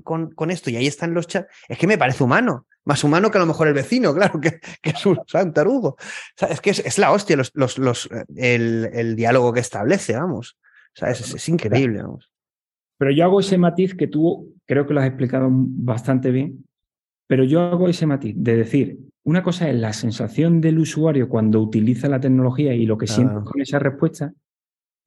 [0.01, 3.31] con, con, esto y ahí están los chats, es que me parece humano, más humano
[3.31, 5.95] que a lo mejor el vecino, claro, que, es un santarugo.
[6.49, 10.57] es que es, la hostia los, los, los, el, el, diálogo que establece, vamos.
[10.95, 12.01] Es, increíble.
[12.97, 16.65] Pero yo hago ese matiz que tú creo que lo has explicado bastante bien,
[17.27, 21.61] pero yo hago ese matiz de decir, una cosa es la sensación del usuario cuando
[21.61, 24.33] utiliza la tecnología y lo que siente con esa respuesta,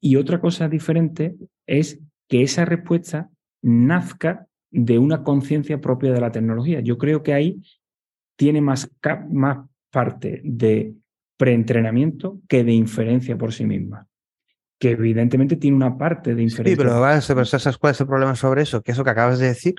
[0.01, 1.35] y otra cosa diferente
[1.65, 3.29] es que esa respuesta
[3.61, 6.79] nazca de una conciencia propia de la tecnología.
[6.81, 7.61] Yo creo que ahí
[8.35, 8.89] tiene más,
[9.29, 10.95] más parte de
[11.37, 14.07] preentrenamiento que de inferencia por sí misma
[14.83, 16.75] que evidentemente tiene una parte de inferencia.
[17.21, 18.81] Sí, pero, ¿sabes cuál es el problema sobre eso?
[18.81, 19.75] Que eso que acabas de decir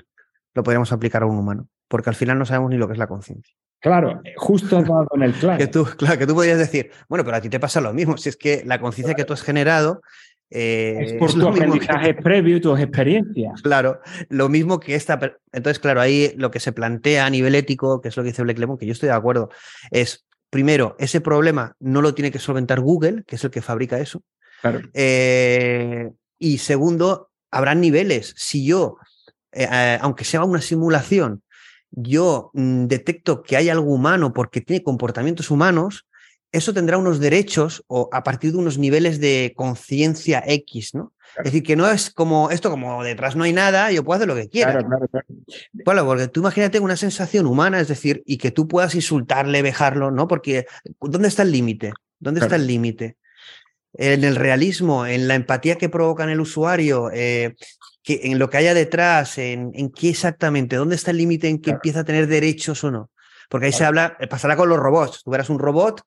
[0.55, 2.97] lo podríamos aplicar a un humano, porque al final no sabemos ni lo que es
[2.97, 3.53] la conciencia.
[3.79, 5.59] Claro, justo con el claro.
[5.59, 8.17] que tú, claro, que tú podrías decir, bueno, pero a ti te pasa lo mismo,
[8.17, 10.01] si es que la conciencia que tú has generado
[10.49, 13.61] eh, es por tu aprendizaje previo y tus experiencias.
[13.61, 13.99] Claro,
[14.29, 15.19] lo mismo que esta.
[15.51, 18.41] Entonces, claro, ahí lo que se plantea a nivel ético, que es lo que dice
[18.41, 19.49] Blake Lemon, que yo estoy de acuerdo,
[19.91, 23.99] es primero, ese problema no lo tiene que solventar Google, que es el que fabrica
[23.99, 24.23] eso.
[24.93, 28.33] Eh, y segundo, habrá niveles.
[28.37, 28.97] Si yo,
[29.51, 31.43] eh, eh, aunque sea una simulación,
[31.91, 36.07] yo mm, detecto que hay algo humano porque tiene comportamientos humanos,
[36.51, 41.13] eso tendrá unos derechos o a partir de unos niveles de conciencia X, ¿no?
[41.37, 44.27] Es decir, que no es como esto, como detrás no hay nada, yo puedo hacer
[44.27, 44.71] lo que quiera.
[44.71, 45.27] Claro, claro, claro.
[45.83, 50.11] Bueno, porque tú imagínate una sensación humana, es decir, y que tú puedas insultarle, vejarlo,
[50.11, 50.29] ¿no?
[50.29, 50.65] Porque
[51.01, 51.91] ¿dónde está el límite?
[52.19, 53.17] ¿Dónde está el límite?
[53.97, 57.55] En el realismo, en la empatía que provoca en el usuario, eh,
[58.03, 61.59] que, en lo que haya detrás, en, en qué exactamente, dónde está el límite en
[61.59, 63.09] que empieza a tener derechos o no.
[63.49, 65.23] Porque ahí se habla, eh, pasará con los robots.
[65.23, 66.01] Tú verás un robot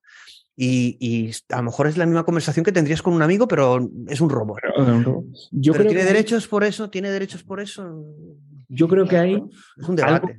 [0.56, 3.78] y, a lo mejor es la misma conversación que tendrías con un amigo, pero
[4.08, 4.58] es un robot.
[4.76, 8.04] Pero, Yo creo tiene derechos por eso, tiene derechos por eso.
[8.68, 9.42] Yo creo que hay
[9.76, 10.38] es un debate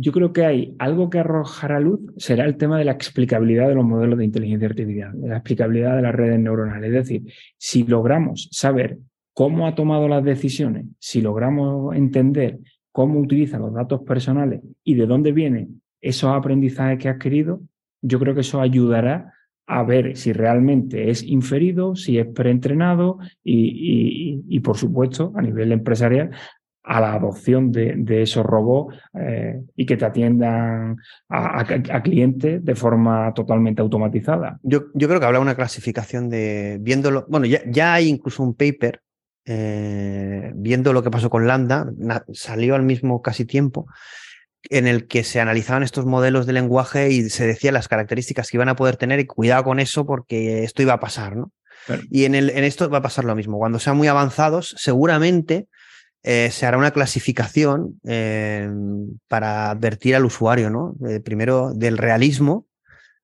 [0.00, 3.74] yo creo que hay algo que arrojará luz, será el tema de la explicabilidad de
[3.74, 6.88] los modelos de inteligencia artificial, de la explicabilidad de las redes neuronales.
[6.88, 8.98] Es decir, si logramos saber
[9.34, 12.58] cómo ha tomado las decisiones, si logramos entender
[12.92, 17.60] cómo utiliza los datos personales y de dónde vienen esos aprendizajes que ha adquirido,
[18.00, 19.34] yo creo que eso ayudará
[19.66, 25.70] a ver si realmente es inferido, si es preentrenado y, y, por supuesto, a nivel
[25.70, 26.30] empresarial,
[26.82, 30.96] a la adopción de, esos robots eh, y que te atiendan
[31.28, 34.58] a, clientes de forma totalmente automatizada.
[34.62, 37.26] Yo, yo creo que habla una clasificación de viéndolo.
[37.28, 39.02] Bueno, ya, ya hay incluso un paper
[39.46, 41.90] eh, viendo lo que pasó con Lambda,
[42.32, 43.86] salió al mismo casi tiempo,
[44.68, 48.58] en el que se analizaban estos modelos de lenguaje y se decía las características que
[48.58, 51.52] iban a poder tener y cuidado con eso porque esto iba a pasar, ¿no?
[52.10, 53.58] Y en, el, en esto va a pasar lo mismo.
[53.58, 55.66] Cuando sean muy avanzados, seguramente
[56.22, 58.68] eh, se hará una clasificación eh,
[59.28, 60.94] para advertir al usuario, ¿no?
[61.08, 62.66] Eh, primero del realismo,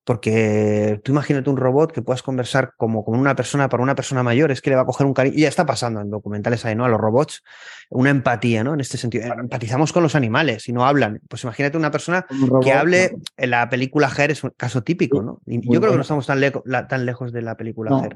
[0.03, 4.23] porque tú imagínate un robot que puedas conversar como con una persona para una persona
[4.23, 6.65] mayor, es que le va a coger un cariño, y ya está pasando en documentales
[6.65, 6.85] ahí, ¿no?
[6.85, 7.43] A los robots,
[7.89, 8.73] una empatía, ¿no?
[8.73, 11.19] En este sentido, empatizamos con los animales y no hablan.
[11.27, 12.25] Pues imagínate una persona
[12.63, 15.41] que hable, en la película Her es un caso típico, ¿no?
[15.45, 16.41] yo creo que no estamos tan,
[16.87, 18.09] tan lejos de la película no,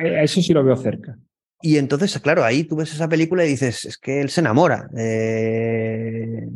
[0.00, 1.16] Eso sí lo veo cerca.
[1.60, 4.88] Y entonces, claro, ahí tú ves esa película y dices, es que él se enamora.
[4.96, 6.48] Eh,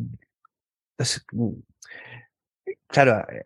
[2.86, 3.44] claro, eh,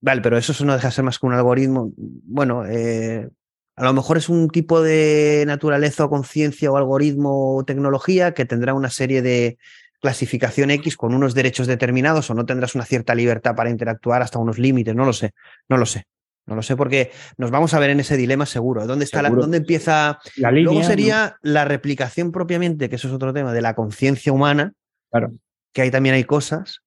[0.00, 1.92] vale, pero eso no deja de ser más que un algoritmo.
[1.96, 3.28] Bueno, eh,
[3.76, 8.44] a lo mejor es un tipo de naturaleza o conciencia o algoritmo o tecnología que
[8.44, 9.56] tendrá una serie de
[10.00, 14.38] clasificación X con unos derechos determinados o no tendrás una cierta libertad para interactuar hasta
[14.38, 15.32] unos límites, no lo sé,
[15.68, 16.04] no lo sé.
[16.48, 18.86] No lo sé porque nos vamos a ver en ese dilema seguro.
[18.86, 20.18] ¿Dónde está la, dónde empieza?
[20.36, 24.32] La línea, Luego sería la replicación propiamente, que eso es otro tema, de la conciencia
[24.32, 24.72] humana.
[25.10, 25.32] Claro.
[25.72, 26.80] Que ahí también hay cosas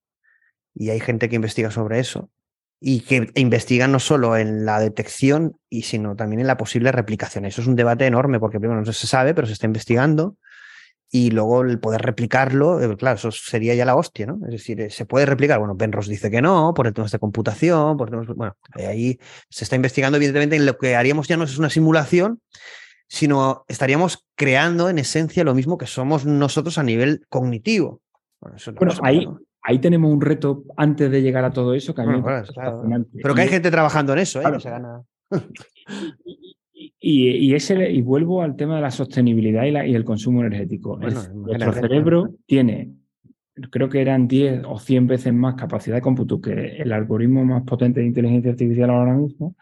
[0.73, 2.31] y hay gente que investiga sobre eso
[2.79, 7.45] y que investigan no solo en la detección, y sino también en la posible replicación.
[7.45, 10.37] Eso es un debate enorme porque primero no se sabe, pero se está investigando
[11.13, 14.39] y luego el poder replicarlo, eh, claro, eso sería ya la hostia, ¿no?
[14.45, 15.59] Es decir, eh, se puede replicar.
[15.59, 19.19] Bueno, Benros dice que no, por el tema de computación, por temas, bueno, ahí
[19.49, 22.39] se está investigando, evidentemente, en lo que haríamos ya no es una simulación,
[23.09, 28.01] sino estaríamos creando en esencia lo mismo que somos nosotros a nivel cognitivo.
[28.39, 29.41] Bueno, eso bueno ahí, ¿no?
[29.63, 32.53] ahí tenemos un reto antes de llegar a todo eso que a mí bueno, me
[32.53, 32.83] claro.
[33.21, 34.43] Pero que hay gente trabajando en eso, ¿eh?
[34.43, 34.57] Claro.
[34.57, 35.03] Que se gana.
[37.03, 40.41] Y, y, ese, y vuelvo al tema de la sostenibilidad y, la, y el consumo
[40.41, 40.97] energético.
[40.97, 42.91] Bueno, es, nuestro cerebro tiene,
[43.71, 47.63] creo que eran 10 o 100 veces más capacidad de cómputo que el algoritmo más
[47.63, 49.55] potente de inteligencia artificial ahora mismo.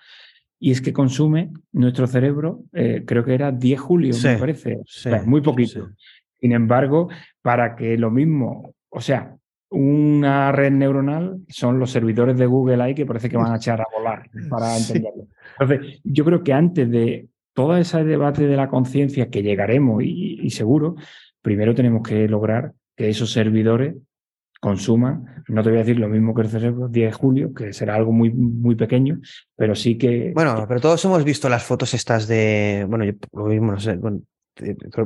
[0.60, 4.80] Y es que consume nuestro cerebro, eh, creo que era 10 julio, Sí, me parece.
[4.86, 5.86] sí, O sea, muy poquito.
[5.88, 5.94] sí.
[6.42, 7.08] Sin embargo,
[7.42, 9.38] para que lo mismo, o sea,
[9.70, 13.80] una red neuronal son los servidores de Google ahí que parece que van a echar
[13.82, 15.28] a volar para entenderlo.
[15.60, 20.50] Entonces, yo creo que antes de todo ese debate de la conciencia que llegaremos y,
[20.50, 20.96] seguro,
[21.42, 23.96] primero tenemos que lograr que esos servidores
[24.62, 27.74] consuman, no te voy a decir lo mismo que el cerebro, 10 de julio, que
[27.74, 29.20] será algo muy, muy pequeño,
[29.56, 30.32] pero sí que...
[30.34, 32.86] Bueno, pero todos hemos visto las fotos estas de.
[32.90, 33.98] Bueno, yo lo mismo, no sé.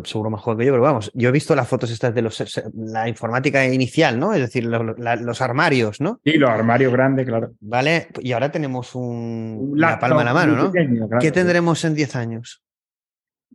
[0.05, 2.43] Seguro más joven que yo, pero vamos, yo he visto las fotos estas de los,
[2.75, 4.34] la informática inicial, ¿no?
[4.34, 6.19] Es decir, lo- la- los armarios, ¿no?
[6.23, 7.53] Sí, los armarios grandes, claro.
[7.61, 8.07] ¿Vale?
[8.21, 10.71] Y ahora tenemos un, Un la palma en la mano, ¿no?
[10.71, 11.21] pequeño, claro.
[11.21, 12.63] ¿Qué tendremos en 10 años?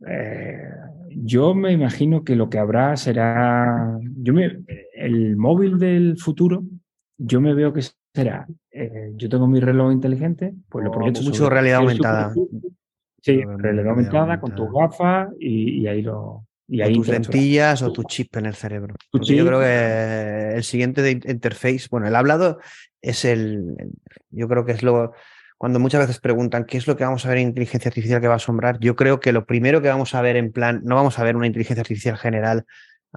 [0.06, 0.62] Eh,
[1.10, 3.98] yo me imagino que lo que habrá será.
[4.22, 4.60] Yo me,
[4.94, 6.62] el móvil del futuro,
[7.16, 7.82] yo me veo que
[8.14, 8.46] será.
[8.70, 12.32] eh, yo tengo mi reloj inteligente, pues lo Oh, proyecto mucho sobre realidad aumentada.
[13.22, 16.44] Sí, Realidad aumentada con tus gafas y, y ahí lo.
[16.70, 18.94] Y o tus lentillas o tu chip en el cerebro.
[19.12, 22.58] Yo creo que el siguiente de interface, bueno, el hablado
[23.00, 23.90] es el, el-
[24.30, 25.12] yo creo que es lo,
[25.56, 28.28] cuando muchas veces preguntan qué es lo que vamos a ver en inteligencia artificial que
[28.28, 30.94] va a asombrar, yo creo que lo primero que vamos a ver en plan, no
[30.94, 32.64] vamos a ver una inteligencia artificial general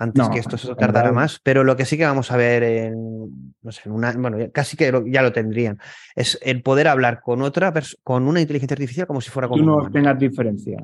[0.02, 1.14] antes No, que esto se general.
[1.14, 4.38] más, pero lo que sí que vamos a ver en, no sé, en una, bueno,
[4.53, 5.78] casi que lo- ya lo tendrían,
[6.15, 7.72] es el poder hablar con otra,
[8.03, 9.91] con una inteligencia artificial como si fuera con Tú no humano.
[9.91, 10.80] tengas diferencia.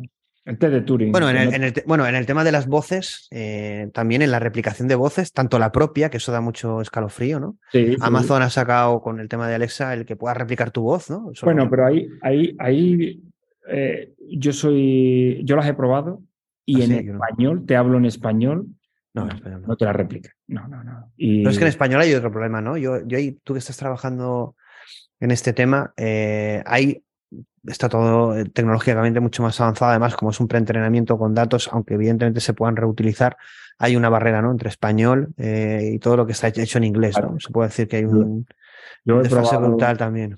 [0.45, 1.11] El de Turing.
[1.11, 4.31] Bueno, en el, en el bueno, en el tema de las voces, eh, también en
[4.31, 7.57] la replicación de voces, tanto la propia, que eso da mucho escalofrío, ¿no?
[7.71, 7.97] sí, sí.
[7.99, 11.31] Amazon ha sacado con el tema de Alexa el que pueda replicar tu voz, ¿no?
[11.33, 13.23] Eso Bueno, no- pero ahí, ahí, ahí
[13.69, 16.21] eh, yo soy, yo las he probado
[16.65, 17.19] y Ah, en sí, yo no.
[17.19, 18.67] español, te hablo en español,
[19.17, 19.67] No, no, en español no.
[19.67, 20.29] no te la replica.
[20.47, 21.11] No, no, no.
[21.17, 22.77] Y, Pero es que en español hay otro problema, ¿no?
[22.77, 24.55] Yo, yo ahí, tú que estás trabajando
[25.19, 27.03] en este tema, eh, hay,
[27.65, 31.95] está todo eh, tecnológicamente mucho más avanzado, además, como es un preentrenamiento con datos, aunque
[31.95, 33.37] evidentemente se puedan reutilizar,
[33.79, 34.51] hay una barrera, ¿no?
[34.51, 37.39] Entre español eh, y todo lo que está hecho en inglés, ¿no?
[37.39, 38.45] Se puede decir que hay un,
[39.03, 40.37] yo un he desfase probado, brutal también.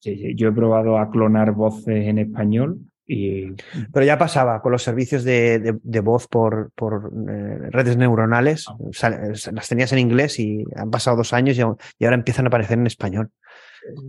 [0.00, 3.52] sí, sí, yo he probado a clonar voces en español y
[3.92, 8.66] Pero ya pasaba con los servicios de, de- de voz por, por eh, redes neuronales,
[8.68, 8.76] Ah.
[8.92, 12.78] sal- las tenías en inglés y han pasado dos años y, ahora empiezan a aparecer
[12.78, 13.30] en español.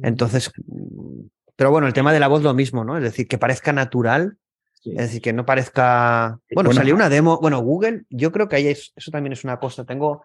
[0.03, 0.51] Entonces,
[1.55, 2.97] pero bueno, el tema de la voz lo mismo, ¿no?
[2.97, 4.37] Es decir, que parezca natural,
[4.81, 4.91] sí.
[4.91, 6.39] es decir, que no parezca...
[6.53, 6.73] Bueno, bueno.
[6.73, 9.83] salió una demo, bueno, Google, yo creo que ahí es- eso también es una cosa,
[9.83, 10.23] tengo...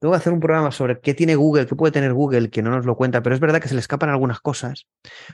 [0.00, 2.70] Tengo que hacer un programa sobre qué tiene Google, qué puede tener Google, que no
[2.70, 4.86] nos lo cuenta, pero es verdad que se le escapan algunas cosas.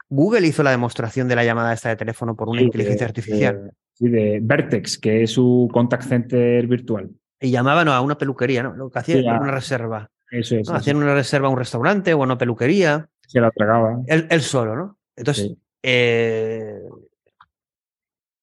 [0.09, 3.11] Google hizo la demostración de la llamada esta de teléfono por una Sí, inteligencia de-
[3.11, 3.73] artificial.
[3.93, 7.11] sí, de Vertex, que es su contact center virtual.
[7.41, 8.73] Y llamaban a una peluquería, ¿no?
[8.75, 10.11] Lo que hacían Sí, era una reserva.
[10.31, 10.67] Eso es.
[10.67, 10.73] ¿no?
[10.73, 10.75] eso.
[10.77, 13.09] Hacían una reserva a un restaurante o a una peluquería.
[13.27, 13.99] Se la tragaba.
[14.07, 14.99] Él, él solo, ¿no?
[15.15, 15.59] Entonces, Sí.
[15.83, 16.79] eh,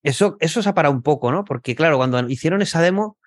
[0.03, 1.43] eso, eso se ha parado un poco, ¿no?
[1.45, 3.17] Porque, claro, cuando hicieron esa demo,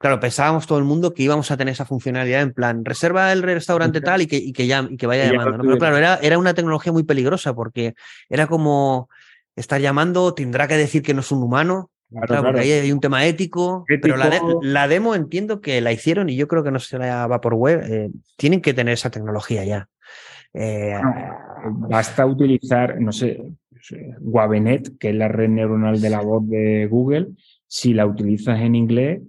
[0.00, 3.42] claro, pensábamos todo el mundo que íbamos a tener esa funcionalidad en plan, reserva el
[3.42, 5.64] restaurante tal y que, y que, llame- y que vaya Y ya llamando, ¿no?
[5.64, 7.94] Pero claro, era, era una tecnología muy peligrosa porque
[8.30, 9.10] era como
[9.56, 12.64] estar llamando, tendrá que decir que no es un humano, Claro, Claro, porque claro.
[12.64, 14.58] ahí hay un tema ético, pero la, de- Ético.
[14.62, 17.54] la demo entiendo que la hicieron y yo creo que no se la va por
[17.54, 17.82] web.
[17.84, 19.88] eh, tienen que tener esa tecnología ya.
[20.52, 20.94] Eh,
[21.88, 23.40] Basta utilizar, no sé,
[24.20, 27.28] Wavenet, que es la red neuronal de la voz de Google.
[27.66, 29.20] Si la utilizas en inglés,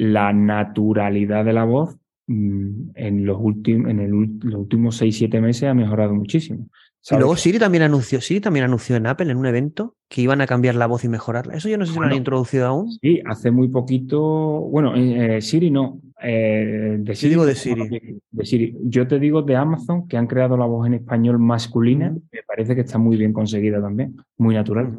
[0.00, 1.94] la naturalidad de la voz
[2.26, 6.68] mm, en los, últimos en el los últimos 6-7 meses ha mejorado muchísimo.
[7.10, 10.40] Y luego Siri también anunció, Siri también anunció en Apple en un evento que iban
[10.40, 11.54] a cambiar la voz y mejorarla.
[11.54, 12.90] Eso yo no sé si lo han introducido aún.
[12.92, 14.20] Sí, hace muy poquito.
[14.20, 16.00] Bueno, eh, Siri no.
[16.22, 18.20] Eh, de Siri, digo de Siri.
[18.30, 18.76] De Siri.
[18.84, 22.10] Yo te digo de Amazon, que han creado la voz en español masculina.
[22.10, 24.16] Me parece que está muy bien conseguida también.
[24.36, 24.98] Muy natural.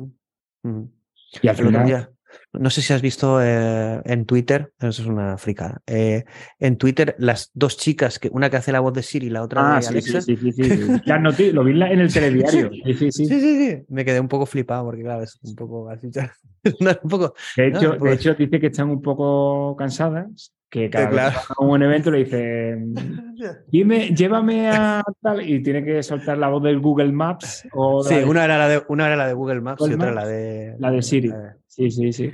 [1.42, 2.10] Y al final.
[2.54, 5.82] No sé si has visto eh, en Twitter, eso es una fricada.
[5.88, 6.26] Eh,
[6.60, 9.44] en Twitter, las dos chicas, que una que hace la voz de Siri y la
[9.44, 10.22] otra ah, de sí, Alexa.
[10.22, 11.52] Sí, sí, sí.
[11.54, 12.72] lo vi en el telediario.
[12.86, 16.08] Sí sí, sí, Me quedé un poco flipado porque, claro, es un poco así.
[17.04, 21.34] un poco, de, hecho, de hecho, dice que están un poco cansadas que cada vez
[21.34, 22.78] que a un evento le dice,
[23.68, 27.68] Dime, llévame a tal, y tiene que soltar la voz del Google Maps.
[27.74, 30.26] O sí, una, era la de, una era la de Google Maps y otra la
[30.26, 30.76] de...
[30.80, 31.32] La de Siri.
[31.68, 32.32] Sí, sí, sí.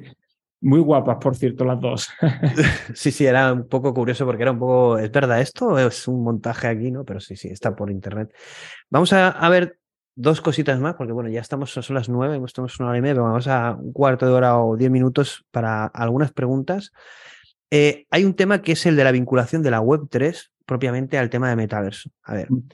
[0.61, 2.09] Muy guapas, por cierto, las dos.
[2.93, 5.77] sí, sí, era un poco curioso porque era un poco, ¿es verdad esto?
[5.79, 7.03] Es un montaje aquí, ¿no?
[7.05, 8.31] Pero sí, sí, está por internet.
[8.89, 9.79] Vamos a, a ver
[10.13, 13.01] dos cositas más, porque bueno, ya estamos, son las nueve, hemos tomado una hora y
[13.01, 16.91] media, pero vamos a un cuarto de hora o diez minutos para algunas preguntas.
[17.69, 21.17] Eh, hay un tema que es el de la vinculación de la Web 3 propiamente
[21.17, 22.09] al tema de metaverso.
[22.23, 22.69] A ver, mm.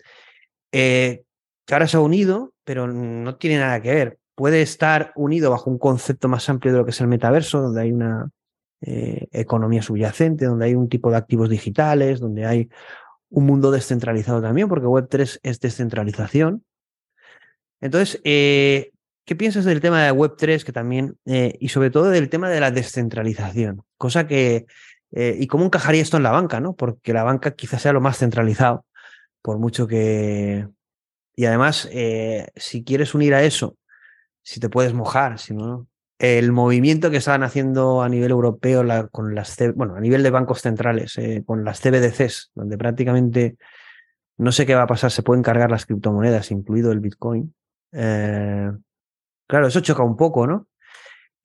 [0.71, 1.23] eh,
[1.65, 4.19] que ahora se ha unido, pero no tiene nada que ver.
[4.35, 7.81] Puede estar unido bajo un concepto más amplio de lo que es el metaverso, donde
[7.81, 8.29] hay una
[8.81, 12.69] eh, economía subyacente, donde hay un tipo de activos digitales, donde hay
[13.29, 16.63] un mundo descentralizado también, porque Web3 es descentralización.
[17.79, 18.21] Entonces,
[19.25, 22.59] ¿Qué piensas del tema de Web3 que también, eh, y sobre todo del tema de
[22.59, 23.83] la descentralización?
[23.97, 24.65] Cosa que,
[25.11, 26.75] eh, y cómo encajaría esto en la banca, ¿no?
[26.75, 28.85] Porque la banca quizás sea lo más centralizado,
[29.41, 30.67] por mucho que...
[31.35, 33.77] Y además, eh, si quieres unir a eso,
[34.41, 35.87] si te puedes mojar, si no,
[36.19, 40.61] el movimiento que estaban haciendo a nivel europeo con las, bueno, a nivel de bancos
[40.61, 43.57] centrales, con las CBDCs, donde prácticamente
[44.37, 47.53] no sé qué va a pasar, se pueden cargar las criptomonedas, incluido el Bitcoin.
[49.53, 50.67] Claro, eso choca un poco, ¿no?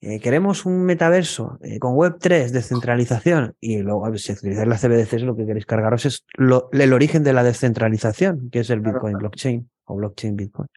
[0.01, 5.35] Eh, queremos un metaverso eh, con Web3, descentralización, y luego, si utilizáis la CBDC, lo
[5.35, 6.25] que queréis cargaros es
[6.71, 10.67] el origen de la descentralización, que es el Bitcoin blockchain o blockchain Bitcoin.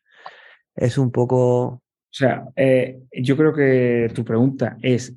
[0.77, 1.63] Es un poco.
[1.65, 5.15] O sea, eh, yo creo que tu pregunta es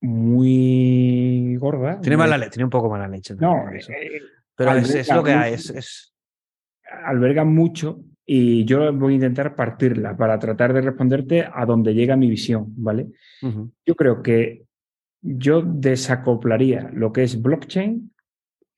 [0.00, 2.00] muy gorda.
[2.00, 3.34] Tiene mala leche, tiene un poco mala leche.
[3.34, 3.64] No,
[4.54, 6.14] pero es, lo que hay, es...
[7.04, 7.98] Alberga mucho
[8.30, 12.74] y yo voy a intentar partirla para tratar de responderte a donde llega mi visión,
[12.76, 13.08] ¿vale?
[13.86, 14.66] Yo creo que
[15.22, 18.12] yo desacoplaría lo que es blockchain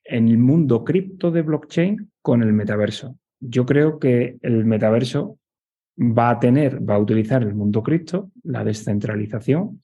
[0.05, 3.17] en el mundo cripto de blockchain con el metaverso.
[3.41, 5.37] Yo creo que el metaverso
[5.99, 9.81] va a tener, va a utilizar el mundo cripto, la descentralización,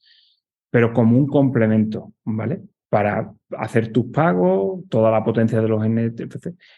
[0.72, 2.62] pero como un complemento, ¿vale?
[2.90, 6.22] Para hacer tus pagos, toda la potencia de los NFT,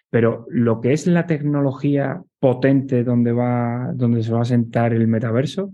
[0.10, 5.08] pero lo que es la tecnología potente donde, va, donde se va a sentar el
[5.08, 5.74] metaverso,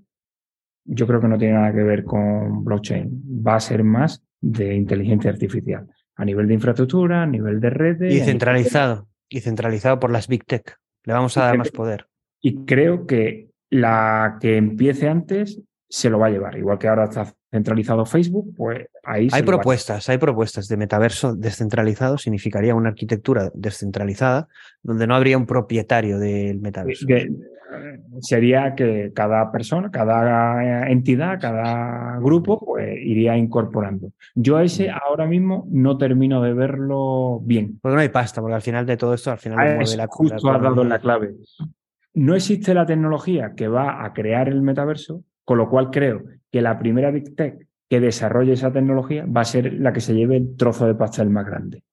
[0.85, 3.09] yo creo que no tiene nada que ver con blockchain.
[3.45, 8.13] Va a ser más de inteligencia artificial, a nivel de infraestructura, a nivel de redes.
[8.13, 10.77] Y centralizado, y centralizado por las Big Tech.
[11.03, 12.07] Le vamos a dar más poder.
[12.41, 16.57] Y creo que la que empiece antes se lo va a llevar.
[16.57, 19.29] Igual que ahora está centralizado Facebook, pues ahí...
[19.31, 24.47] Hay propuestas, hay propuestas de metaverso descentralizado, significaría una arquitectura descentralizada
[24.83, 27.05] donde no habría un propietario del metaverso.
[27.75, 34.11] Eh, sería que cada persona, cada entidad, cada grupo, pues iría incorporando.
[34.33, 34.95] Yo ese mm.
[35.07, 37.79] ahora mismo no termino de verlo bien.
[37.81, 39.59] Porque no hay pasta, porque al final de todo esto, al final...
[39.59, 41.35] Ah, la, justo has dado la clave.
[42.13, 46.61] No existe la tecnología que va a crear el metaverso, con lo cual creo que
[46.61, 50.37] la primera Big Tech que desarrolle esa tecnología va a ser la que se lleve
[50.37, 51.83] el trozo de pastel más grande.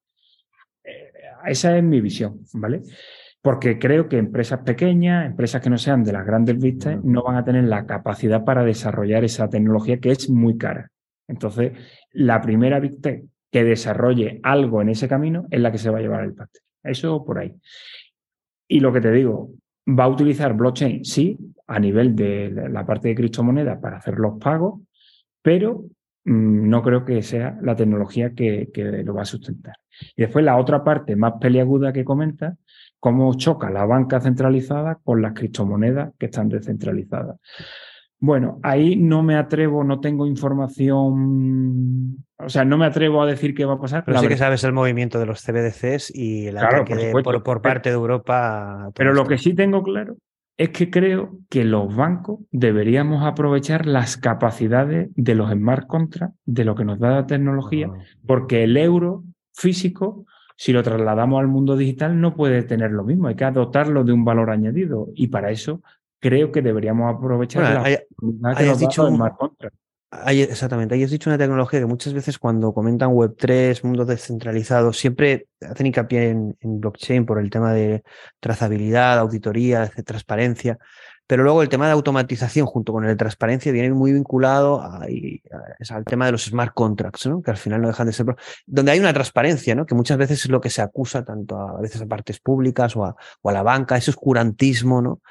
[0.82, 1.12] Eh,
[1.46, 2.80] esa es mi visión, ¿vale?
[3.42, 7.22] Porque creo que empresas pequeñas, empresas que no sean de las grandes Big Tech, no
[7.22, 10.90] van a tener la capacidad para desarrollar esa tecnología que es muy cara.
[11.28, 11.72] Entonces,
[12.12, 15.98] la primera Big Tech que desarrolle algo en ese camino es la que se va
[15.98, 16.62] a llevar el pastel.
[16.82, 17.54] Eso por ahí.
[18.66, 19.50] Y lo que te digo,
[19.86, 24.38] va a utilizar blockchain, sí, a nivel de la parte de criptomonedas para hacer los
[24.38, 24.80] pagos,
[25.40, 25.84] pero
[26.24, 29.74] mm, no creo que sea la tecnología que, que, lo va a sustentar.
[30.16, 32.56] Y después la otra parte más peliaguda que comenta,
[33.00, 37.36] cómo choca la banca centralizada con las criptomonedas que están descentralizadas.
[38.22, 43.52] Bueno, ahí no me atrevo, no tengo información, o sea, no me atrevo a decir
[43.52, 44.04] qué va a pasar.
[44.04, 47.88] Pero sí que sabes el movimiento de los CBDCs y el ataque por, por, parte
[47.88, 48.92] de Europa.
[48.94, 50.14] Pero lo que sí tengo claro
[50.56, 56.64] es que creo que los bancos deberíamos aprovechar las capacidades de los smart contracts, de
[56.64, 57.98] lo que nos da la tecnología, ah.
[58.24, 60.26] porque el euro físico
[60.56, 64.12] si lo trasladamos al mundo digital no puede tener lo mismo, hay que dotarlo de
[64.12, 65.82] un valor añadido y para eso
[66.22, 67.98] creo que deberíamos aprovechar la hay,
[68.56, 69.20] que has dicho un.
[70.14, 74.92] Hay, exactamente, ahí has dicho una tecnología que muchas veces cuando comentan Web3, mundo descentralizado,
[74.92, 78.02] siempre hacen hincapié en, en blockchain por el tema de
[78.38, 80.78] trazabilidad, auditoría, de transparencia.
[81.26, 84.96] Pero luego el tema de automatización junto con el de transparencia viene muy vinculado a,
[84.98, 85.06] a,
[85.94, 87.40] al tema de los smart contracts, ¿no?
[87.40, 88.26] que al final no dejan de ser...
[88.66, 89.86] Donde hay una transparencia, ¿no?
[89.86, 92.94] que muchas veces es lo que se acusa tanto a, a veces a partes públicas
[92.96, 95.22] o a, o a la banca, ese oscurantismo ¿no?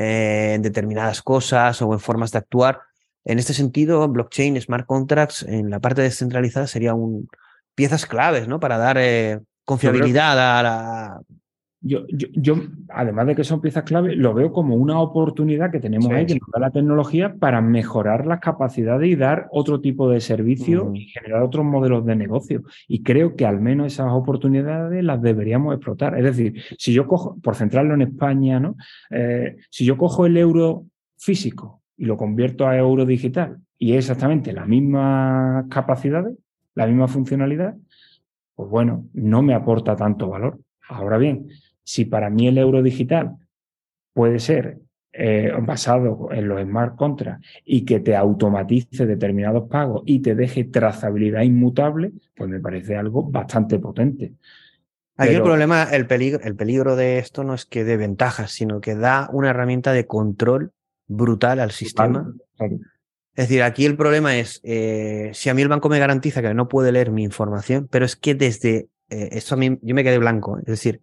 [0.00, 2.82] Eh, en determinadas cosas o en formas de actuar.
[3.24, 7.28] En este sentido, blockchain, smart contracts, en la parte descentralizada sería un
[7.74, 8.60] piezas claves ¿no?
[8.60, 11.20] para dar eh, confiabilidad a la,
[11.80, 12.56] yo, yo, yo,
[12.88, 16.26] además de que son piezas clave, lo veo como una oportunidad que tenemos sí, ahí,
[16.26, 20.90] que nos da la tecnología para mejorar las capacidades y dar otro tipo de servicio
[20.92, 22.62] y generar otros modelos de negocio.
[22.88, 26.18] Y creo que al menos esas oportunidades las deberíamos explotar.
[26.18, 28.76] Es decir, si yo cojo, por centrarlo en España, ¿no?
[29.10, 30.84] Eh, si yo cojo el euro
[31.16, 36.36] físico y lo convierto a euro digital y es exactamente las mismas capacidades,
[36.74, 37.76] la misma funcionalidad,
[38.56, 40.58] pues bueno, no me aporta tanto valor.
[40.88, 41.48] Ahora bien,
[41.88, 43.38] si para mí el euro digital
[44.12, 44.76] puede ser
[45.10, 50.64] eh, basado en los smart contracts y que te automatice determinados pagos y te deje
[50.64, 54.34] trazabilidad inmutable, pues me parece algo bastante potente.
[55.16, 55.38] Aquí Pero...
[55.38, 58.94] el problema, el peligro, el peligro de esto no es que dé ventajas, sino que
[58.94, 60.72] da una herramienta de control
[61.06, 62.34] brutal al sistema.
[62.58, 62.76] Claro.
[63.34, 66.52] Es decir, aquí el problema es, eh, si a mí el banco me garantiza que
[66.52, 70.04] no puede leer mi información, pero es que desde eh, esto a mí yo me
[70.04, 70.58] quedé blanco.
[70.58, 71.00] Es decir,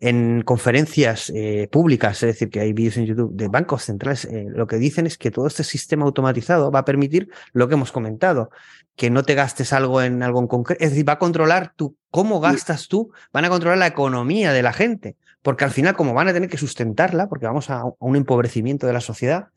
[0.00, 4.46] en conferencias eh, públicas, es decir, que hay vídeos en YouTube de bancos centrales, eh,
[4.48, 7.92] lo que dicen es que todo este sistema automatizado va a permitir lo que hemos
[7.92, 8.50] comentado,
[8.96, 11.96] que no te gastes algo en algo en concreto, es decir, va a controlar tú
[12.10, 16.14] cómo gastas tú, van a controlar la economía de la gente, porque al final como
[16.14, 19.48] van a tener que sustentarla, porque vamos a, a un empobrecimiento de la sociedad,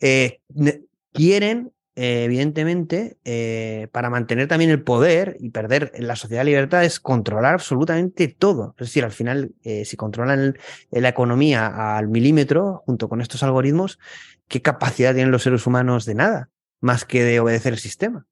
[0.00, 0.40] eh,
[1.12, 7.00] quieren eh, evidentemente, eh, para mantener también el poder y perder la sociedad libertad es
[7.00, 8.76] controlar absolutamente todo.
[8.78, 10.56] Es decir, al final, eh, si controlan
[10.92, 13.98] la economía al milímetro junto con estos algoritmos,
[14.46, 16.50] ¿qué capacidad tienen los seres humanos de nada?
[16.80, 18.26] Más que de obedecer el sistema.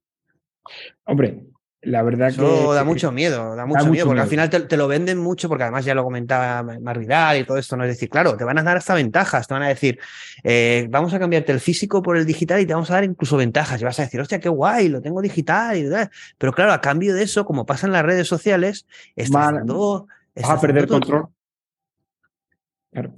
[1.05, 1.43] Hombre,
[1.87, 2.75] la verdad Eso que.
[2.75, 4.23] da mucho miedo, da mucho, da miedo, mucho porque miedo.
[4.25, 7.59] al final te, te, lo venden mucho, porque además ya lo comentaba Marvidal y todo
[7.59, 7.85] esto, ¿no?
[7.85, 10.01] Es decir, claro, te van a dar hasta ventajas, te van a decir,
[10.43, 13.37] eh, vamos a cambiarte el físico por el digital y te vamos a dar incluso
[13.37, 13.81] ventajas.
[13.81, 15.77] Y vas a decir, hostia, qué guay, lo tengo digital.
[15.77, 16.11] Y tal.
[16.39, 20.51] Pero claro, a cambio de eso, como pasa en las redes sociales, estás dando, vas
[20.51, 21.29] a perder control.
[22.93, 23.15] Claro.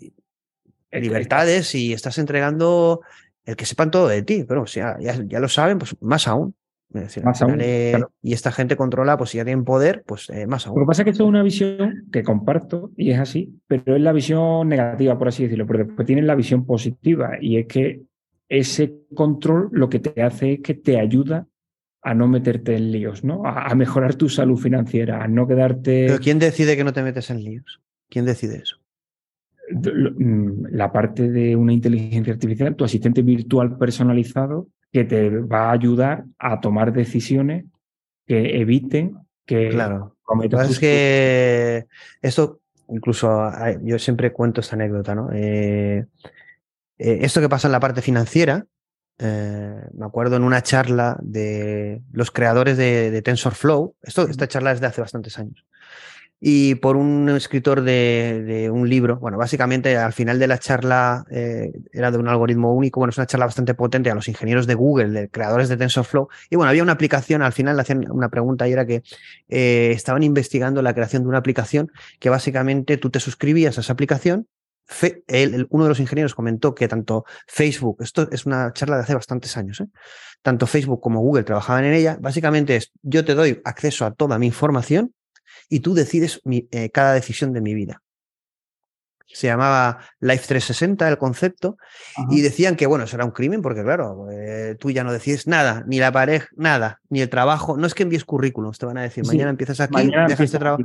[0.91, 3.01] Libertades y estás entregando
[3.47, 6.55] el que sepan todo de ti, pero ya, ya lo saben, pues más aún.
[6.91, 8.13] Decir, más aún, eh, claro.
[8.23, 10.79] Y esta gente controla, pues si ya tienen poder, pues eh, más aún.
[10.79, 13.95] Lo que pasa es que esto es una visión que comparto y es así, pero
[13.95, 17.67] es la visión negativa, por así decirlo, pero después tienen la visión positiva y es
[17.67, 18.03] que
[18.49, 21.47] ese control lo que te hace es que te ayuda
[22.01, 23.45] a no meterte en líos, ¿no?
[23.45, 26.07] A, a mejorar tu salud financiera, a no quedarte...
[26.07, 27.83] Pero ¿quién decide que no te metes en líos?
[28.09, 28.79] ¿Quién decide eso?
[29.71, 35.73] mm, La parte de una inteligencia artificial, tu asistente virtual personalizado, que te va a
[35.73, 37.65] ayudar a tomar decisiones
[38.27, 40.17] que eviten que claro.
[40.23, 40.71] cometas.
[40.71, 41.87] Es que
[42.21, 43.51] esto, incluso
[43.83, 45.31] yo siempre cuento esta anécdota, ¿no?
[45.33, 46.05] Eh,
[46.99, 48.67] eh, esto que pasa en la parte financiera,
[49.19, 54.73] eh, me acuerdo en una charla de los creadores de, de TensorFlow, esto, esta charla
[54.73, 55.65] es de hace bastantes años,
[56.41, 59.19] y por un escritor de, de, un libro.
[59.19, 63.01] Bueno, básicamente al final de la charla eh, era de un algoritmo único.
[63.01, 66.29] Bueno, es una charla bastante potente a los ingenieros de Google, de creadores de TensorFlow.
[66.49, 69.03] Y bueno, había una aplicación, al final le hacían una pregunta y era que
[69.49, 71.91] eh, estaban investigando la creación de una aplicación
[72.21, 74.47] que básicamente tú te suscribías a esa aplicación.
[74.91, 79.03] Fe, el, uno de los ingenieros comentó que tanto Facebook, esto es una charla de
[79.03, 79.87] hace bastantes años, ¿eh?
[80.41, 82.17] tanto Facebook como Google trabajaban en ella.
[82.19, 85.13] Básicamente es, yo te doy acceso a toda mi información
[85.69, 88.03] y tú decides mi, eh, cada decisión de mi vida.
[89.27, 91.77] Se llamaba Life 360 el concepto
[92.17, 92.29] Ajá.
[92.31, 95.47] y decían que, bueno, eso era un crimen porque, claro, eh, tú ya no decides
[95.47, 97.77] nada, ni la pareja, nada, ni el trabajo.
[97.77, 100.47] No es que envíes currículums, te van a decir, sí, mañana empiezas aquí, mañana dejas
[100.47, 100.83] este trabajo.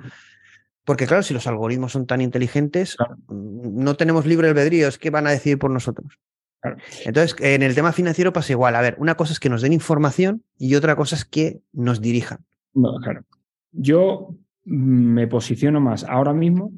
[0.83, 3.15] Porque, claro, si los algoritmos son tan inteligentes, claro.
[3.29, 6.19] no tenemos libre albedrío, es que van a decidir por nosotros.
[6.59, 6.77] Claro.
[7.05, 8.75] Entonces, en el tema financiero pasa igual.
[8.75, 12.01] A ver, una cosa es que nos den información y otra cosa es que nos
[12.01, 12.39] dirijan.
[12.73, 13.23] No, claro.
[13.71, 14.35] Yo
[14.65, 16.71] me posiciono más ahora mismo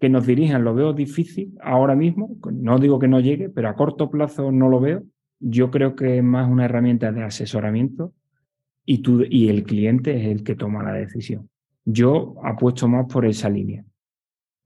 [0.00, 3.76] que nos dirijan, lo veo difícil ahora mismo, no digo que no llegue, pero a
[3.76, 5.04] corto plazo no lo veo.
[5.38, 8.12] Yo creo que es más una herramienta de asesoramiento
[8.84, 11.48] y, tú, y el cliente es el que toma la decisión.
[11.84, 13.84] Yo apuesto más por esa línea.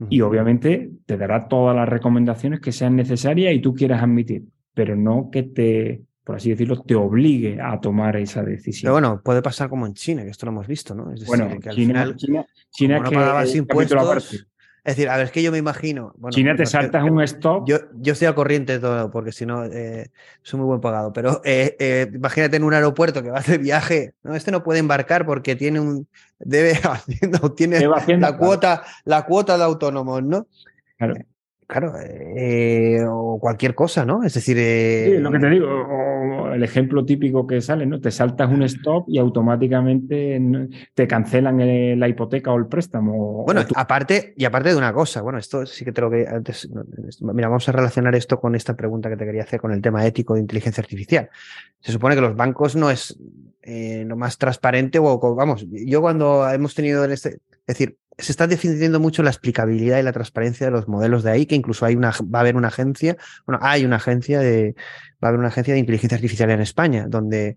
[0.08, 4.44] Y obviamente te dará todas las recomendaciones que sean necesarias y tú quieras admitir,
[4.74, 8.88] pero no que te, por así decirlo, te obligue a tomar esa decisión.
[8.88, 11.12] Pero bueno, puede pasar como en China, que esto lo hemos visto, ¿no?
[11.12, 14.32] Es decir, bueno, que al China, final, China, China no pagabas impuestos,
[14.86, 16.14] es decir, a ver, es que yo me imagino.
[16.30, 17.68] China te saltas un stop.
[17.68, 20.10] Yo, yo estoy al corriente de todo, porque si no, eh,
[20.42, 21.12] soy muy buen pagado.
[21.12, 24.14] Pero eh, eh, imagínate en un aeropuerto que vas de viaje.
[24.24, 26.08] No, este no puede embarcar porque tiene un.
[26.40, 27.80] Debe haciendo, tiene
[28.18, 30.48] la cuota, la cuota de autónomos, ¿no?
[30.98, 31.14] Claro.
[31.66, 34.22] Claro, eh, o cualquier cosa, ¿no?
[34.22, 34.56] Es decir.
[34.56, 38.00] Sí, lo que te digo, o el ejemplo típico que sale, ¿no?
[38.00, 40.40] Te saltas un stop y automáticamente
[40.94, 43.44] te cancelan la hipoteca o el préstamo.
[43.44, 46.68] Bueno, aparte, y aparte de una cosa, bueno, esto sí que te lo que antes.
[47.20, 50.06] Mira, vamos a relacionar esto con esta pregunta que te quería hacer con el tema
[50.06, 51.30] ético de inteligencia artificial.
[51.80, 53.18] Se supone que los bancos no es
[53.62, 57.40] eh, lo más transparente, o vamos, yo cuando hemos tenido en este.
[57.66, 61.30] Es decir, se está definiendo mucho la explicabilidad y la transparencia de los modelos de
[61.30, 63.16] ahí, que incluso hay una, va a haber una agencia,
[63.46, 64.74] bueno, hay una agencia de,
[65.22, 67.56] va a haber una agencia de inteligencia artificial en España, donde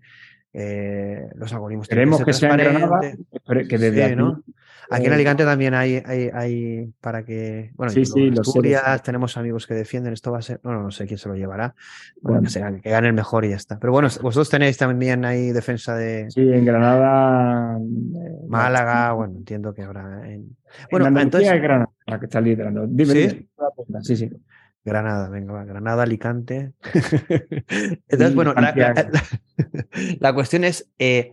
[0.52, 1.88] eh, los algoritmos.
[1.88, 3.00] Queremos que, sea en Granada,
[3.68, 4.16] que desde
[4.92, 7.70] Aquí en Alicante también hay, hay, para que.
[7.76, 8.32] Bueno, sí, sí,
[9.04, 10.12] tenemos amigos que defienden.
[10.12, 10.60] Esto va a ser.
[10.64, 11.76] No, no, sé quién se lo llevará.
[12.20, 12.48] Bueno,
[12.82, 13.78] Que, gane el mejor y ya está.
[13.78, 16.28] Pero bueno, vosotros tenéis también ahí defensa de.
[16.32, 17.78] Sí, en Granada.
[18.48, 20.22] Málaga, bueno, entiendo que habrá.
[20.90, 21.62] Bueno, entonces.
[21.62, 22.84] Granada, la que está liderando.
[22.88, 23.48] Dime, ¿Sí?
[24.02, 24.30] sí, sí.
[24.84, 25.64] Granada, venga, va.
[25.64, 26.72] Granada, Alicante.
[28.08, 28.54] entonces, bueno,
[30.20, 30.88] la, cuestión es.
[30.98, 31.32] Eh,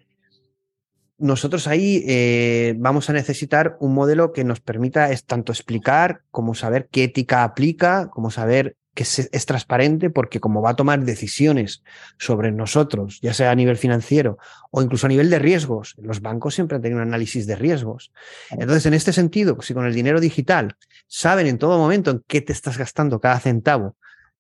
[1.20, 6.54] nosotros ahí eh, vamos a necesitar un modelo que nos permita es tanto explicar como
[6.54, 11.84] saber qué ética aplica, como saber que es, transparente, porque como va a tomar decisiones
[12.18, 14.40] sobre nosotros, ya sea a nivel financiero
[14.72, 18.12] o incluso a nivel de riesgos, los bancos siempre han tenido un análisis de riesgos.
[18.50, 22.42] Entonces, en este sentido, si con el dinero digital saben en todo momento en qué
[22.42, 23.96] te estás gastando cada centavo,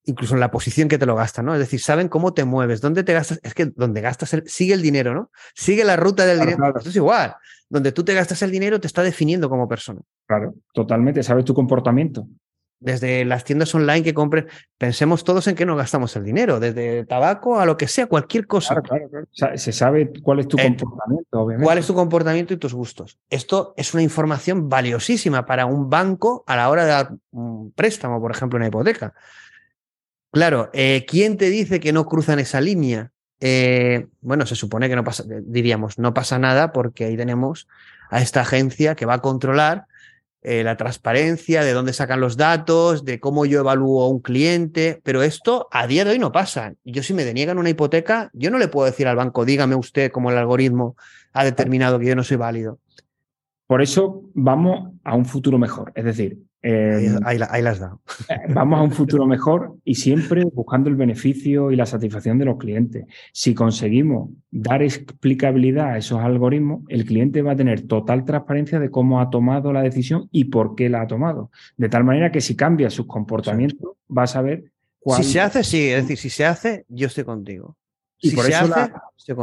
[0.05, 1.53] incluso en la posición que te lo gastan, ¿no?
[1.53, 4.73] Es decir, saben cómo te mueves, dónde te gastas, es que donde gastas el, sigue
[4.73, 5.29] el dinero, ¿no?
[5.53, 6.73] Sigue la ruta del dinero.
[6.75, 7.35] Esto es igual.
[7.69, 10.01] Donde tú te gastas el dinero te está definiendo como persona.
[10.25, 12.27] Claro, totalmente, sabes tu comportamiento.
[12.79, 14.47] Desde las tiendas online que compren,
[14.77, 18.45] pensemos todos en qué nos gastamos el dinero, desde tabaco a lo que sea, cualquier
[18.45, 18.79] cosa.
[18.81, 21.65] Claro, claro, Se sabe cuál es tu comportamiento, obviamente.
[21.65, 23.17] Cuál es tu comportamiento y tus gustos.
[23.31, 28.21] Esto es una información valiosísima para un banco a la hora de dar un préstamo,
[28.21, 29.15] por ejemplo, una hipoteca.
[30.31, 33.11] Claro, eh, ¿quién te dice que no cruzan esa línea?
[33.39, 37.67] Eh, bueno, se supone que no pasa, diríamos, no pasa nada porque ahí tenemos
[38.09, 39.85] a esta agencia que va a controlar
[40.49, 45.01] eh, la transparencia, de dónde sacan los datos, de cómo yo evalúo a un cliente,
[45.03, 46.73] pero esto a día de hoy no pasa.
[46.85, 50.09] Yo si me deniegan una hipoteca, yo no le puedo decir al banco, dígame usted
[50.09, 50.95] cómo el algoritmo
[51.33, 52.79] ha determinado que yo no soy válido.
[53.67, 55.91] Por eso vamos a un futuro mejor.
[55.95, 57.97] Es decir, Em, ahí, las da.
[58.29, 62.45] Eh, vamos a un futuro mejor y siempre buscando el beneficio y la satisfacción de
[62.45, 63.05] los clientes.
[63.31, 68.89] Si conseguimos dar explicabilidad a esos algoritmos, el cliente va a tener total transparencia de
[68.89, 71.51] cómo ha tomado la decisión y por qué la ha tomado.
[71.77, 75.23] De tal manera que si cambia sus comportamientos, va a saber cuál.
[75.23, 75.89] Si se hace, sí.
[75.89, 77.77] Es decir, si se hace, yo estoy contigo.
[78.19, 78.65] Y, por eso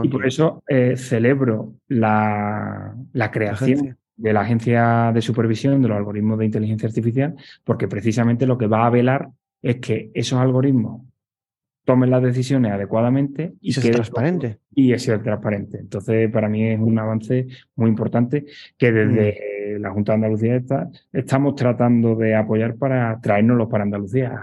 [0.02, 5.96] y, por eso eh, celebro la, la creación de la Agencia de Supervisión de los
[5.96, 7.34] Algoritmos de Inteligencia Artificial,
[7.64, 9.28] porque precisamente lo que va a velar
[9.62, 11.02] es que esos algoritmos
[11.84, 14.58] tomen las decisiones adecuadamente y, sea transparente.
[14.74, 15.78] Y sea transparente.
[15.78, 17.46] Entonces, para mí es un avance
[17.76, 18.46] muy importante
[18.78, 19.82] que desde mm.
[19.82, 24.40] la Junta de Andalucía está, estamos tratando de apoyar para traérnoslo para Andalucía.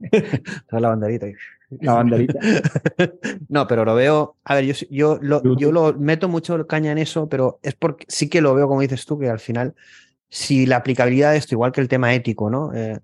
[0.70, 1.34] la banderita ahí.
[1.80, 2.38] La banderita.
[3.48, 4.36] no, pero lo veo.
[4.44, 8.04] A ver, yo, yo, lo, yo lo meto mucho caña en eso, pero es porque
[8.08, 9.74] sí que lo veo, como dices tú, que al final,
[10.28, 12.74] si la aplicabilidad de esto, igual que el tema ético, ¿no?
[12.74, 12.98] Eh,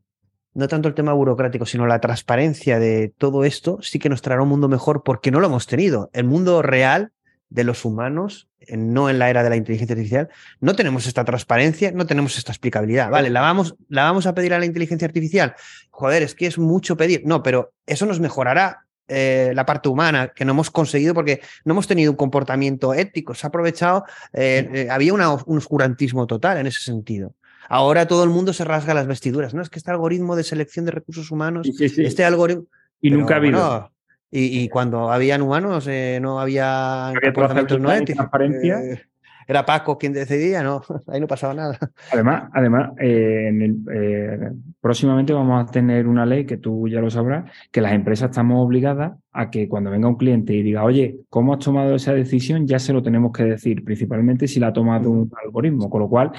[0.59, 4.43] no tanto el tema burocrático, sino la transparencia de todo esto, sí que nos traerá
[4.43, 6.11] un mundo mejor porque no lo hemos tenido.
[6.13, 7.13] El mundo real
[7.49, 10.29] de los humanos, no en la era de la inteligencia artificial,
[10.61, 13.09] no tenemos esta transparencia, no tenemos esta explicabilidad.
[13.09, 15.55] Vale, la vamos, a pedir a la inteligencia artificial.
[15.91, 17.23] Joder, es que es mucho pedir.
[17.25, 21.75] No, pero eso nos mejorará eh, la parte humana que no hemos conseguido porque no
[21.75, 23.33] hemos tenido un comportamiento ético.
[23.33, 27.33] Se ha aprovechado, eh, eh, había un oscurantismo total en ese sentido.
[27.69, 29.55] Ahora todo el mundo se rasga las vestiduras.
[29.55, 32.65] No es que este algoritmo de selección de recursos humanos, este algoritmo.
[33.01, 33.93] Y nunca ha habido.
[34.31, 38.27] y, cuando habían humanos, eh, no había, comportamientos no éticos.
[38.41, 39.03] Eh,
[39.49, 41.79] era Paco quien decidía, no, ahí no pasaba nada.
[42.13, 47.01] Además, además eh, en el, eh, próximamente vamos a tener una ley que tú ya
[47.01, 50.85] lo sabrás, que las empresas estamos obligadas a que cuando venga un cliente y diga,
[50.85, 52.67] oye, ¿cómo has tomado esa decisión?
[52.67, 56.11] Ya se lo tenemos que decir, principalmente si la ha tomado un algoritmo, con lo
[56.11, 56.33] cual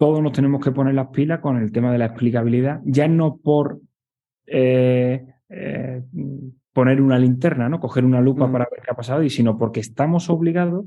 [0.00, 3.36] todos nos tenemos que poner las pilas con el tema de la explicabilidad, ya no
[3.36, 3.82] por
[4.46, 6.02] eh, eh,
[6.72, 7.80] poner una linterna, ¿no?
[7.80, 8.52] Coger una lupa mm.
[8.52, 10.86] para ver qué ha pasado, y sino porque estamos obligados,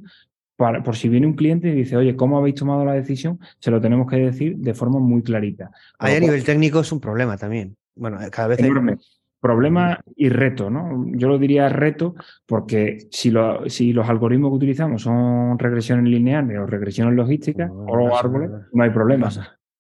[0.56, 3.40] para, por si viene un cliente y dice, oye, ¿cómo habéis tomado la decisión?
[3.60, 5.70] Se lo tenemos que decir de forma muy clarita.
[6.00, 7.78] Ahí a nivel técnico es un problema también.
[7.96, 8.98] Bueno, cada vez enorme.
[9.44, 11.06] Problema y reto, ¿no?
[11.18, 12.16] Yo lo diría reto
[12.46, 18.16] porque si, lo, si los algoritmos que utilizamos son regresiones lineales o regresiones logísticas o
[18.16, 19.30] árboles, no hay problema.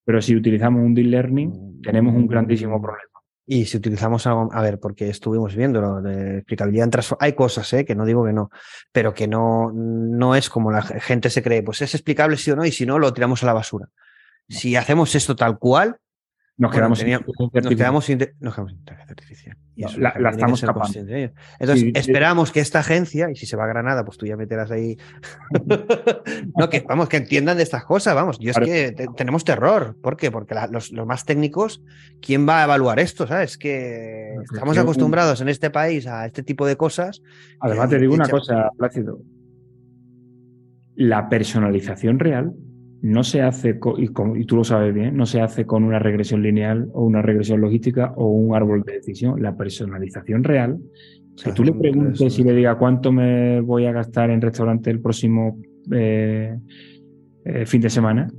[0.03, 3.07] Pero si utilizamos un deep learning, tenemos un grandísimo problema.
[3.45, 7.85] Y si utilizamos algo, a ver, porque estuvimos viendo de explicabilidad en hay cosas, ¿eh?
[7.85, 8.49] que no digo que no,
[8.91, 12.57] pero que no, no es como la gente se cree, pues es explicable sí o
[12.57, 13.87] no, y si no, lo tiramos a la basura.
[14.49, 15.97] Si hacemos esto tal cual,
[16.55, 17.23] nos quedamos, sin, nos
[17.67, 19.57] quedamos sin, nos quedamos sin inteligencia artificial.
[19.97, 20.99] la, estamos capando.
[21.59, 24.69] Entonces, esperamos que esta agencia, y si se va a Granada, pues tú ya meterás
[24.69, 24.97] ahí.
[26.55, 28.37] no, que vamos, que entiendan de estas cosas, vamos.
[28.37, 29.97] Yo es que tenemos terror.
[29.99, 30.29] ¿Por qué?
[30.29, 31.81] Porque los, más técnicos,
[32.21, 33.25] ¿quién va a evaluar esto?
[33.25, 33.57] ¿Sabes?
[33.57, 37.23] Que estamos acostumbrados en este país a este tipo de cosas.
[37.61, 39.19] Además, te digo una cosa, Plácido.
[40.95, 42.53] La personalización real
[43.03, 46.87] no se hace, y, tú lo sabes bien, no se hace con una regresión lineal
[46.93, 49.41] o una regresión logística o un árbol de decisión.
[49.41, 50.79] La personalización real,
[51.43, 55.01] que tú le preguntes y le digas cuánto me voy a gastar en restaurante el
[55.01, 55.59] próximo
[55.91, 56.57] eh,
[57.43, 58.31] eh, fin de semana,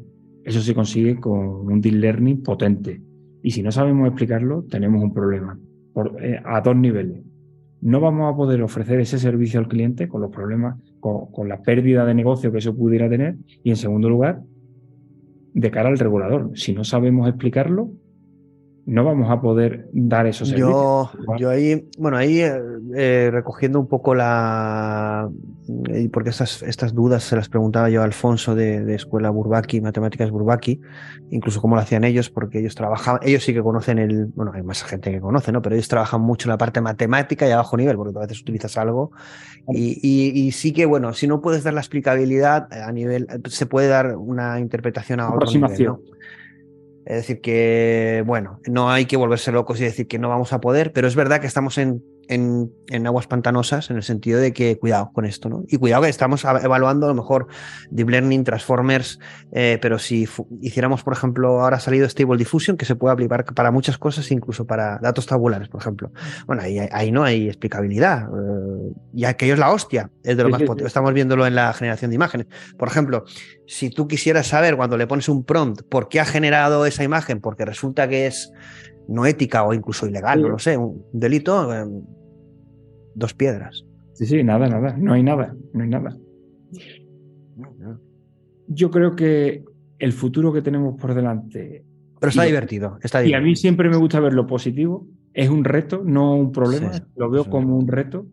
[0.43, 1.37] eso se consigue con
[1.71, 3.03] un deep learning potente.
[3.43, 5.59] Y si no sabemos explicarlo, tenemos un problema
[6.23, 7.23] eh, a dos niveles.
[7.83, 12.07] No vamos a poder ofrecer ese servicio al cliente con los problemas, con la pérdida
[12.07, 13.37] de negocio que eso pudiera tener.
[13.63, 14.41] Y en segundo lugar,
[15.55, 16.51] de cara al regulador.
[16.55, 17.93] Si no sabemos explicarlo,
[18.87, 20.71] no vamos a poder dar esos servicios.
[20.71, 22.61] Yo, yo ahí, bueno, ahí eh,
[22.95, 25.29] eh, recogiendo un poco la.
[25.89, 30.31] Eh, porque estas, estas dudas se las preguntaba yo a Alfonso de, Escuela Burbaki, Matemáticas
[30.31, 30.83] Burbaki,
[31.31, 34.27] incluso cómo lo hacían ellos, porque ellos trabajaban, ellos sí que conocen el.
[34.27, 35.63] Bueno, hay más gente que conoce, ¿no?
[35.63, 38.43] Pero ellos trabajan mucho en la parte matemática y a bajo nivel, porque a veces
[38.43, 39.13] utilizas algo.
[39.67, 43.27] Y, y, sí que, bueno, si no puedes dar la explicabilidad a nivel.
[43.49, 46.01] Se puede dar una interpretación a otro nivel, ¿no?
[47.07, 50.61] Es decir, que, bueno, no hay que volverse locos y decir que no vamos a
[50.61, 52.73] poder, pero es verdad que estamos en en,
[53.07, 55.65] aguas pantanosas en el sentido de que cuidado con esto, ¿no?
[55.69, 57.49] Y cuidado que estamos evaluando a lo mejor
[57.91, 59.19] Deep Learning, Transformers,
[59.53, 60.29] eh, pero si
[60.61, 64.31] hiciéramos, por ejemplo, ahora ha salido Stable Diffusion, que se puede aplicar para muchas cosas,
[64.31, 66.13] incluso para datos tabulares, por ejemplo.
[66.47, 70.51] Bueno, ahí, ahí no hay explicabilidad, eh, y aquello es la hostia, es de lo
[70.51, 70.87] más potente.
[70.87, 72.47] Estamos viéndolo en la generación de imágenes.
[72.77, 73.25] Por ejemplo,
[73.67, 77.41] si tú quisieras saber cuando le pones un prompt por qué ha generado esa imagen,
[77.41, 78.53] porque resulta que es
[79.09, 82.03] no ética o incluso ilegal, no lo sé, un delito, em,
[83.15, 83.85] dos piedras.
[84.15, 86.17] Sí, sí, nada, nada, no hay nada, no hay nada.
[88.69, 89.65] Yo creo que
[89.99, 91.85] el futuro que tenemos por delante.
[92.21, 93.41] Pero está divertido, está divertido.
[93.41, 95.07] Y a mí siempre me gusta ver lo positivo.
[95.33, 96.93] Es un reto, no un problema.
[97.17, 98.27] lo veo como un reto.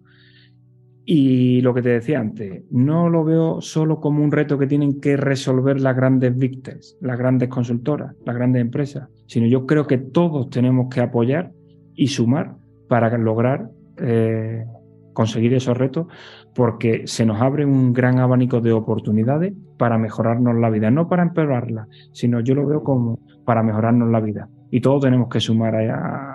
[1.03, 5.01] Y lo que te decía antes, no lo veo solo como un reto que tienen
[5.01, 9.97] que resolver las grandes víctimas, las grandes consultoras, las grandes empresas, sino yo creo que
[9.97, 11.53] todos tenemos que apoyar
[11.95, 12.57] y sumar
[12.89, 14.65] para lograr eh,
[15.13, 16.07] conseguir esos retos,
[16.53, 21.23] porque se nos abre un gran abanico de oportunidades para mejorarnos la vida, no para
[21.23, 24.49] empeorarla, sino yo lo veo como para mejorarnos la vida.
[24.69, 25.75] Y todos tenemos que sumar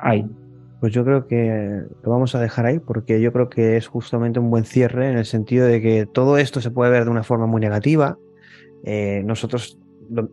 [0.02, 0.26] ahí.
[0.80, 4.38] Pues yo creo que lo vamos a dejar ahí porque yo creo que es justamente
[4.38, 7.24] un buen cierre en el sentido de que todo esto se puede ver de una
[7.24, 8.16] forma muy negativa.
[8.84, 9.78] Eh, nosotros,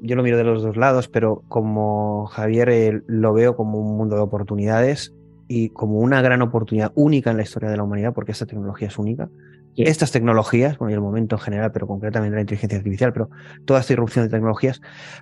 [0.02, 3.98] yo lo miro de los dos lados, pero como Javier eh, lo veo como un
[3.98, 5.14] mundo de oportunidades
[5.48, 8.88] y como una gran oportunidad única en la historia de la humanidad porque esta tecnología
[8.88, 9.30] es única
[9.76, 13.30] estas tecnologías, bueno, y el momento en general, pero concretamente la inteligencia artificial, pero
[13.66, 14.82] toda esta irrupción de tecnologías,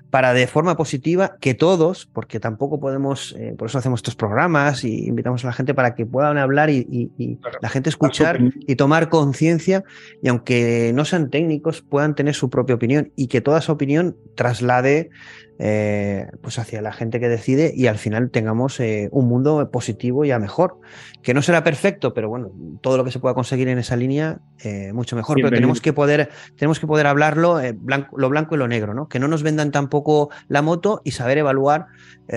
[0.09, 4.83] para de forma positiva que todos, porque tampoco podemos, eh, por eso hacemos estos programas
[4.83, 7.09] y invitamos a la gente para que puedan hablar y,
[7.61, 9.83] la gente escuchar y tomar conciencia,
[10.21, 14.15] y aunque no sean técnicos, puedan tener su propia opinión y que toda esa opinión
[14.35, 15.09] traslade
[15.59, 20.25] eh, pues hacia la gente que decide y al final tengamos eh, un mundo positivo
[20.25, 20.79] y a mejor.
[21.21, 22.51] Que no será perfecto, pero bueno,
[22.81, 25.35] todo lo que se pueda conseguir en esa línea, eh, mucho mejor.
[25.35, 27.59] Pero tenemos que poder, tenemos que poder hablarlo
[28.15, 29.07] lo blanco y lo negro, ¿no?
[29.07, 31.87] Que no nos vendan tampoco la moto y saber evaluar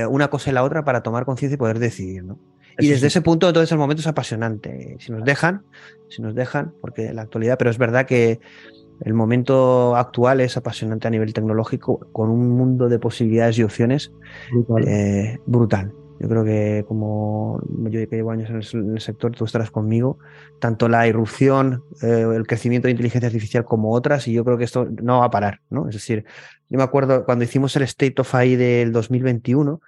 [0.08, 2.38] una cosa y la otra para tomar conciencia y poder decidir, ¿no?
[2.78, 4.96] Y desde ese punto, entonces, el momento es apasionante.
[4.98, 5.62] Si nos dejan,
[6.08, 8.40] si nos dejan, porque en la actualidad, pero es verdad que
[9.00, 14.12] el momento actual es apasionante a nivel tecnológico, con un mundo de posibilidades y opciones
[14.52, 14.84] brutal.
[14.88, 15.92] Eh, brutal.
[16.20, 17.60] Yo creo que como
[17.90, 20.18] yo que llevo años en el, sector, tú estarás conmigo,
[20.60, 24.64] tanto la irrupción, eh, el crecimiento de inteligencia artificial como otras, y yo creo que
[24.64, 25.88] esto no va a parar, ¿no?
[25.88, 26.24] Es decir,
[26.70, 29.80] yo me acuerdo cuando hicimos el State of AI del 2021,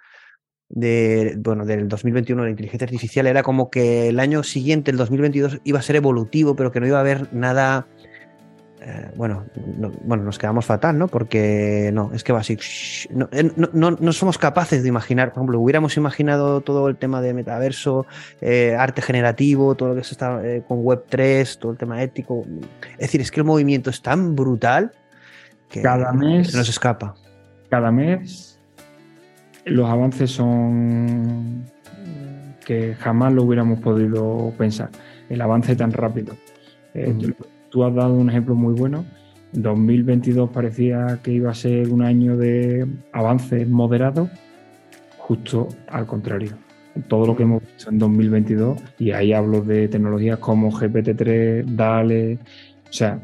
[0.68, 5.60] de, bueno, del 2021 la inteligencia artificial, era como que el año siguiente, el 2022,
[5.64, 7.86] iba a ser evolutivo, pero que no iba a haber nada
[8.88, 9.46] eh, bueno,
[10.04, 11.08] bueno, nos quedamos fatal, ¿no?
[11.08, 12.56] Porque no, es que va así.
[13.32, 18.06] Eh, no, somos capaces de imaginar, por ejemplo, hubiéramos imaginado todo el tema de metaverso,
[18.40, 22.44] eh, arte generativo, todo lo que se está con Web3, todo el tema ético.
[22.92, 24.92] Es decir, es que el movimiento es tan brutal
[25.68, 27.16] que cada mes se nos escapa.
[27.68, 28.60] Cada mes
[29.64, 31.64] los avances son
[32.64, 34.90] que jamás lo hubiéramos podido pensar.
[35.28, 36.36] El avance tan rápido
[37.76, 39.04] tú has dado un ejemplo muy bueno.
[39.52, 44.30] 2022 parecía que iba a ser un año de avance moderado,
[45.18, 46.52] justo al contrario.
[47.06, 52.38] Todo lo que hemos visto en 2022, y ahí hablo de tecnologías como GPT-3, DALE,
[52.88, 53.20] o sea,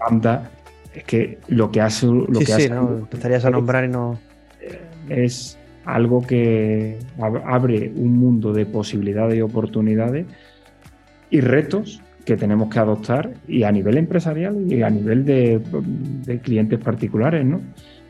[0.00, 0.50] Anda,
[0.94, 2.06] es que lo que hace.
[2.06, 4.18] Lo sí, que sí, no, empezarías a nombrar y no.
[5.10, 6.98] Es algo que
[7.44, 10.24] abre un mundo de posibilidades y oportunidades
[11.28, 15.62] y retos que tenemos que adoptar y a nivel empresarial y a nivel de,
[16.42, 17.62] clientes particulares, ¿no?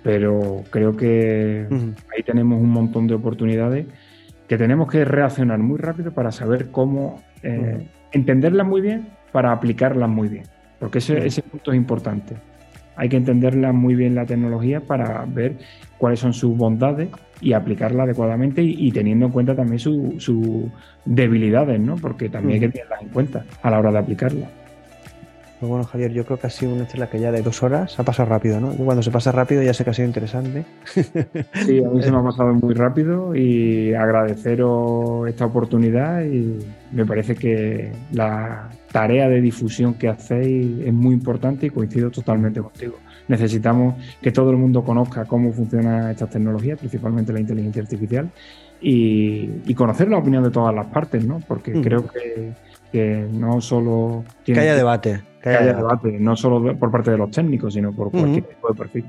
[0.03, 1.69] Pero creo que
[2.13, 3.87] ahí tenemos un montón de oportunidades
[4.49, 10.09] que tenemos que reaccionar muy rápido para saber cómo eh, entenderlas muy bien para aplicarlas
[10.09, 10.47] muy bien,
[10.81, 12.35] porque ese, ese punto es importante.
[12.97, 15.59] Hay que entenderla muy bien la tecnología para ver
[15.97, 17.09] cuáles son sus bondades
[17.41, 20.65] y aplicarla adecuadamente y, teniendo en cuenta también sus
[21.05, 21.97] debilidades, ¿no?
[21.97, 24.49] Porque también hay que tenerlas en cuenta a la hora de aplicarla.
[25.61, 27.99] Pues bueno, Javier, yo creo que ha sido una charla que ya de dos horas
[27.99, 28.71] ha pasado rápido, ¿no?
[28.75, 30.65] cuando se pasa rápido ya sé que ha sido interesante.
[31.67, 36.59] Sí, a mí se me ha pasado muy rápido y agradeceros esta oportunidad y
[36.93, 42.61] me parece que la tarea de difusión que hacéis es muy importante y coincido totalmente
[42.61, 42.97] contigo.
[43.29, 48.31] Necesitamos que todo el mundo conozca cómo funcionan estas tecnologías, principalmente la inteligencia artificial,
[48.81, 51.41] y, conocer la opinión de todas las partes, ¿no?
[51.47, 52.05] Porque creo
[52.93, 54.25] que, no solo...
[54.45, 58.11] que haya debate que haya debate, no solo por parte de los técnicos, sino por
[58.11, 59.05] cualquier tipo de perfil.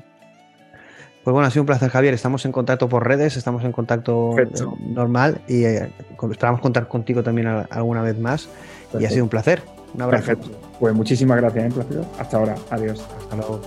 [1.24, 2.14] Pues bueno, ha sido un placer, Javier.
[2.14, 4.36] Estamos en contacto por redes, estamos en contacto
[4.80, 5.90] normal y eh,
[6.32, 8.50] esperamos contar contigo también alguna vez más.
[8.98, 9.62] Y ha sido un placer.
[9.94, 10.26] Un abrazo.
[10.26, 10.58] Perfecto.
[10.80, 12.56] Pues muchísimas gracias, ¿eh, Hasta ahora.
[12.70, 13.06] Adiós.
[13.20, 13.62] Hasta luego.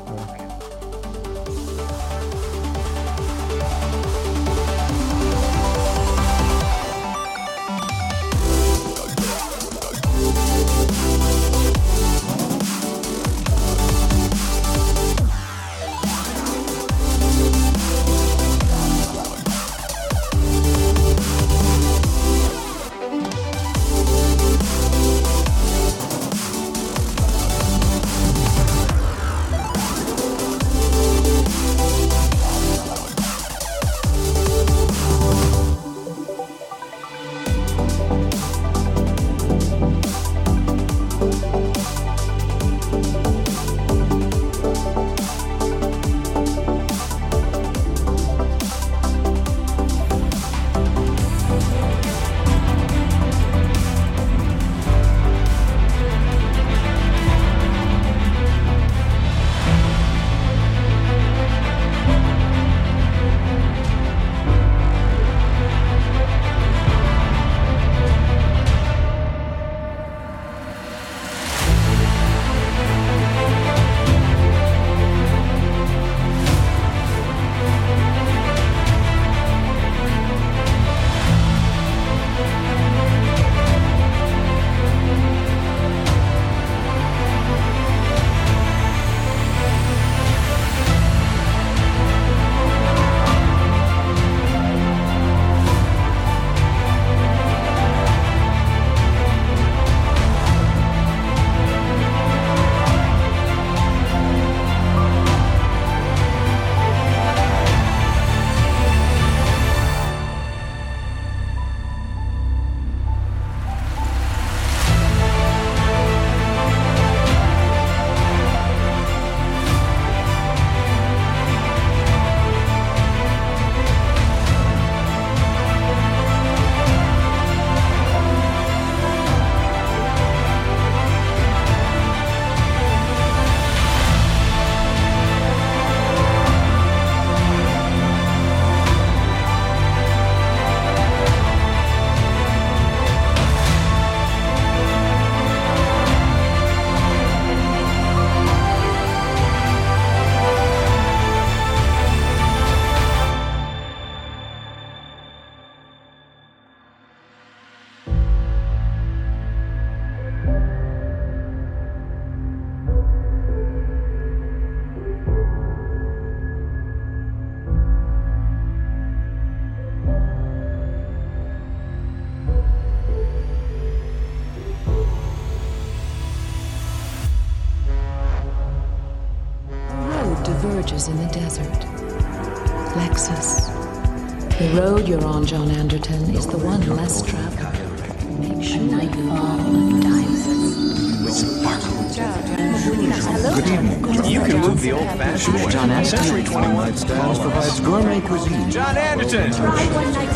[196.12, 198.70] Century 21 Styles provides gourmet cuisine.
[198.70, 199.50] John Anderton.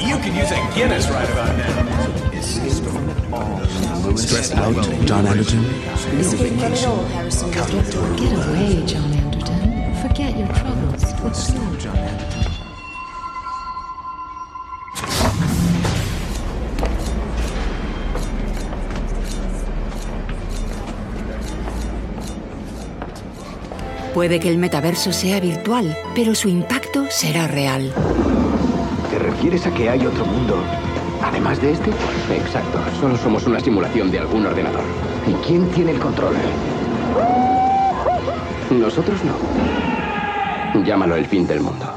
[0.01, 1.77] You can use a Guinness right about now.
[4.17, 4.75] Stressed out,
[5.07, 5.63] John Anderton.
[8.17, 9.95] Get away, John Anderton.
[10.01, 11.05] Forget your troubles.
[11.23, 11.77] Let's go.
[11.77, 12.46] John Anderton.
[24.27, 27.93] Puede que el metaverso sea virtual, pero su impacto será real.
[29.09, 30.57] ¿Te refieres a que hay otro mundo
[31.23, 31.91] además de este?
[32.35, 32.81] Exacto.
[33.01, 34.83] Solo somos una simulación de algún ordenador.
[35.29, 36.35] ¿Y quién tiene el control?
[38.69, 40.83] Nosotros no.
[40.83, 41.96] Llámalo el fin del mundo.